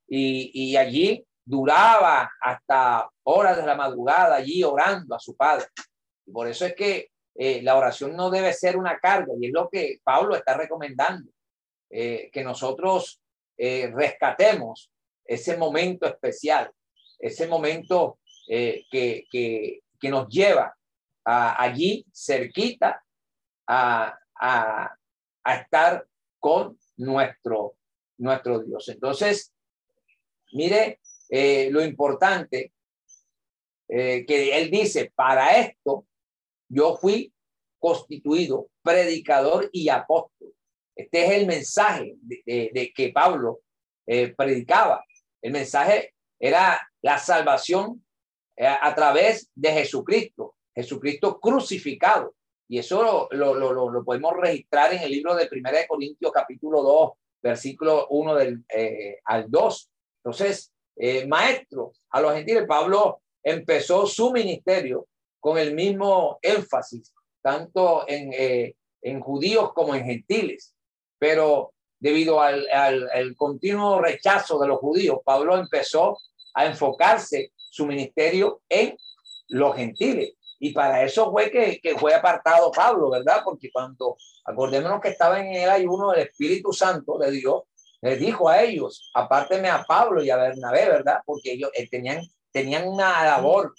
y, 0.08 0.52
y 0.54 0.78
allí 0.78 1.25
duraba 1.46 2.32
hasta 2.42 3.08
horas 3.24 3.58
de 3.58 3.66
la 3.66 3.76
madrugada 3.76 4.36
allí 4.36 4.64
orando 4.64 5.16
a 5.16 5.20
su 5.20 5.36
Padre. 5.36 5.68
Y 6.26 6.32
por 6.32 6.48
eso 6.48 6.66
es 6.66 6.76
que 6.76 7.12
eh, 7.36 7.62
la 7.62 7.78
oración 7.78 8.16
no 8.16 8.30
debe 8.30 8.52
ser 8.54 8.78
una 8.78 8.98
carga 8.98 9.34
y 9.40 9.48
es 9.48 9.54
lo 9.54 9.70
que 9.70 10.00
Pablo 10.04 10.36
está 10.36 10.56
recomendando, 10.56 11.30
eh, 11.90 12.30
que 12.34 12.44
nosotros 12.44 13.22
eh, 13.58 13.92
rescatemos 13.94 14.92
ese 15.24 15.56
momento 15.58 16.08
especial, 16.08 16.72
ese 17.20 17.48
momento 17.48 18.20
que, 18.48 19.26
que, 19.32 19.80
que, 20.00 20.10
nos 20.10 20.28
lleva 20.28 20.76
allí 21.24 22.06
cerquita 22.14 23.04
a, 23.66 24.16
a, 24.40 24.96
a 25.44 25.56
estar 25.56 26.06
con 26.40 26.78
nuestro, 26.98 27.76
nuestro 28.18 28.60
Dios. 28.60 28.88
Entonces, 28.90 29.52
mire 30.52 31.00
eh, 31.30 31.70
lo 31.72 31.84
importante 31.84 32.72
eh, 33.88 34.26
que 34.26 34.58
él 34.58 34.70
dice, 34.70 35.12
para 35.16 35.60
esto 35.60 36.06
yo 36.70 36.98
fui 36.98 37.34
constituido 37.80 38.70
predicador 38.82 39.70
y 39.72 39.90
apóstol. 39.90 40.54
Este 40.96 41.26
es 41.26 41.32
el 41.32 41.48
mensaje 41.48 42.16
de, 42.22 42.94
que 42.96 43.10
Pablo 43.10 43.62
eh, 44.08 44.34
predicaba. 44.36 45.04
El 45.42 45.52
mensaje 45.52 46.14
era 46.40 46.80
la 47.02 47.18
salvación 47.18 48.04
a 48.58 48.96
través 48.96 49.52
de 49.54 49.72
Jesucristo, 49.74 50.56
Jesucristo 50.74 51.40
crucificado. 51.40 52.34
Y 52.70 52.80
eso 52.80 53.30
lo, 53.32 53.54
lo, 53.54 53.92
lo, 53.92 54.04
podemos 54.06 54.34
registrar 54.38 54.94
en 54.94 55.02
el 55.02 55.12
libro 55.12 55.36
de 55.36 55.48
Primera 55.48 55.78
de 55.78 55.88
Corintios 55.88 56.32
capítulo 56.32 56.82
2, 56.82 57.12
versículo 57.44 58.08
1 58.10 58.36
del, 58.36 58.66
al 59.26 59.52
2. 59.52 59.92
Entonces, 60.24 60.74
eh, 60.96 61.26
maestro 61.28 61.94
a 62.10 62.22
los 62.22 62.34
gentiles. 62.34 62.66
Pablo 62.68 63.22
empezó 63.44 64.08
su 64.08 64.32
ministerio 64.32 65.08
con 65.40 65.58
el 65.58 65.74
mismo 65.76 66.40
énfasis, 66.42 67.14
tanto 67.42 68.06
en, 68.08 68.34
eh, 68.34 68.76
en 69.02 69.20
judíos 69.20 69.74
como 69.74 69.94
en 69.94 70.06
gentiles. 70.06 70.74
Pero 71.20 71.74
debido 72.00 72.42
al, 72.42 72.68
al, 72.70 73.36
continuo 73.36 74.02
rechazo 74.02 74.60
de 74.60 74.68
los 74.68 74.80
judíos, 74.80 75.20
Pablo 75.24 75.58
empezó 75.58 76.18
a 76.54 76.66
enfocarse 76.66 77.52
su 77.56 77.86
ministerio 77.86 78.62
en 78.70 78.98
los 79.50 79.76
gentiles. 79.76 80.34
Y 80.60 80.72
para 80.72 81.04
eso 81.04 81.32
fue 81.32 81.52
que, 81.52 81.80
que, 81.82 81.98
fue 81.98 82.14
apartado 82.14 82.72
Pablo, 82.72 83.10
¿verdad? 83.10 83.42
Porque 83.44 83.70
cuando, 83.72 84.18
acordémonos 84.46 85.02
que 85.02 85.10
estaba 85.10 85.40
en 85.40 85.54
el 85.54 85.70
ayuno 85.70 86.12
del 86.12 86.22
Espíritu 86.22 86.72
Santo 86.74 87.18
de 87.18 87.32
Dios, 87.32 87.64
les 88.06 88.20
dijo 88.20 88.48
a 88.48 88.62
ellos, 88.62 89.10
apárteme 89.16 89.68
a 89.68 89.84
Pablo 89.84 90.24
y 90.24 90.30
a 90.30 90.38
Bernabé, 90.38 90.88
¿verdad? 90.90 91.22
Porque 91.26 91.54
ellos 91.54 91.72
eh, 91.74 91.90
tenían, 91.90 92.22
tenían 92.52 92.88
una 92.88 93.26
labor 93.26 93.74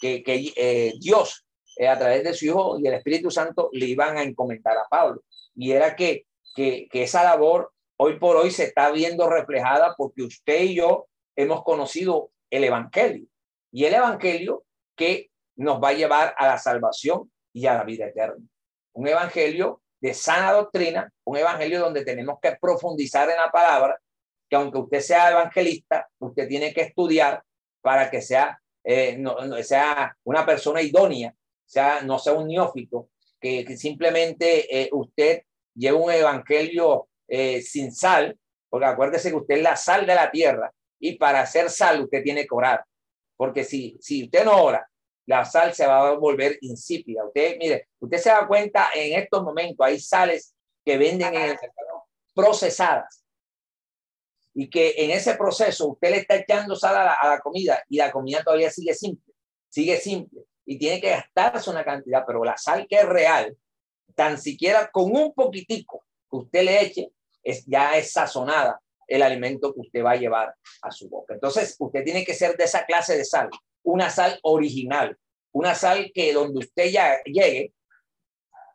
que, 0.00 0.22
que 0.22 0.52
eh, 0.54 0.94
Dios, 1.00 1.44
eh, 1.76 1.88
a 1.88 1.98
través 1.98 2.22
de 2.22 2.32
su 2.32 2.46
Hijo 2.46 2.78
y 2.78 2.86
el 2.86 2.94
Espíritu 2.94 3.28
Santo, 3.28 3.70
le 3.72 3.86
iban 3.86 4.16
a 4.16 4.22
encomendar 4.22 4.78
a 4.78 4.86
Pablo. 4.88 5.24
Y 5.56 5.72
era 5.72 5.96
que, 5.96 6.26
que, 6.54 6.86
que 6.92 7.02
esa 7.02 7.24
labor 7.24 7.72
hoy 7.96 8.20
por 8.20 8.36
hoy 8.36 8.52
se 8.52 8.64
está 8.64 8.92
viendo 8.92 9.28
reflejada 9.28 9.96
porque 9.96 10.22
usted 10.22 10.62
y 10.62 10.76
yo 10.76 11.08
hemos 11.34 11.64
conocido 11.64 12.30
el 12.50 12.62
Evangelio. 12.62 13.26
Y 13.72 13.86
el 13.86 13.94
Evangelio 13.94 14.62
que 14.94 15.30
nos 15.56 15.82
va 15.82 15.88
a 15.88 15.94
llevar 15.94 16.36
a 16.38 16.46
la 16.46 16.58
salvación 16.58 17.32
y 17.52 17.66
a 17.66 17.74
la 17.74 17.82
vida 17.82 18.06
eterna. 18.06 18.46
Un 18.92 19.08
Evangelio 19.08 19.81
de 20.02 20.14
sana 20.14 20.52
doctrina, 20.52 21.08
un 21.24 21.36
Evangelio 21.36 21.78
donde 21.78 22.04
tenemos 22.04 22.38
que 22.42 22.56
profundizar 22.60 23.30
en 23.30 23.36
la 23.36 23.52
palabra, 23.52 23.96
que 24.50 24.56
aunque 24.56 24.78
usted 24.78 25.00
sea 25.00 25.30
evangelista, 25.30 26.08
usted 26.18 26.48
tiene 26.48 26.74
que 26.74 26.82
estudiar 26.82 27.40
para 27.80 28.10
que 28.10 28.20
sea, 28.20 28.60
eh, 28.82 29.16
no, 29.16 29.36
sea 29.62 30.14
una 30.24 30.44
persona 30.44 30.82
idónea, 30.82 31.32
sea, 31.64 32.02
no 32.02 32.18
sea 32.18 32.32
un 32.32 32.48
neófito, 32.48 33.10
que, 33.40 33.64
simplemente 33.76 34.82
eh, 34.82 34.88
usted 34.92 35.42
lleve 35.72 35.96
un 35.96 36.10
Evangelio 36.10 37.08
eh, 37.28 37.62
sin 37.62 37.92
sal, 37.92 38.36
porque 38.68 38.86
acuérdese 38.86 39.30
que 39.30 39.36
usted 39.36 39.56
es 39.58 39.62
la 39.62 39.76
sal 39.76 40.04
de 40.04 40.16
la 40.16 40.32
tierra 40.32 40.72
y 40.98 41.16
para 41.16 41.42
hacer 41.42 41.70
sal 41.70 42.02
usted 42.02 42.24
tiene 42.24 42.42
que 42.42 42.54
orar. 42.54 42.84
Porque 43.36 43.62
si, 43.62 43.96
si 44.00 44.24
usted 44.24 44.44
no 44.44 44.62
ora, 44.62 44.88
la 45.26 45.44
sal 45.44 45.74
se 45.74 45.86
va 45.86 46.08
a 46.08 46.12
volver 46.12 46.58
insípida. 46.62 47.24
Usted, 47.24 47.56
mire, 47.58 47.88
usted 48.00 48.18
se 48.18 48.30
da 48.30 48.46
cuenta 48.46 48.90
en 48.94 49.18
estos 49.20 49.42
momentos, 49.42 49.86
hay 49.86 50.00
sales 50.00 50.54
que 50.84 50.98
venden 50.98 51.34
en 51.34 51.42
el 51.42 51.48
mercado 51.48 52.04
procesadas 52.34 53.24
y 54.54 54.68
que 54.68 54.94
en 54.96 55.10
ese 55.10 55.34
proceso 55.34 55.88
usted 55.88 56.10
le 56.10 56.16
está 56.18 56.36
echando 56.36 56.76
sal 56.76 56.96
a 56.96 57.28
la, 57.28 57.40
comida 57.40 57.82
y 57.88 57.96
la 57.96 58.10
comida 58.10 58.42
todavía 58.42 58.70
sigue 58.70 58.94
simple, 58.94 59.34
sigue 59.68 59.98
simple 59.98 60.42
y 60.64 60.78
tiene 60.78 61.00
que 61.00 61.10
gastarse 61.10 61.70
una 61.70 61.84
cantidad, 61.84 62.24
pero 62.26 62.44
la 62.44 62.56
sal 62.56 62.86
que 62.88 62.96
es 62.96 63.06
real, 63.06 63.56
tan 64.14 64.38
siquiera 64.38 64.90
con 64.90 65.04
un 65.16 65.32
poquitico 65.32 66.04
que 66.30 66.36
usted 66.36 66.62
le 66.64 66.82
eche, 66.82 67.10
es, 67.42 67.64
ya 67.66 67.96
es 67.96 68.12
sazonada 68.12 68.80
el 69.06 69.22
alimento 69.22 69.74
que 69.74 69.80
usted 69.80 70.04
va 70.04 70.12
a 70.12 70.16
llevar 70.16 70.54
a 70.82 70.90
su 70.90 71.08
boca. 71.08 71.34
Entonces, 71.34 71.76
usted 71.78 72.04
tiene 72.04 72.24
que 72.24 72.34
ser 72.34 72.56
de 72.56 72.64
esa 72.64 72.84
clase 72.86 73.16
de 73.16 73.24
sal, 73.24 73.50
una 73.82 74.10
sal 74.10 74.38
original, 74.42 75.16
una 75.52 75.74
sal 75.74 76.10
que 76.14 76.32
donde 76.32 76.60
usted 76.60 76.90
ya 76.90 77.22
llegue, 77.24 77.72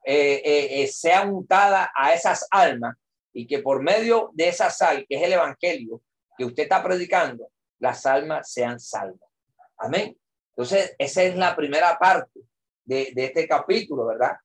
eh, 0.10 0.42
eh, 0.46 0.84
eh, 0.84 0.88
sea 0.88 1.24
untada 1.24 1.92
a 1.94 2.14
esas 2.14 2.48
almas 2.50 2.96
y 3.34 3.46
que 3.46 3.60
por 3.60 3.82
medio 3.82 4.30
de 4.34 4.48
esa 4.48 4.70
sal, 4.70 5.06
que 5.08 5.18
es 5.18 5.24
el 5.24 5.34
Evangelio 5.34 6.02
que 6.38 6.46
usted 6.46 6.64
está 6.64 6.82
predicando, 6.82 7.50
las 7.80 8.06
almas 8.06 8.50
sean 8.50 8.80
salvas. 8.80 9.30
Amén. 9.78 10.18
Entonces, 10.56 10.96
esa 10.98 11.24
es 11.24 11.36
la 11.36 11.56
primera 11.56 11.98
parte 12.00 12.40
de, 12.86 13.12
de 13.14 13.26
este 13.26 13.48
capítulo, 13.48 14.06
¿verdad? 14.06 14.38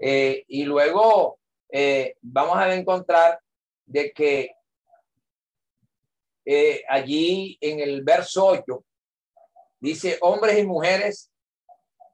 y 0.00 0.62
luego 0.62 1.40
vamos 2.22 2.56
a 2.56 2.72
encontrar 2.72 3.40
de 3.84 4.12
que 4.12 4.52
allí 6.88 7.58
en 7.60 7.80
el 7.80 8.04
verso 8.04 8.46
8, 8.46 8.84
dice 9.80 10.18
hombres 10.20 10.58
y 10.58 10.66
mujeres, 10.66 11.30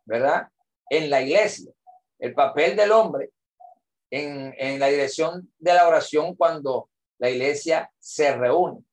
¿verdad? 0.04 0.48
En 0.90 1.10
la 1.10 1.22
iglesia, 1.22 1.72
el 2.18 2.34
papel 2.34 2.76
del 2.76 2.92
hombre 2.92 3.30
en, 4.10 4.54
en 4.58 4.78
la 4.78 4.88
dirección 4.88 5.52
de 5.58 5.74
la 5.74 5.88
oración 5.88 6.34
cuando 6.34 6.90
la 7.18 7.30
iglesia 7.30 7.90
se 7.98 8.36
reúne. 8.36 8.84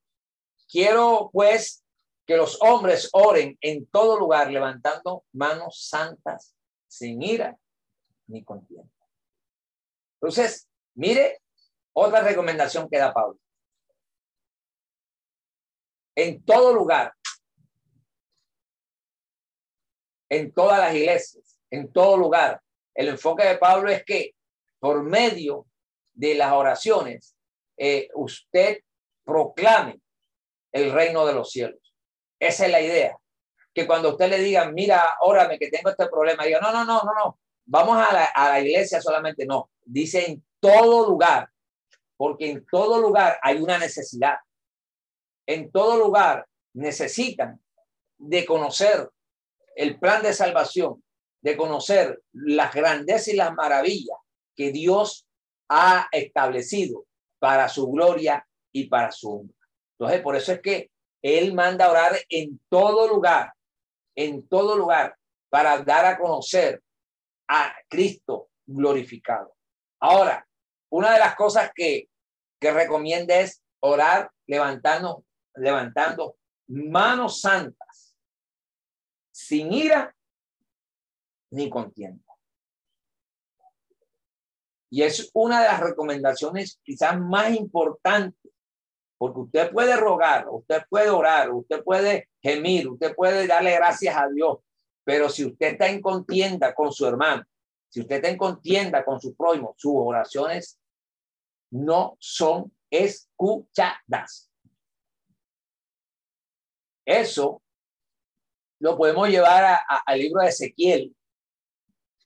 Quiero 0.70 1.30
pues 1.34 1.84
que 2.26 2.38
los 2.38 2.62
hombres 2.62 3.10
oren 3.14 3.58
en 3.62 3.86
todo 3.88 4.18
lugar 4.18 4.52
levantando 4.52 5.26
manos 5.34 5.88
santas 5.88 6.56
sin 6.88 7.22
ira 7.22 7.58
ni 8.28 8.44
contienda. 8.44 8.90
Entonces, 10.22 10.70
mire 10.96 11.42
otra 11.94 12.22
recomendación 12.22 12.90
que 12.90 12.98
da 12.98 13.14
Pablo 13.14 13.42
en 16.16 16.44
todo 16.44 16.74
lugar, 16.74 17.14
en 20.32 20.54
todas 20.54 20.80
las 20.80 20.96
iglesias, 20.96 21.60
en 21.70 21.92
todo 21.92 22.16
lugar. 22.16 22.62
El 22.96 23.10
enfoque 23.10 23.46
de 23.46 23.58
Pablo 23.58 23.90
es 23.92 24.04
que 24.06 24.34
por 24.80 25.04
medio 25.04 25.66
de 26.14 26.36
las 26.36 26.54
oraciones, 26.54 27.36
eh, 27.78 28.08
usted 28.16 28.80
proclame 29.24 30.00
el 30.72 30.92
reino 30.92 31.26
de 31.26 31.34
los 31.34 31.52
cielos. 31.52 31.94
Esa 32.40 32.66
es 32.66 32.72
la 32.72 32.82
idea. 32.82 33.18
Que 33.74 33.86
cuando 33.86 34.10
usted 34.10 34.30
le 34.30 34.40
diga, 34.40 34.72
mira, 34.72 35.18
órame 35.22 35.60
que 35.60 35.70
tengo 35.70 35.90
este 35.90 36.08
problema, 36.08 36.46
diga, 36.46 36.60
no, 36.62 36.72
no, 36.72 36.86
no, 36.86 37.02
no, 37.04 37.14
no, 37.14 37.40
vamos 37.66 37.98
a 37.98 38.14
la, 38.14 38.26
a 38.26 38.50
la 38.50 38.60
iglesia 38.62 39.02
solamente. 39.02 39.46
No, 39.46 39.70
dice 39.84 40.26
en 40.26 40.44
todo 40.60 41.10
lugar, 41.10 41.50
porque 42.16 42.50
en 42.50 42.66
todo 42.66 43.02
lugar 43.02 43.38
hay 43.42 43.58
una 43.58 43.78
necesidad 43.78 44.38
en 45.46 45.72
todo 45.72 45.98
lugar 45.98 46.48
necesitan 46.74 47.62
de 48.18 48.46
conocer 48.46 49.10
el 49.76 50.00
plan 50.00 50.22
de 50.24 50.34
salvación, 50.34 51.04
de 51.42 51.58
conocer 51.58 52.22
las 52.34 52.74
grandezas 52.74 53.30
y 53.30 53.36
las 53.36 53.54
maravillas 53.54 54.18
que 54.56 54.72
Dios 54.72 55.28
ha 55.70 56.08
establecido 56.12 57.06
para 57.40 57.70
su 57.70 57.90
gloria 57.90 58.46
y 58.72 58.88
para 58.88 59.12
su 59.12 59.32
honra. 59.32 59.56
Entonces, 59.98 60.22
por 60.22 60.36
eso 60.36 60.52
es 60.52 60.62
que 60.62 60.92
Él 61.22 61.54
manda 61.54 61.90
orar 61.90 62.14
en 62.30 62.60
todo 62.70 63.08
lugar, 63.08 63.54
en 64.16 64.48
todo 64.48 64.78
lugar, 64.78 65.16
para 65.50 65.80
dar 65.80 66.06
a 66.06 66.18
conocer 66.18 66.82
a 67.48 67.74
Cristo 67.88 68.50
glorificado. 68.66 69.54
Ahora, 70.00 70.48
una 70.90 71.14
de 71.14 71.20
las 71.20 71.36
cosas 71.36 71.72
que, 71.74 72.08
que 72.60 72.72
recomienda 72.72 73.40
es 73.40 73.62
orar 73.80 74.30
levantando 74.46 75.26
levantando 75.56 76.38
manos 76.68 77.42
santas, 77.42 77.91
sin 79.48 79.74
ira 79.74 80.16
ni 81.52 81.70
contienda. 81.70 82.24
Y 84.90 85.04
es 85.04 85.30
una 85.34 85.62
de 85.62 85.68
las 85.68 85.80
recomendaciones 85.80 86.80
quizás 86.84 87.20
más 87.20 87.56
importantes, 87.56 88.52
porque 89.18 89.40
usted 89.40 89.72
puede 89.72 89.96
rogar, 89.96 90.48
usted 90.50 90.82
puede 90.90 91.10
orar, 91.10 91.52
usted 91.52 91.84
puede 91.84 92.30
gemir, 92.42 92.90
usted 92.90 93.16
puede 93.16 93.48
darle 93.48 93.76
gracias 93.76 94.16
a 94.18 94.28
Dios, 94.28 94.58
pero 95.04 95.30
si 95.30 95.46
usted 95.46 95.74
está 95.74 95.88
en 95.88 96.02
contienda 96.02 96.74
con 96.74 96.92
su 96.92 97.06
hermano, 97.06 97.44
si 97.90 98.02
usted 98.02 98.18
está 98.18 98.30
en 98.30 98.38
contienda 98.38 99.04
con 99.04 99.20
su 99.20 99.36
prójimo, 99.36 99.74
sus 99.78 99.94
oraciones 99.96 100.80
no 101.72 102.18
son 102.20 102.72
escuchadas. 102.90 104.50
Eso 107.06 107.62
lo 108.82 108.98
podemos 108.98 109.30
llevar 109.30 109.80
al 110.06 110.20
libro 110.20 110.42
de 110.42 110.50
Ezequiel, 110.50 111.16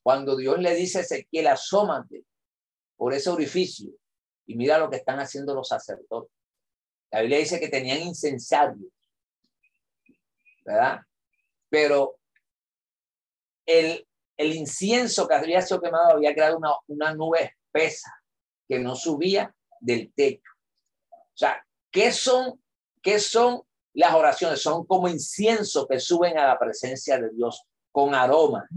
cuando 0.01 0.37
Dios 0.37 0.57
le 0.59 0.73
dice 0.73 0.99
a 0.99 1.01
Ezequiel, 1.01 1.47
asómate 1.47 2.23
por 2.95 3.13
ese 3.13 3.29
orificio 3.29 3.91
y 4.45 4.55
mira 4.55 4.77
lo 4.77 4.89
que 4.89 4.95
están 4.95 5.19
haciendo 5.19 5.53
los 5.53 5.67
sacerdotes. 5.67 6.31
La 7.11 7.21
Biblia 7.21 7.39
dice 7.39 7.59
que 7.59 7.67
tenían 7.67 7.99
incensarios, 8.01 8.89
¿verdad? 10.63 11.01
Pero 11.67 12.19
el, 13.65 14.07
el 14.37 14.55
incienso 14.55 15.27
que 15.27 15.35
había 15.35 15.61
sido 15.61 15.81
quemado 15.81 16.11
había 16.11 16.33
creado 16.33 16.57
una, 16.57 16.71
una 16.87 17.13
nube 17.13 17.53
espesa 17.73 18.13
que 18.65 18.79
no 18.79 18.95
subía 18.95 19.53
del 19.81 20.13
techo. 20.13 20.51
O 21.11 21.37
sea, 21.37 21.67
¿qué 21.91 22.13
son, 22.13 22.63
qué 23.01 23.19
son 23.19 23.61
las 23.95 24.13
oraciones 24.13 24.61
son 24.61 24.85
como 24.85 25.07
incienso 25.07 25.87
que 25.87 25.99
suben 25.99 26.37
a 26.37 26.47
la 26.47 26.59
presencia 26.59 27.17
de 27.17 27.29
Dios 27.31 27.63
con 27.91 28.13
aroma 28.13 28.67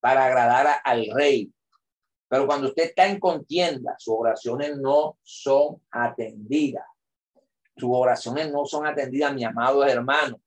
para 0.00 0.26
agradar 0.26 0.80
al 0.82 1.06
rey. 1.14 1.52
Pero 2.28 2.46
cuando 2.46 2.68
usted 2.68 2.84
está 2.84 3.06
en 3.06 3.20
contienda, 3.20 3.94
sus 3.98 4.14
oraciones 4.18 4.76
no 4.78 5.18
son 5.22 5.80
atendidas. 5.90 6.84
Sus 7.76 7.90
oraciones 7.92 8.50
no 8.50 8.64
son 8.64 8.86
atendidas, 8.86 9.34
mi 9.34 9.44
amado 9.44 9.84
hermano. 9.84 10.40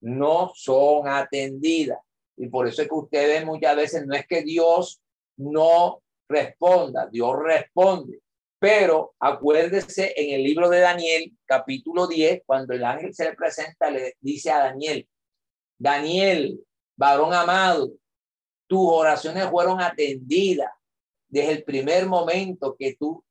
No 0.00 0.52
son 0.54 1.08
atendidas. 1.08 1.98
Y 2.36 2.48
por 2.48 2.68
eso 2.68 2.82
es 2.82 2.88
que 2.88 2.94
usted 2.94 3.40
ve 3.40 3.44
muchas 3.44 3.74
veces, 3.76 4.06
no 4.06 4.14
es 4.14 4.26
que 4.26 4.42
Dios 4.42 5.00
no 5.36 6.02
responda, 6.28 7.06
Dios 7.06 7.34
responde. 7.42 8.20
Pero 8.58 9.14
acuérdese 9.20 10.14
en 10.16 10.34
el 10.34 10.42
libro 10.42 10.70
de 10.70 10.80
Daniel, 10.80 11.32
capítulo 11.44 12.06
10, 12.06 12.42
cuando 12.46 12.72
el 12.72 12.84
ángel 12.84 13.14
se 13.14 13.24
le 13.24 13.34
presenta, 13.34 13.90
le 13.90 14.16
dice 14.20 14.50
a 14.50 14.58
Daniel, 14.58 15.06
Daniel, 15.78 16.64
varón 16.96 17.34
amado, 17.34 17.92
tus 18.66 18.80
oraciones 18.80 19.46
fueron 19.50 19.80
atendidas 19.80 20.70
desde 21.28 21.52
el 21.52 21.64
primer 21.64 22.06
momento 22.06 22.74
que 22.78 22.96
tú 22.98 23.22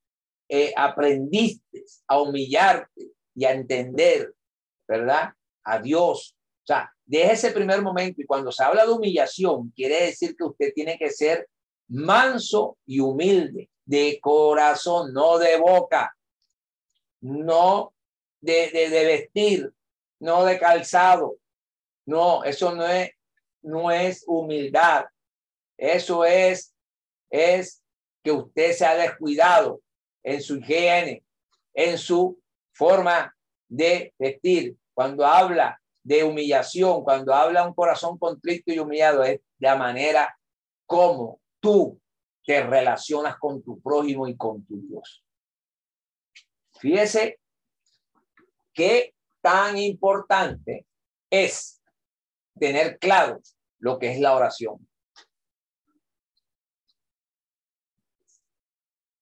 eh, 0.48 0.72
aprendiste 0.78 1.84
a 2.08 2.22
humillarte 2.22 3.12
y 3.34 3.46
a 3.46 3.52
entender, 3.52 4.32
¿verdad? 4.88 5.34
A 5.64 5.80
Dios. 5.80 6.36
O 6.64 6.68
sea, 6.68 6.92
desde 7.04 7.34
ese 7.34 7.52
primer 7.52 7.82
momento, 7.82 8.22
y 8.22 8.26
cuando 8.26 8.52
se 8.52 8.64
habla 8.64 8.86
de 8.86 8.92
humillación, 8.92 9.72
quiere 9.76 10.06
decir 10.06 10.36
que 10.36 10.44
usted 10.44 10.72
tiene 10.74 11.00
que 11.00 11.10
ser 11.10 11.50
manso 11.88 12.78
y 12.86 13.00
humilde 13.00 13.70
de 13.86 14.20
corazón, 14.22 15.14
no 15.14 15.38
de 15.38 15.58
boca. 15.58 16.16
no 17.22 17.94
de, 18.42 18.70
de, 18.70 18.90
de 18.90 19.06
vestir, 19.06 19.74
no 20.20 20.46
de 20.46 20.60
calzado. 20.60 21.38
No, 22.06 22.44
eso 22.44 22.76
no 22.76 22.86
es, 22.86 23.12
no 23.64 23.90
es 23.90 24.24
humildad. 24.28 25.06
Eso 25.78 26.24
es, 26.24 26.74
es 27.30 27.82
que 28.24 28.32
usted 28.32 28.74
se 28.74 28.86
ha 28.86 28.96
descuidado 28.96 29.82
en 30.24 30.42
su 30.42 30.58
higiene, 30.58 31.24
en 31.74 31.98
su 31.98 32.40
forma 32.74 33.36
de 33.68 34.14
vestir. 34.20 34.78
Cuando 34.94 35.26
habla 35.26 35.82
de 36.04 36.24
humillación, 36.24 37.04
cuando 37.04 37.34
habla 37.34 37.68
un 37.68 37.74
corazón 37.74 38.18
contrito 38.18 38.72
y 38.72 38.80
humillado, 38.80 39.24
es 39.24 39.42
la 39.60 39.76
manera 39.76 40.38
como 40.86 41.42
tú 41.60 42.00
te 42.46 42.62
relacionas 42.64 43.38
con 43.38 43.64
tu 43.64 43.82
prójimo 43.82 44.28
y 44.28 44.38
con 44.38 44.66
tu 44.66 44.80
Dios. 44.80 45.24
Fíjese 46.80 47.40
qué 48.74 49.14
tan 49.42 49.78
importante 49.78 50.86
es 51.30 51.82
tener 52.60 53.00
claro 53.00 53.42
lo 53.80 53.98
que 53.98 54.12
es 54.12 54.20
la 54.20 54.36
oración. 54.36 54.88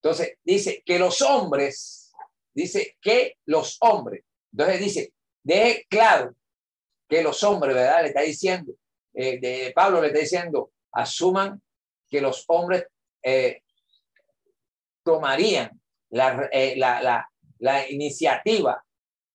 Entonces, 0.01 0.38
dice 0.43 0.84
que 0.86 0.99
los 0.99 1.21
hombres, 1.21 2.11
dice 2.53 2.97
que 2.99 3.38
los 3.45 3.78
hombres, 3.80 4.26
entonces 4.51 4.80
dice, 4.80 5.13
deje 5.43 5.86
claro 5.89 6.36
que 7.07 7.24
los 7.24 7.41
hombres, 7.43 7.74
¿verdad? 7.74 8.01
Le 8.01 8.07
está 8.09 8.21
diciendo, 8.21 8.74
eh, 9.13 9.39
de 9.39 9.71
Pablo 9.74 10.01
le 10.01 10.07
está 10.07 10.19
diciendo, 10.19 10.71
asuman 10.91 11.61
que 12.09 12.19
los 12.19 12.43
hombres 12.47 12.86
eh, 13.24 13.61
tomarían 15.03 15.82
eh, 16.11 16.76
la, 16.78 17.01
la, 17.01 17.30
la, 17.59 17.89
iniciativa 17.89 18.84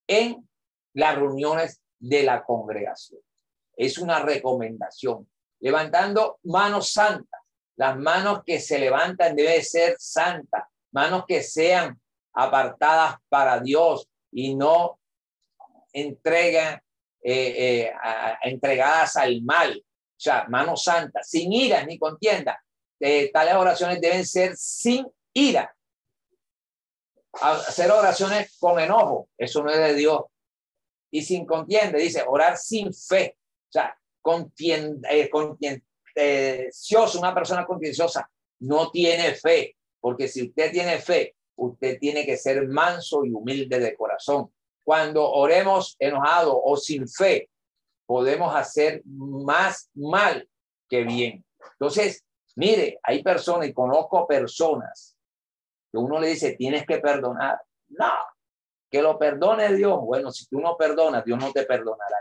en 0.07 0.49
las 0.95 1.16
reuniones 1.16 1.80
de 1.99 2.22
la 2.22 2.45
congregación. 2.45 3.20
Es 3.76 3.99
una 3.99 4.20
recomendación. 4.20 5.28
Levantando 5.61 6.39
manos 6.45 6.93
santas. 6.93 7.41
Las 7.76 7.97
manos 7.97 8.43
que 8.45 8.61
se 8.61 8.78
levantan 8.78 9.34
deben 9.34 9.64
ser 9.64 9.97
santas. 9.99 10.64
Manos 10.93 11.24
que 11.26 11.43
sean 11.43 12.01
apartadas 12.34 13.16
para 13.28 13.61
Dios 13.61 14.09
y 14.32 14.55
no 14.55 14.99
entregan, 15.93 16.80
eh, 17.22 17.93
entregadas 18.43 19.16
al 19.16 19.43
mal. 19.43 19.76
O 19.78 20.20
sea, 20.20 20.47
manos 20.49 20.82
santas, 20.82 21.28
sin 21.28 21.53
ira 21.53 21.84
ni 21.84 21.99
contienda, 21.99 22.61
eh, 23.01 23.30
tales 23.32 23.55
oraciones 23.55 24.01
deben 24.01 24.26
ser 24.26 24.57
sin 24.57 25.07
ira. 25.32 25.74
Hacer 27.40 27.90
oraciones 27.90 28.57
con 28.59 28.80
enojo, 28.80 29.28
eso 29.36 29.62
no 29.62 29.70
es 29.70 29.78
de 29.78 29.94
Dios. 29.94 30.22
Y 31.11 31.22
sin 31.22 31.46
contienda, 31.46 31.99
dice, 31.99 32.24
orar 32.26 32.57
sin 32.57 32.92
fe. 32.92 33.36
O 33.68 33.72
sea, 33.72 33.96
contienda, 34.20 35.09
eh, 35.11 35.30
una 37.18 37.34
persona 37.34 37.64
contenciosa 37.64 38.28
no 38.61 38.90
tiene 38.90 39.34
fe, 39.34 39.76
porque 40.01 40.26
si 40.28 40.49
usted 40.49 40.72
tiene 40.72 40.99
fe, 40.99 41.36
usted 41.57 41.99
tiene 41.99 42.26
que 42.26 42.36
ser 42.36 42.66
manso 42.66 43.24
y 43.24 43.32
humilde 43.32 43.78
de 43.78 43.96
corazón. 43.96 44.53
Cuando 44.84 45.30
oremos 45.30 45.96
enojado 45.99 46.61
o 46.61 46.76
sin 46.76 47.09
fe, 47.09 47.51
podemos 48.07 48.55
hacer 48.55 49.03
más 49.05 49.90
mal 49.94 50.49
que 50.88 51.03
bien. 51.05 51.44
Entonces, 51.72 52.24
Mire, 52.59 52.98
hay 53.04 53.22
personas 53.22 53.68
y 53.68 53.72
conozco 53.72 54.26
personas 54.26 55.16
que 55.92 55.96
uno 55.96 56.18
le 56.18 56.30
dice, 56.30 56.56
tienes 56.56 56.84
que 56.84 56.98
perdonar. 56.98 57.56
No, 57.90 58.12
que 58.90 59.00
lo 59.00 59.16
perdone 59.16 59.72
Dios. 59.74 60.00
Bueno, 60.00 60.32
si 60.32 60.48
tú 60.48 60.59
no 60.61 60.76
perdonas, 60.76 61.24
Dios 61.24 61.38
no 61.38 61.52
te 61.52 61.64
perdonará. 61.64 62.16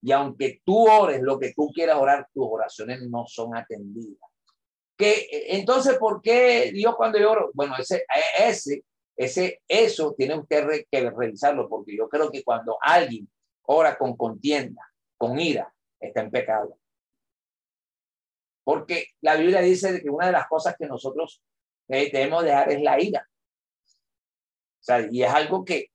Y 0.00 0.10
aunque 0.10 0.62
tú 0.64 0.88
ores 0.88 1.20
lo 1.20 1.38
que 1.38 1.52
tú 1.52 1.70
quieras 1.70 1.98
orar, 1.98 2.26
tus 2.32 2.46
oraciones 2.50 3.02
no 3.10 3.26
son 3.26 3.54
atendidas. 3.54 4.30
Que, 4.96 5.28
entonces, 5.48 5.98
¿por 5.98 6.22
qué 6.22 6.70
Dios 6.72 6.96
cuando 6.96 7.18
yo 7.18 7.32
oro? 7.32 7.50
Bueno, 7.52 7.74
ese, 7.78 8.06
ese, 8.38 8.84
ese, 9.14 9.60
eso 9.68 10.14
tiene 10.16 10.38
usted 10.38 10.86
que 10.90 11.10
revisarlo, 11.10 11.68
porque 11.68 11.94
yo 11.94 12.08
creo 12.08 12.30
que 12.30 12.42
cuando 12.42 12.78
alguien 12.80 13.28
ora 13.64 13.98
con 13.98 14.16
contienda, 14.16 14.80
con 15.18 15.38
ira, 15.38 15.74
está 16.00 16.22
en 16.22 16.30
pecado. 16.30 16.78
Porque 18.64 19.08
la 19.20 19.36
Biblia 19.36 19.60
dice 19.60 20.00
que 20.02 20.10
una 20.10 20.26
de 20.26 20.32
las 20.32 20.48
cosas 20.48 20.74
que 20.76 20.86
nosotros 20.86 21.42
eh, 21.88 22.10
debemos 22.10 22.42
dejar 22.42 22.72
es 22.72 22.80
la 22.80 23.00
ira. 23.00 23.28
O 23.86 24.84
sea, 24.84 25.06
y 25.10 25.22
es 25.22 25.30
algo 25.30 25.64
que, 25.64 25.90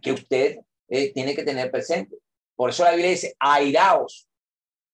que 0.00 0.12
usted 0.12 0.58
eh, 0.88 1.12
tiene 1.12 1.34
que 1.34 1.42
tener 1.42 1.70
presente. 1.70 2.16
Por 2.54 2.70
eso 2.70 2.84
la 2.84 2.92
Biblia 2.92 3.10
dice, 3.10 3.34
airaos, 3.38 4.28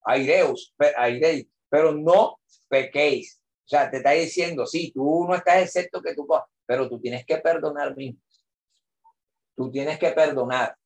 aireos, 0.04 0.74
aireis, 0.96 1.46
pero 1.68 1.92
no 1.92 2.40
pequéis. 2.68 3.40
O 3.64 3.68
sea, 3.68 3.90
te 3.90 3.98
está 3.98 4.10
diciendo, 4.12 4.66
sí, 4.66 4.90
tú 4.92 5.26
no 5.28 5.34
estás 5.34 5.62
excepto 5.62 6.00
que 6.02 6.14
tú, 6.14 6.26
pero 6.66 6.88
tú 6.88 7.00
tienes 7.00 7.24
que 7.24 7.38
perdonar 7.38 7.96
mismo. 7.96 8.20
Tú 9.56 9.70
tienes 9.70 9.98
que 9.98 10.10
perdonar 10.10 10.76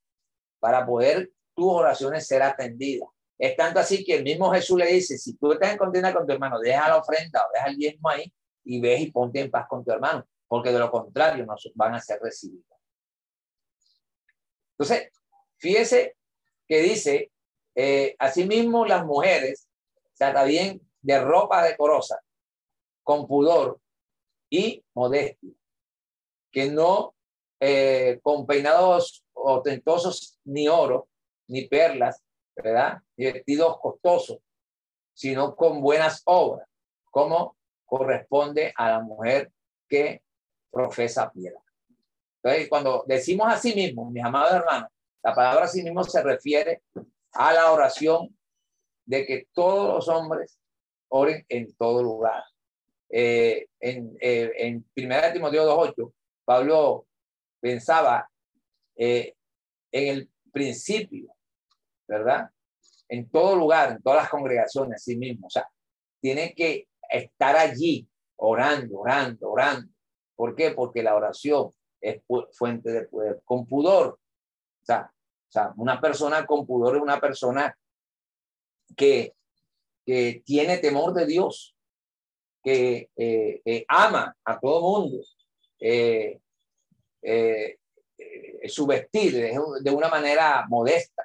para 0.59 0.85
poder 0.85 1.30
tus 1.55 1.72
oraciones 1.72 2.26
ser 2.26 2.43
atendidas. 2.43 3.09
Es 3.39 3.57
tanto 3.57 3.80
así 3.80 4.05
que 4.05 4.16
el 4.16 4.22
mismo 4.22 4.53
Jesús 4.53 4.78
le 4.78 4.87
dice, 4.87 5.18
si 5.18 5.37
tú 5.37 5.53
estás 5.53 5.72
en 5.72 5.78
contienda 5.78 6.12
con 6.14 6.26
tu 6.26 6.32
hermano, 6.32 6.59
deja 6.61 6.89
la 6.89 6.99
ofrenda 6.99 7.45
o 7.45 7.51
deja 7.53 7.66
el 7.66 7.76
diezmo 7.76 8.09
ahí 8.09 8.32
y 8.64 8.80
ves 8.80 9.01
y 9.01 9.11
ponte 9.11 9.41
en 9.41 9.51
paz 9.51 9.66
con 9.68 9.85
tu 9.85 9.91
hermano, 9.91 10.26
porque 10.47 10.70
de 10.72 10.78
lo 10.78 10.91
contrario 10.91 11.45
no 11.45 11.55
van 11.74 11.95
a 11.95 12.01
ser 12.01 12.20
recibidos. 12.22 12.64
Entonces, 14.78 15.11
fíjese 15.59 16.16
que 16.66 16.80
dice, 16.80 17.32
eh, 17.74 18.16
asimismo 18.18 18.87
las 18.87 19.05
mujeres 19.05 19.68
se 20.12 20.45
bien 20.47 20.80
de 21.03 21.20
ropa 21.20 21.62
decorosa, 21.62 22.20
con 23.03 23.26
pudor 23.26 23.80
y 24.49 24.85
modestia, 24.95 25.53
que 26.51 26.70
no 26.70 27.14
eh, 27.61 28.20
con 28.22 28.47
peinados 28.47 29.24
ostentosos 29.32 30.39
ni 30.45 30.68
oro, 30.68 31.09
ni 31.49 31.68
perlas, 31.68 32.24
¿verdad? 32.57 32.98
Divertidos 33.16 33.78
costosos, 33.80 34.38
sino 35.12 35.55
con 35.55 35.80
buenas 35.80 36.22
obras, 36.24 36.68
como 37.11 37.57
corresponde 37.84 38.72
a 38.76 38.90
la 38.90 39.00
mujer 39.00 39.52
que 39.88 40.22
profesa 40.70 41.30
piedad. 41.30 41.61
Entonces, 42.42 42.68
cuando 42.68 43.05
decimos 43.07 43.46
así 43.50 43.74
mismo, 43.74 44.11
mis 44.11 44.24
amados 44.24 44.52
hermanos, 44.55 44.90
la 45.22 45.34
palabra 45.34 45.64
así 45.64 45.82
mismo 45.82 46.05
se 46.05 46.22
refiere 46.22 46.82
a 47.32 47.52
la 47.52 47.72
oración 47.72 48.36
de 49.07 49.24
que 49.24 49.48
todos 49.52 49.94
los 49.94 50.09
hombres 50.09 50.59
oren 51.09 51.44
en 51.48 51.74
todo 51.74 52.02
lugar. 52.02 52.42
Eh, 53.09 53.68
en, 53.80 54.16
eh, 54.20 54.52
en 54.57 54.84
1 54.96 55.32
Timoteo 55.32 55.64
2.8, 55.94 56.12
Pablo 56.44 57.07
pensaba 57.61 58.28
eh, 58.96 59.34
en 59.92 60.09
el 60.09 60.30
principio 60.52 61.34
¿verdad? 62.07 62.50
En 63.09 63.28
todo 63.28 63.57
lugar, 63.57 63.92
en 63.92 64.02
todas 64.02 64.22
las 64.22 64.30
congregaciones, 64.30 65.02
sí 65.02 65.16
mismo. 65.16 65.46
O 65.46 65.50
sea, 65.50 65.68
tiene 66.20 66.55
que 66.55 66.88
estar 67.11 67.57
allí 67.57 68.09
orando, 68.36 69.00
orando, 69.00 69.50
orando. 69.50 69.92
¿Por 70.34 70.55
qué? 70.57 70.72
Porque 70.72 71.02
la 71.02 71.14
oración 71.14 71.70
es 72.00 72.22
fuente 72.52 72.90
de 72.90 73.02
poder. 73.02 73.40
Con 73.44 73.66
pudor. 73.66 74.18
O 74.82 74.84
sea, 74.84 75.11
una 75.76 76.00
persona 76.00 76.44
con 76.46 76.66
pudor 76.66 76.96
es 76.96 77.02
una 77.02 77.20
persona 77.20 77.76
que, 78.96 79.34
que 80.05 80.42
tiene 80.44 80.78
temor 80.78 81.14
de 81.14 81.26
Dios, 81.26 81.76
que 82.62 83.11
eh, 83.16 83.84
ama 83.88 84.36
a 84.44 84.59
todo 84.59 84.80
mundo. 84.80 85.24
Eh, 85.78 86.40
eh, 87.22 87.78
su 88.66 88.86
vestir 88.86 89.34
de 89.34 89.90
una 89.90 90.09
manera 90.09 90.64
modesta, 90.68 91.22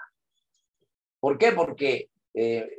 ¿Por 1.20 1.38
qué? 1.38 1.52
Porque 1.52 2.10
eh, 2.34 2.70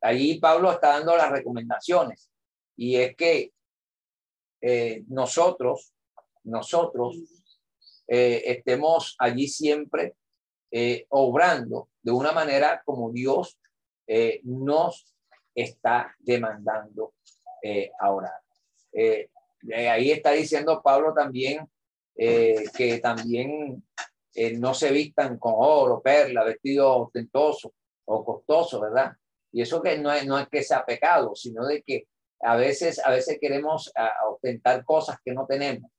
ahí 0.00 0.38
Pablo 0.40 0.72
está 0.72 0.90
dando 0.90 1.16
las 1.16 1.30
recomendaciones 1.30 2.30
y 2.76 2.96
es 2.96 3.16
que 3.16 3.52
eh, 4.60 5.04
nosotros, 5.08 5.92
nosotros 6.44 7.16
eh, 8.08 8.42
estemos 8.46 9.16
allí 9.18 9.48
siempre 9.48 10.14
obrando 11.08 11.88
de 12.02 12.12
una 12.12 12.32
manera 12.32 12.82
como 12.84 13.10
Dios 13.10 13.58
nos 14.42 15.14
está 15.54 16.14
demandando 16.18 17.14
ahora. 17.98 18.42
ahí 19.74 20.10
está 20.10 20.32
diciendo 20.32 20.82
Pablo 20.82 21.14
también 21.14 21.66
que 22.14 23.00
también 23.02 23.82
eh, 24.36 24.56
no 24.58 24.74
se 24.74 24.92
vistan 24.92 25.38
con 25.38 25.54
oro, 25.56 26.00
perla, 26.02 26.44
vestidos 26.44 27.06
ostentosos 27.06 27.72
o 28.04 28.24
costosos, 28.24 28.80
¿verdad? 28.80 29.12
Y 29.52 29.62
eso 29.62 29.82
que 29.82 29.98
no 29.98 30.12
es, 30.12 30.48
que 30.48 30.62
sea 30.62 30.84
pecado, 30.84 31.34
sino 31.34 31.66
de 31.66 31.82
que 31.82 32.06
a 32.40 32.56
veces, 32.56 32.98
a 33.04 33.10
veces 33.10 33.38
queremos 33.40 33.90
ostentar 34.30 34.84
cosas 34.84 35.16
que 35.24 35.32
no 35.32 35.46
tenemos, 35.46 35.90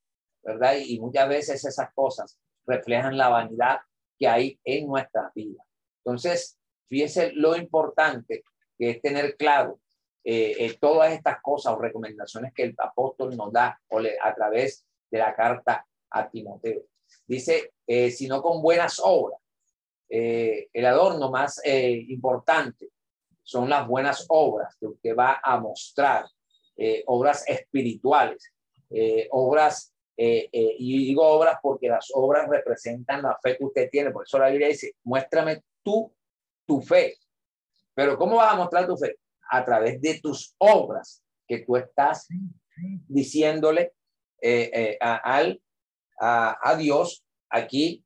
¿verdad? 0.44 0.76
Y, 0.78 1.00
muchas 1.00 1.28
veces 1.28 1.66
esas 1.66 1.92
cosas 1.94 2.38
reflejan 2.66 3.18
la 3.18 3.30
vanidad 3.30 3.80
que 4.20 4.28
hay 4.28 4.60
en 4.64 4.88
nuestra 4.88 5.32
vida. 5.34 5.64
Entonces, 6.06 6.60
fíjese 6.88 7.32
lo 7.34 7.56
importante 7.56 8.44
que 8.78 8.92
es 8.92 9.02
tener 9.02 9.36
claro 9.36 9.80
eh, 10.24 10.56
eh, 10.60 10.78
todas 10.80 11.14
estas 11.14 11.42
cosas 11.42 11.74
o 11.74 11.80
recomendaciones 11.80 12.54
que 12.54 12.64
el 12.64 12.76
apóstol 12.78 13.36
nos 13.36 13.52
da 13.52 13.80
a 14.22 14.36
través 14.36 14.86
de 15.10 15.20
la 15.20 15.36
carta 15.36 15.86
a 16.10 16.30
Timoteo. 16.30 16.84
Dice, 17.28 17.74
eh, 17.86 18.10
sino 18.12 18.42
con 18.42 18.62
buenas 18.62 19.00
obras. 19.04 19.40
el 20.10 20.86
adorno 20.86 21.30
más 21.30 21.62
importante 21.66 22.90
son 23.44 23.70
las 23.70 23.86
buenas 23.86 24.26
obras 24.30 24.76
que 24.80 24.88
usted 24.88 25.16
va 25.16 25.42
a 25.44 25.60
mostrar, 25.60 26.26
obras 27.06 27.44
espirituales, 27.48 28.54
obras 29.32 29.94
eh, 30.20 30.50
eh, 30.52 30.76
y 30.80 30.98
digo 31.06 31.24
obras 31.24 31.60
porque 31.62 31.88
las 31.88 32.10
obras 32.16 32.50
representan 32.50 33.22
la 33.22 33.38
fe 33.42 33.56
que 33.56 33.66
usted 33.66 33.90
tiene. 33.90 34.10
Por 34.10 34.26
eso 34.26 34.40
la 34.40 34.50
Biblia 34.50 34.68
dice, 34.68 34.96
muéstrame 35.04 35.62
tú 35.84 36.12
tu 36.66 36.82
fe. 36.82 37.16
Pero 37.94 38.18
¿cómo 38.18 38.38
vas 38.38 38.54
a 38.54 38.58
mostrar 38.58 38.88
tu 38.88 38.98
fe? 38.98 39.18
A 39.50 39.64
través 39.64 40.02
de 40.02 40.20
tus 40.20 40.56
obras 40.58 41.24
que 41.48 41.60
tú 41.60 41.78
estás 41.78 42.28
diciéndole 43.08 43.94
eh, 44.42 44.98
a, 45.00 45.16
al, 45.18 45.62
a, 46.20 46.76
Dios, 46.78 47.24
aquí 47.50 48.04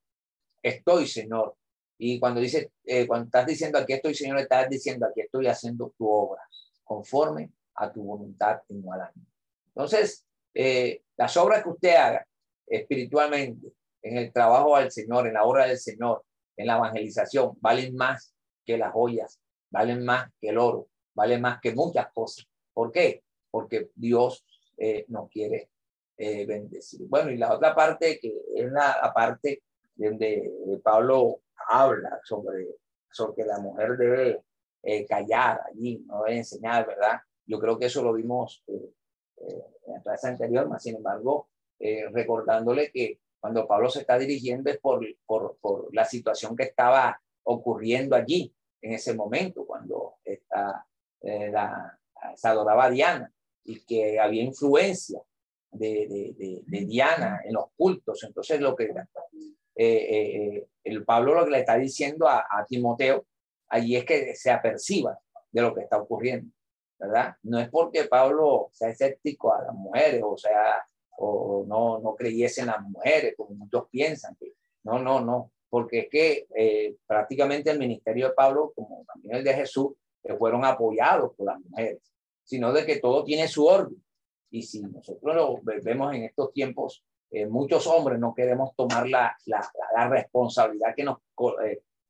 estoy, 0.62 1.07
Señor. 1.07 1.55
Y 1.97 2.20
cuando 2.20 2.41
dice, 2.41 2.72
cuando 3.07 3.26
estás 3.26 3.45
diciendo 3.45 3.78
aquí 3.78 3.93
estoy, 3.93 4.16
Señor, 4.16 4.39
estás 4.39 4.70
diciendo 4.70 5.05
aquí 5.05 5.22
estoy 5.22 5.47
haciendo 5.47 5.93
tu 5.97 6.09
obra, 6.09 6.41
conforme 6.84 7.51
a 7.76 7.91
tu 7.91 8.03
voluntad 8.03 8.62
a 8.70 9.14
Entonces, 9.68 10.26
eh, 10.53 11.03
las 11.16 11.36
obras 11.38 11.64
que 11.64 11.70
usted 11.70 11.95
haga 11.95 12.28
espiritualmente, 12.68 13.74
en 14.01 14.18
el 14.18 14.34
trabajo 14.34 14.76
al 14.76 14.91
Señor, 14.91 15.28
en 15.28 15.34
la 15.34 15.43
obra 15.43 15.68
del 15.68 15.78
Señor, 15.78 16.26
en 16.57 16.68
la 16.68 16.78
evangelización, 16.78 17.57
valen 17.62 17.95
más 17.95 18.34
que 18.66 18.78
las 18.78 18.91
joyas, 18.91 19.39
valen 19.70 20.03
más 20.03 20.30
que 20.39 20.49
el 20.49 20.57
oro, 20.57 20.88
valen 21.14 21.41
más 21.41 21.59
que 21.62 21.74
muchas 21.74 22.12
cosas. 22.14 22.47
¿Por 22.74 22.91
qué? 22.91 23.24
Porque 23.51 23.89
Dios 23.95 24.45
eh, 24.78 25.05
nos 25.07 25.30
quiere 25.30 25.70
eh, 26.18 26.45
bendecir. 26.45 27.07
Bueno, 27.07 27.32
y 27.32 27.38
la 27.38 27.53
otra 27.53 27.74
parte 27.74 28.20
que 28.20 28.34
es 28.55 28.72
la, 28.72 29.12
parte 29.14 29.64
donde 29.95 30.51
Pablo 30.84 31.41
habla 31.68 32.20
sobre, 32.24 32.68
sobre 33.12 33.36
que 33.36 33.45
la 33.45 33.59
mujer 33.59 33.97
debe 33.97 34.43
callar 35.07 35.62
allí, 35.68 36.03
no 36.07 36.24
debe 36.24 36.38
enseñar, 36.38 36.88
¿verdad? 36.88 37.22
Yo 37.45 37.59
creo 37.59 37.78
que 37.78 37.86
eso 37.86 38.01
lo 38.01 38.14
vimos 38.14 38.64
en 38.68 39.93
la 39.93 40.01
clase 40.01 40.28
anterior, 40.28 40.68
más 40.68 40.84
sin 40.84 40.95
embargo, 40.95 41.49
eh, 41.80 42.07
recordándole 42.12 42.91
que 42.91 43.20
cuando 43.39 43.68
Pablo 43.68 43.89
se 43.89 44.01
está 44.01 44.18
dirigiendo 44.20 44.70
es 44.70 44.78
por, 44.78 45.03
por, 45.26 45.57
por, 45.59 45.93
la 45.95 46.05
situación 46.05 46.55
que 46.55 46.64
estaba 46.64 47.20
ocurriendo 47.43 48.16
allí 48.16 48.53
en 48.82 48.93
ese 48.93 49.16
momento, 49.16 49.66
cuando 49.66 50.16
está, 50.24 50.86
eh, 51.22 51.49
la, 51.49 51.99
se 52.36 52.47
adoraba 52.47 52.86
a 52.86 52.89
Diana 52.91 53.34
y 53.64 53.80
que 53.84 54.20
había 54.20 54.43
influencia 54.43 55.22
de, 55.72 56.34
de, 56.38 56.63
de, 56.65 56.86
Diana 56.86 57.41
en 57.45 57.53
los 57.53 57.65
cultos. 57.76 58.24
Entonces, 58.24 58.59
lo 58.59 58.76
que 58.76 58.93
eh, 59.76 60.67
el 60.84 61.05
Pablo 61.05 61.34
lo 61.34 61.45
que 61.45 61.51
le 61.51 61.59
está 61.59 61.78
diciendo 61.78 62.28
a, 62.28 62.45
Timoteo 62.67 63.26
allí 63.69 63.95
es 63.95 64.05
que 64.05 64.36
se 64.36 64.51
aperciba 64.51 65.17
de 65.51 65.61
lo 65.61 65.74
que 65.74 65.82
está 65.82 65.97
ocurriendo. 65.97 66.51
¿verdad? 66.99 67.36
No 67.43 67.59
es 67.59 67.67
porque 67.69 68.03
Pablo 68.03 68.69
sea 68.72 68.89
escéptico 68.89 69.53
a 69.53 69.63
las 69.63 69.74
mujeres, 69.74 70.22
o 70.24 70.38
sea, 70.38 70.86
o 71.17 71.65
no, 71.67 71.99
no 71.99 72.15
creyese 72.15 72.61
en 72.61 72.67
las 72.67 72.82
mujeres, 72.82 73.34
como 73.36 73.55
muchos 73.55 73.88
piensan. 73.89 74.38
No, 74.84 74.99
no, 74.99 75.19
no, 75.19 75.51
porque 75.69 75.99
es 75.99 76.09
que 76.09 76.47
eh, 76.55 76.95
prácticamente 77.07 77.72
el 77.72 77.80
ministerio 77.80 78.28
de 78.28 78.34
Pablo, 78.34 78.74
como 78.76 79.03
también 79.05 79.38
el 79.38 79.43
de 79.43 79.53
Jesús, 79.53 79.93
eh, 80.24 80.36
fueron 80.38 80.65
apoyados 80.65 81.34
por 81.36 81.47
las 81.47 81.59
mujeres, 81.61 82.11
sino 82.43 82.74
de 82.74 82.86
que 82.86 82.99
todo 82.99 83.24
tiene 83.24 83.47
su 83.47 83.65
orden. 83.65 84.03
Y 84.52 84.62
si 84.64 84.82
nosotros 84.82 85.36
lo 85.36 85.60
vemos 85.82 86.14
en 86.14 86.24
estos 86.24 86.52
tiempos, 86.54 87.04
eh, 87.32 87.47
muchos 87.47 87.88
hombres 87.88 88.20
no 88.20 88.34
queremos 88.36 88.76
tomar 88.76 89.08
la, 89.08 89.36
la, 89.45 89.66
la 89.95 90.10
responsabilidad 90.10 90.93
que 90.95 91.04
nos, 91.04 91.20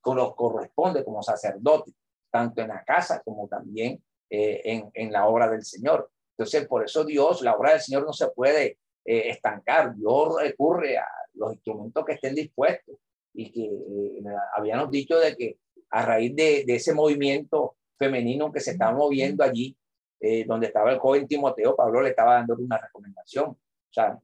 nos 0.06 0.36
corresponde 0.36 1.04
como 1.04 1.22
sacerdotes, 1.22 1.94
tanto 2.32 2.62
en 2.62 2.70
la 2.70 2.84
casa 2.84 3.22
como 3.24 3.48
también 3.48 4.02
eh, 4.30 4.62
en, 4.64 4.90
en, 4.94 5.12
la 5.12 5.28
obra 5.28 5.50
del 5.50 5.64
Señor. 5.64 6.10
Entonces, 6.38 6.68
por 6.68 6.84
eso 6.84 7.04
Dios, 7.04 7.42
la 7.42 7.56
obra 7.56 7.74
del 7.74 7.82
Señor 7.82 8.06
no 8.06 8.14
se 8.14 8.30
puede 8.30 8.80
eh, 9.06 9.30
estancar. 9.30 9.96
Dios 9.96 10.42
recurre 10.42 10.98
a 10.98 11.06
los 11.34 11.54
instrumentos 11.54 12.06
que 12.06 12.14
estén 12.14 12.34
dispuestos 12.34 12.96
y 13.34 13.52
que 13.52 13.66
eh, 13.66 14.24
habíamos 14.56 14.90
dicho 14.90 15.20
de 15.20 15.36
que 15.36 15.58
a 15.90 16.06
raíz 16.06 16.36
de, 16.36 16.64
de, 16.66 16.76
ese 16.76 16.94
movimiento 16.94 17.76
femenino 17.98 18.52
que 18.52 18.60
se 18.60 18.72
estaba 18.72 18.98
moviendo 18.98 19.44
allí, 19.44 19.76
donde 20.46 20.68
estaba 20.68 20.92
el 20.92 21.00
joven 21.00 21.28
Timoteo, 21.28 21.76
Pablo 21.76 22.02
le 22.02 22.10
estaba 22.10 22.36
dando 22.36 22.56
una 22.56 22.78
recomendación. 22.78 23.50
O 23.50 23.94
sea, 23.94 24.20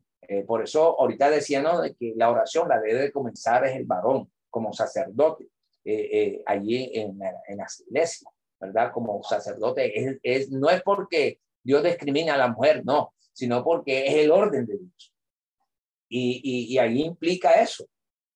por 0.45 0.63
eso 0.63 0.99
ahorita 0.99 1.29
decía, 1.29 1.61
¿no? 1.61 1.81
De 1.81 1.95
que 1.95 2.13
la 2.15 2.29
oración 2.29 2.69
la 2.69 2.79
debe 2.79 3.01
de 3.01 3.11
comenzar 3.11 3.65
es 3.65 3.75
el 3.75 3.85
varón 3.85 4.31
como 4.49 4.73
sacerdote 4.73 5.47
allí 6.45 6.91
en, 6.93 7.19
en 7.47 7.57
las 7.57 7.79
iglesias. 7.81 8.31
¿verdad? 8.59 8.91
Como 8.91 9.21
sacerdote, 9.23 10.19
es, 10.23 10.49
no 10.51 10.69
es 10.69 10.81
porque 10.81 11.39
Dios 11.63 11.83
discrimina 11.83 12.33
a 12.33 12.37
la 12.37 12.47
mujer, 12.47 12.83
no, 12.85 13.13
sino 13.33 13.63
porque 13.63 14.07
es 14.07 14.15
el 14.15 14.31
orden 14.31 14.65
de 14.65 14.77
Dios. 14.77 15.13
Y, 16.09 16.73
y, 16.73 16.77
ahí 16.77 17.03
implica 17.03 17.51
eso, 17.51 17.85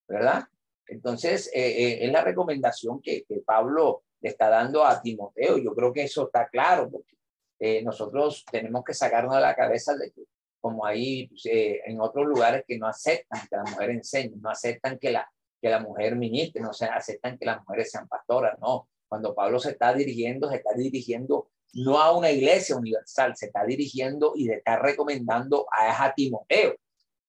¿verdad? 0.08 0.44
Entonces, 0.88 1.50
eh, 1.54 1.62
eh, 1.62 2.06
es 2.06 2.12
la 2.12 2.22
recomendación 2.22 3.02
que, 3.02 3.24
que, 3.24 3.38
Pablo 3.40 4.04
le 4.20 4.30
está 4.30 4.50
dando 4.50 4.84
a 4.86 5.02
Timoteo. 5.02 5.58
Yo 5.58 5.74
creo 5.74 5.94
que 5.94 6.04
eso 6.04 6.26
está 6.26 6.50
claro, 6.50 6.90
porque 6.92 7.16
eh, 7.62 7.82
nosotros 7.84 8.44
tenemos 8.52 8.84
que 8.84 8.94
sacarnos 8.94 9.36
de 9.36 9.42
la 9.42 9.56
cabeza 9.56 9.96
de 9.96 10.12
que, 10.12 10.24
como 10.60 10.86
hay 10.86 11.28
pues, 11.28 11.44
en 11.46 12.02
otros 12.02 12.26
lugares 12.26 12.64
que 12.68 12.78
no 12.78 12.88
aceptan 12.88 13.40
que 13.48 13.56
la 13.56 13.64
mujer 13.64 13.92
enseñe, 13.92 14.36
no 14.42 14.50
aceptan 14.50 15.00
que 15.00 15.12
la, 15.12 15.32
que 15.62 15.70
la 15.70 15.80
mujer 15.80 16.16
ministre, 16.16 16.62
no 16.62 16.74
se 16.74 16.86
aceptan 16.86 17.38
que 17.38 17.46
las 17.46 17.60
mujeres 17.60 17.92
sean 17.92 18.08
pastoras, 18.08 18.58
no. 18.60 18.90
Cuando 19.08 19.36
Pablo 19.36 19.60
se 19.60 19.72
está 19.72 19.94
dirigiendo, 19.94 20.50
se 20.50 20.58
está 20.58 20.74
dirigiendo 20.74 21.50
no 21.74 22.00
a 22.00 22.18
una 22.18 22.32
iglesia 22.32 22.76
universal, 22.76 23.36
se 23.36 23.48
está 23.48 23.64
dirigiendo 23.66 24.34
y 24.36 24.46
le 24.46 24.56
está 24.56 24.78
recomendando 24.78 25.68
a, 25.72 26.14
Timoteo. 26.14 26.76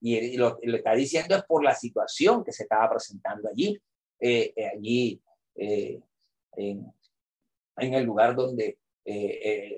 Y 0.01 0.37
lo, 0.37 0.59
le 0.62 0.78
está 0.78 0.95
diciendo 0.95 1.37
es 1.37 1.45
por 1.45 1.62
la 1.62 1.74
situación 1.74 2.43
que 2.43 2.53
se 2.53 2.64
estaba 2.64 2.91
presentando 2.91 3.49
allí, 3.49 3.80
eh, 4.18 4.53
eh, 4.57 4.66
allí 4.66 5.22
eh, 5.55 6.01
en, 6.57 6.93
el 7.76 8.05
lugar 8.05 8.35
donde 8.35 8.78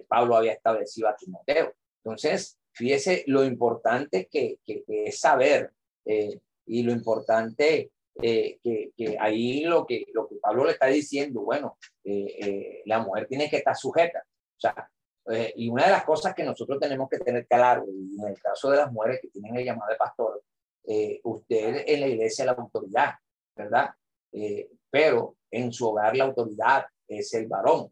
Pablo 0.09 0.37
había 0.37 0.53
establecido 0.53 1.09
a 1.09 1.17
Timoteo. 1.17 1.75
Entonces, 2.03 2.59
fíjese 2.73 3.25
lo 3.27 3.45
importante 3.45 4.29
que, 4.31 4.59
es 4.67 5.19
saber 5.19 5.73
y 6.67 6.83
lo 6.83 6.93
importante 6.93 7.91
eh, 8.23 8.61
que, 8.63 8.93
que, 8.97 9.17
ahí 9.19 9.65
lo 9.65 9.85
que, 9.87 10.07
lo 10.13 10.29
que 10.29 10.37
Pablo 10.37 10.65
le 10.65 10.73
está 10.73 10.87
diciendo, 10.87 11.41
bueno, 11.41 11.79
eh, 12.05 12.37
eh, 12.39 12.83
la 12.87 13.01
mujer 13.01 13.27
tiene 13.27 13.51
que 13.51 13.57
estar 13.57 13.77
sujeta. 13.77 14.25
O 14.57 14.61
sea, 14.61 14.91
y 15.57 15.69
una 15.71 15.87
de 15.87 15.91
las 15.91 16.05
cosas 16.05 16.35
que 16.35 16.45
nosotros 16.45 16.79
tenemos 16.79 17.09
que 17.09 17.19
tener 17.19 17.47
claro, 17.47 17.87
y 17.89 18.21
en 18.21 18.29
el 18.29 18.41
caso 18.41 18.71
de 18.71 18.77
las 18.77 18.93
mujeres 18.93 19.21
que 19.23 19.29
tienen 19.29 19.57
el 19.57 19.65
llamado 19.65 19.91
de 19.91 19.97
pastor, 19.97 20.43
usted 21.23 21.85
en 21.87 22.01
la 22.01 22.09
iglesia 22.09 22.43
es 22.43 22.47
la 22.47 22.53
autoridad, 22.53 23.15
¿verdad? 23.57 23.91
pero 24.91 25.37
en 25.51 25.73
su 25.73 25.89
hogar 25.89 26.15
la 26.15 26.25
autoridad 26.25 26.85
es 27.09 27.33
el 27.33 27.47
varón, 27.47 27.91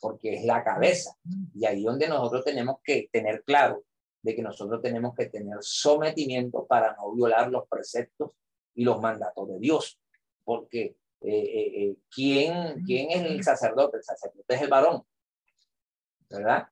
porque 0.00 0.34
es 0.34 0.44
la 0.44 0.62
cabeza. 0.62 1.16
Y 1.54 1.64
ahí 1.66 1.82
donde 1.82 2.08
nosotros 2.08 2.44
tenemos 2.44 2.76
que 2.82 3.08
tener 3.12 3.42
claro 3.44 3.84
de 4.22 4.34
que 4.34 4.42
nosotros 4.42 4.82
tenemos 4.82 5.14
que 5.14 5.26
tener 5.26 5.58
sometimiento 5.60 6.66
para 6.66 6.94
no 6.96 7.12
violar 7.12 7.50
los 7.50 7.68
preceptos 7.68 8.32
y 8.74 8.84
los 8.84 9.00
mandatos 9.00 9.48
de 9.48 9.58
Dios. 9.58 10.00
Porque 10.44 10.96
eh, 11.20 11.28
eh, 11.30 11.82
eh, 11.82 11.96
¿quién, 12.10 12.82
¿quién 12.84 13.10
es 13.10 13.22
el 13.22 13.42
sacerdote? 13.42 13.98
El 13.98 14.04
sacerdote 14.04 14.54
es 14.54 14.62
el 14.62 14.68
varón, 14.68 15.02
¿verdad? 16.30 16.68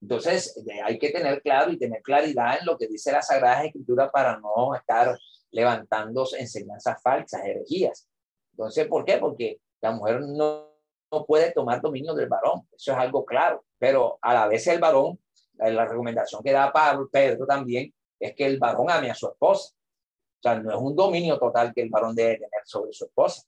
Entonces, 0.00 0.62
hay 0.84 0.98
que 0.98 1.10
tener 1.10 1.42
claro 1.42 1.72
y 1.72 1.78
tener 1.78 2.02
claridad 2.02 2.58
en 2.60 2.66
lo 2.66 2.76
que 2.78 2.86
dice 2.86 3.12
la 3.12 3.22
Sagrada 3.22 3.64
Escritura 3.64 4.10
para 4.10 4.38
no 4.38 4.74
estar 4.74 5.18
levantando 5.50 6.26
enseñanzas 6.38 7.00
falsas, 7.02 7.44
herejías. 7.44 8.06
Entonces, 8.52 8.86
¿por 8.86 9.04
qué? 9.04 9.18
Porque 9.18 9.60
la 9.80 9.92
mujer 9.92 10.20
no, 10.20 10.65
no 11.10 11.24
puede 11.24 11.52
tomar 11.52 11.80
dominio 11.80 12.14
del 12.14 12.28
varón. 12.28 12.68
Eso 12.76 12.92
es 12.92 12.98
algo 12.98 13.24
claro. 13.24 13.64
Pero 13.78 14.18
a 14.20 14.34
la 14.34 14.48
vez 14.48 14.66
el 14.66 14.80
varón, 14.80 15.18
la 15.54 15.86
recomendación 15.86 16.42
que 16.42 16.52
da 16.52 16.72
Pablo, 16.72 17.08
Pedro 17.10 17.46
también, 17.46 17.92
es 18.18 18.34
que 18.34 18.46
el 18.46 18.58
varón 18.58 18.90
ame 18.90 19.10
a 19.10 19.14
su 19.14 19.26
esposa. 19.26 19.74
O 20.38 20.42
sea, 20.42 20.58
no 20.58 20.70
es 20.70 20.76
un 20.76 20.94
dominio 20.94 21.38
total 21.38 21.72
que 21.74 21.82
el 21.82 21.90
varón 21.90 22.14
debe 22.14 22.34
tener 22.34 22.62
sobre 22.64 22.92
su 22.92 23.06
esposa, 23.06 23.42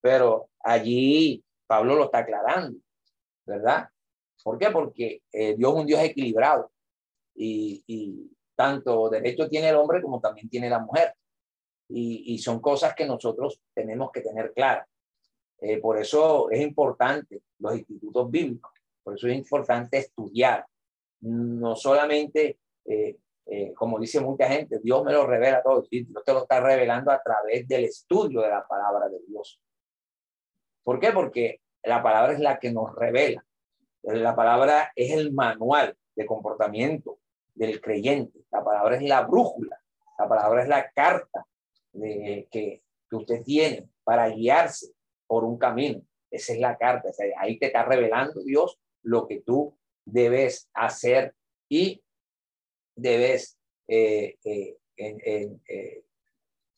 pero 0.00 0.50
allí 0.60 1.42
Pablo 1.66 1.96
lo 1.96 2.04
está 2.04 2.18
aclarando, 2.18 2.78
¿verdad? 3.46 3.88
¿Por 4.42 4.58
qué? 4.58 4.70
Porque 4.70 5.22
eh, 5.32 5.54
Dios 5.56 5.72
es 5.72 5.80
un 5.80 5.86
Dios 5.86 6.00
equilibrado 6.00 6.70
y, 7.34 8.30
tanto 8.56 9.08
derecho 9.08 9.48
tiene 9.48 9.70
el 9.70 9.74
hombre 9.74 10.00
como 10.00 10.20
también 10.20 10.48
tiene 10.48 10.70
la 10.70 10.78
mujer. 10.78 11.14
Y, 11.88 12.38
son 12.38 12.60
cosas 12.60 12.94
que 12.94 13.04
nosotros 13.04 13.60
tenemos 13.74 14.10
que 14.12 14.20
tener 14.20 14.52
claras. 14.52 14.86
Eh, 15.60 15.78
por 15.80 15.98
eso 15.98 16.50
es 16.50 16.60
importante 16.60 17.42
los 17.58 17.76
institutos 17.76 18.30
bíblicos, 18.30 18.72
por 19.02 19.14
eso 19.14 19.28
es 19.28 19.36
importante 19.36 19.98
estudiar, 19.98 20.66
no 21.20 21.74
solamente, 21.74 22.58
eh, 22.84 23.16
eh, 23.46 23.72
como 23.74 23.98
dice 23.98 24.20
mucha 24.20 24.48
gente, 24.48 24.78
Dios 24.82 25.04
me 25.04 25.12
lo 25.12 25.26
revela 25.26 25.62
todo, 25.62 25.86
Dios 25.90 26.06
te 26.24 26.32
lo 26.32 26.42
está 26.42 26.60
revelando 26.60 27.10
a 27.10 27.22
través 27.22 27.66
del 27.66 27.84
estudio 27.84 28.40
de 28.42 28.48
la 28.48 28.66
palabra 28.66 29.08
de 29.08 29.20
Dios. 29.26 29.60
¿Por 30.82 31.00
qué? 31.00 31.12
Porque 31.12 31.60
la 31.82 32.02
palabra 32.02 32.32
es 32.32 32.40
la 32.40 32.58
que 32.58 32.72
nos 32.72 32.94
revela. 32.94 33.44
La 34.02 34.36
palabra 34.36 34.92
es 34.94 35.12
el 35.12 35.32
manual 35.32 35.96
de 36.14 36.26
comportamiento 36.26 37.20
del 37.54 37.80
creyente. 37.80 38.40
La 38.50 38.62
palabra 38.62 38.96
es 38.96 39.02
la 39.02 39.22
brújula. 39.22 39.80
La 40.18 40.28
palabra 40.28 40.62
es 40.62 40.68
la 40.68 40.90
carta 40.90 41.46
de, 41.92 42.48
que, 42.50 42.82
que 43.08 43.16
usted 43.16 43.42
tiene 43.42 43.88
para 44.04 44.28
guiarse 44.28 44.93
por 45.26 45.44
un 45.44 45.58
camino. 45.58 46.02
Esa 46.30 46.52
es 46.52 46.58
la 46.58 46.76
carta. 46.76 47.10
ahí 47.38 47.58
te 47.58 47.66
está 47.66 47.84
revelando 47.84 48.42
Dios 48.42 48.78
lo 49.02 49.26
que 49.26 49.40
tú 49.40 49.78
debes 50.04 50.68
hacer 50.74 51.34
y 51.68 52.02
debes 52.96 53.58
eh, 53.88 54.38
eh, 54.44 54.76
eh, 54.96 56.04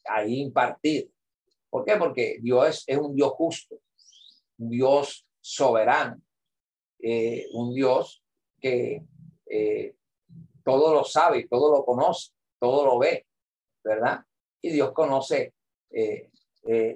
ahí 0.05 0.41
impartir. 0.41 1.11
¿Por 1.71 1.85
qué? 1.85 1.97
Porque 1.97 2.39
Dios 2.41 2.85
es 2.87 2.99
un 2.99 3.15
Dios 3.15 3.33
justo, 3.33 3.81
un 4.59 4.71
Dios 4.71 5.27
soberano, 5.41 6.21
un 7.53 7.75
Dios 7.75 8.23
que 8.61 9.03
todo 10.65 10.95
lo 10.95 11.05
sabe, 11.05 11.47
todo 11.49 11.71
lo 11.71 11.85
conoce, 11.85 12.33
todo 12.59 12.87
lo 12.87 12.99
ve, 12.99 13.27
¿verdad? 13.85 14.25
Y 14.63 14.71
Dios 14.71 14.93
conoce 14.93 15.55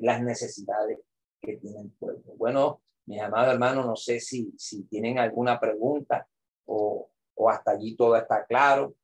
las 0.00 0.22
necesidades 0.22 0.98
que 1.40 1.56
tiene 1.56 1.80
el 1.80 1.90
pueblo. 1.92 2.34
Bueno, 2.36 2.82
mi 3.06 3.18
amado 3.20 3.52
hermano, 3.52 3.84
no 3.84 3.96
sé 3.96 4.20
si, 4.20 4.52
si 4.56 4.84
tienen 4.84 5.18
alguna 5.18 5.58
pregunta 5.58 6.26
o, 6.66 7.10
o 7.34 7.50
hasta 7.50 7.72
allí 7.72 7.96
todo 7.96 8.16
está 8.16 8.44
claro. 8.46 8.94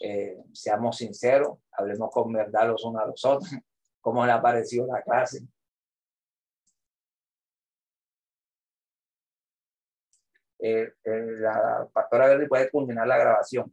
Eh, 0.00 0.36
seamos 0.52 0.96
sinceros, 0.96 1.58
hablemos 1.72 2.10
con 2.10 2.32
verdad 2.32 2.68
los 2.68 2.84
unos 2.84 3.02
a 3.02 3.06
los 3.06 3.24
otros. 3.24 3.50
¿Cómo 4.00 4.26
le 4.26 4.32
ha 4.32 4.42
parecido 4.42 4.86
la 4.86 5.02
clase? 5.02 5.46
Eh, 10.58 10.92
eh, 11.04 11.26
la 11.40 11.88
pastora 11.92 12.28
Verdi 12.28 12.46
puede 12.46 12.70
culminar 12.70 13.06
la 13.06 13.18
grabación. 13.18 13.72